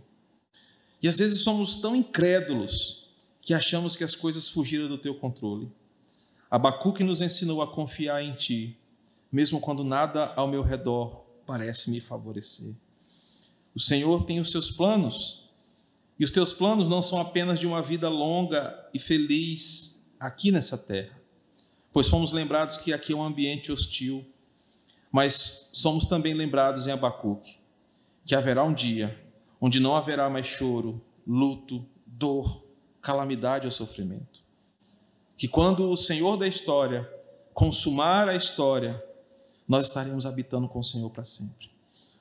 E 1.02 1.08
às 1.08 1.18
vezes 1.18 1.40
somos 1.40 1.76
tão 1.76 1.96
incrédulos 1.96 3.05
que 3.46 3.54
achamos 3.54 3.96
que 3.96 4.04
as 4.04 4.16
coisas 4.16 4.50
fugiram 4.50 4.90
do 4.90 4.98
teu 4.98 5.14
controle. 5.16 5.72
Abacuque 6.50 7.04
nos 7.04 7.22
ensinou 7.22 7.62
a 7.62 7.68
confiar 7.68 8.24
em 8.24 8.34
ti, 8.34 8.78
mesmo 9.32 9.62
quando 9.62 9.84
nada 9.84 10.34
ao 10.36 10.48
meu 10.48 10.64
redor 10.64 11.24
parece 11.46 11.92
me 11.92 12.02
favorecer. 12.02 12.74
O 13.76 13.80
Senhor 13.80 14.26
tem 14.26 14.40
os 14.40 14.52
seus 14.52 14.72
planos, 14.72 15.48
e 16.20 16.26
os 16.26 16.32
teus 16.32 16.52
planos 16.52 16.90
não 16.90 17.02
são 17.02 17.22
apenas 17.22 17.60
de 17.60 17.68
uma 17.68 17.82
vida 17.82 18.10
longa 18.10 18.90
e 18.94 18.98
feliz 19.00 20.10
aqui 20.20 20.52
nessa 20.52 20.78
terra, 20.78 21.22
pois 21.94 22.08
fomos 22.08 22.32
lembrados 22.32 22.78
que 22.78 22.92
aqui 22.92 23.14
é 23.14 23.16
um 23.16 23.24
ambiente 23.24 23.72
hostil, 23.72 24.26
mas 25.12 25.70
somos 25.72 26.06
também 26.06 26.34
lembrados 26.34 26.88
em 26.88 26.92
Abacuque 26.92 27.60
que 28.26 28.34
haverá 28.34 28.64
um 28.64 28.74
dia 28.74 29.24
onde 29.62 29.80
não 29.80 29.96
haverá 29.96 30.30
mais 30.30 30.48
choro, 30.48 31.00
luto, 31.26 31.86
dor, 32.06 32.65
calamidade 33.06 33.68
ou 33.68 33.72
sofrimento. 33.72 34.44
Que 35.38 35.48
quando 35.48 35.92
o 35.92 35.96
Senhor 35.96 36.38
da 36.38 36.48
história 36.48 37.08
consumar 37.54 38.28
a 38.28 38.36
história, 38.36 39.02
nós 39.68 39.86
estaremos 39.86 40.26
habitando 40.26 40.68
com 40.68 40.80
o 40.80 40.84
Senhor 40.84 41.12
para 41.12 41.24
sempre. 41.24 41.70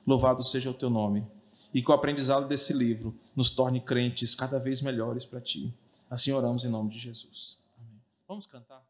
Louvado 0.05 0.43
seja 0.43 0.69
o 0.69 0.75
teu 0.75 0.91
nome. 0.91 1.25
E 1.73 1.81
que 1.81 1.89
o 1.89 1.93
aprendizado 1.93 2.47
desse 2.47 2.71
livro 2.71 3.17
nos 3.35 3.49
torne 3.49 3.81
crentes 3.81 4.35
cada 4.35 4.59
vez 4.59 4.79
melhores 4.81 5.25
para 5.25 5.41
ti. 5.41 5.73
Assim 6.07 6.31
oramos 6.31 6.63
em 6.63 6.69
nome 6.69 6.91
de 6.91 6.99
Jesus. 6.99 7.57
Amém. 7.79 7.99
Vamos 8.27 8.45
cantar. 8.45 8.84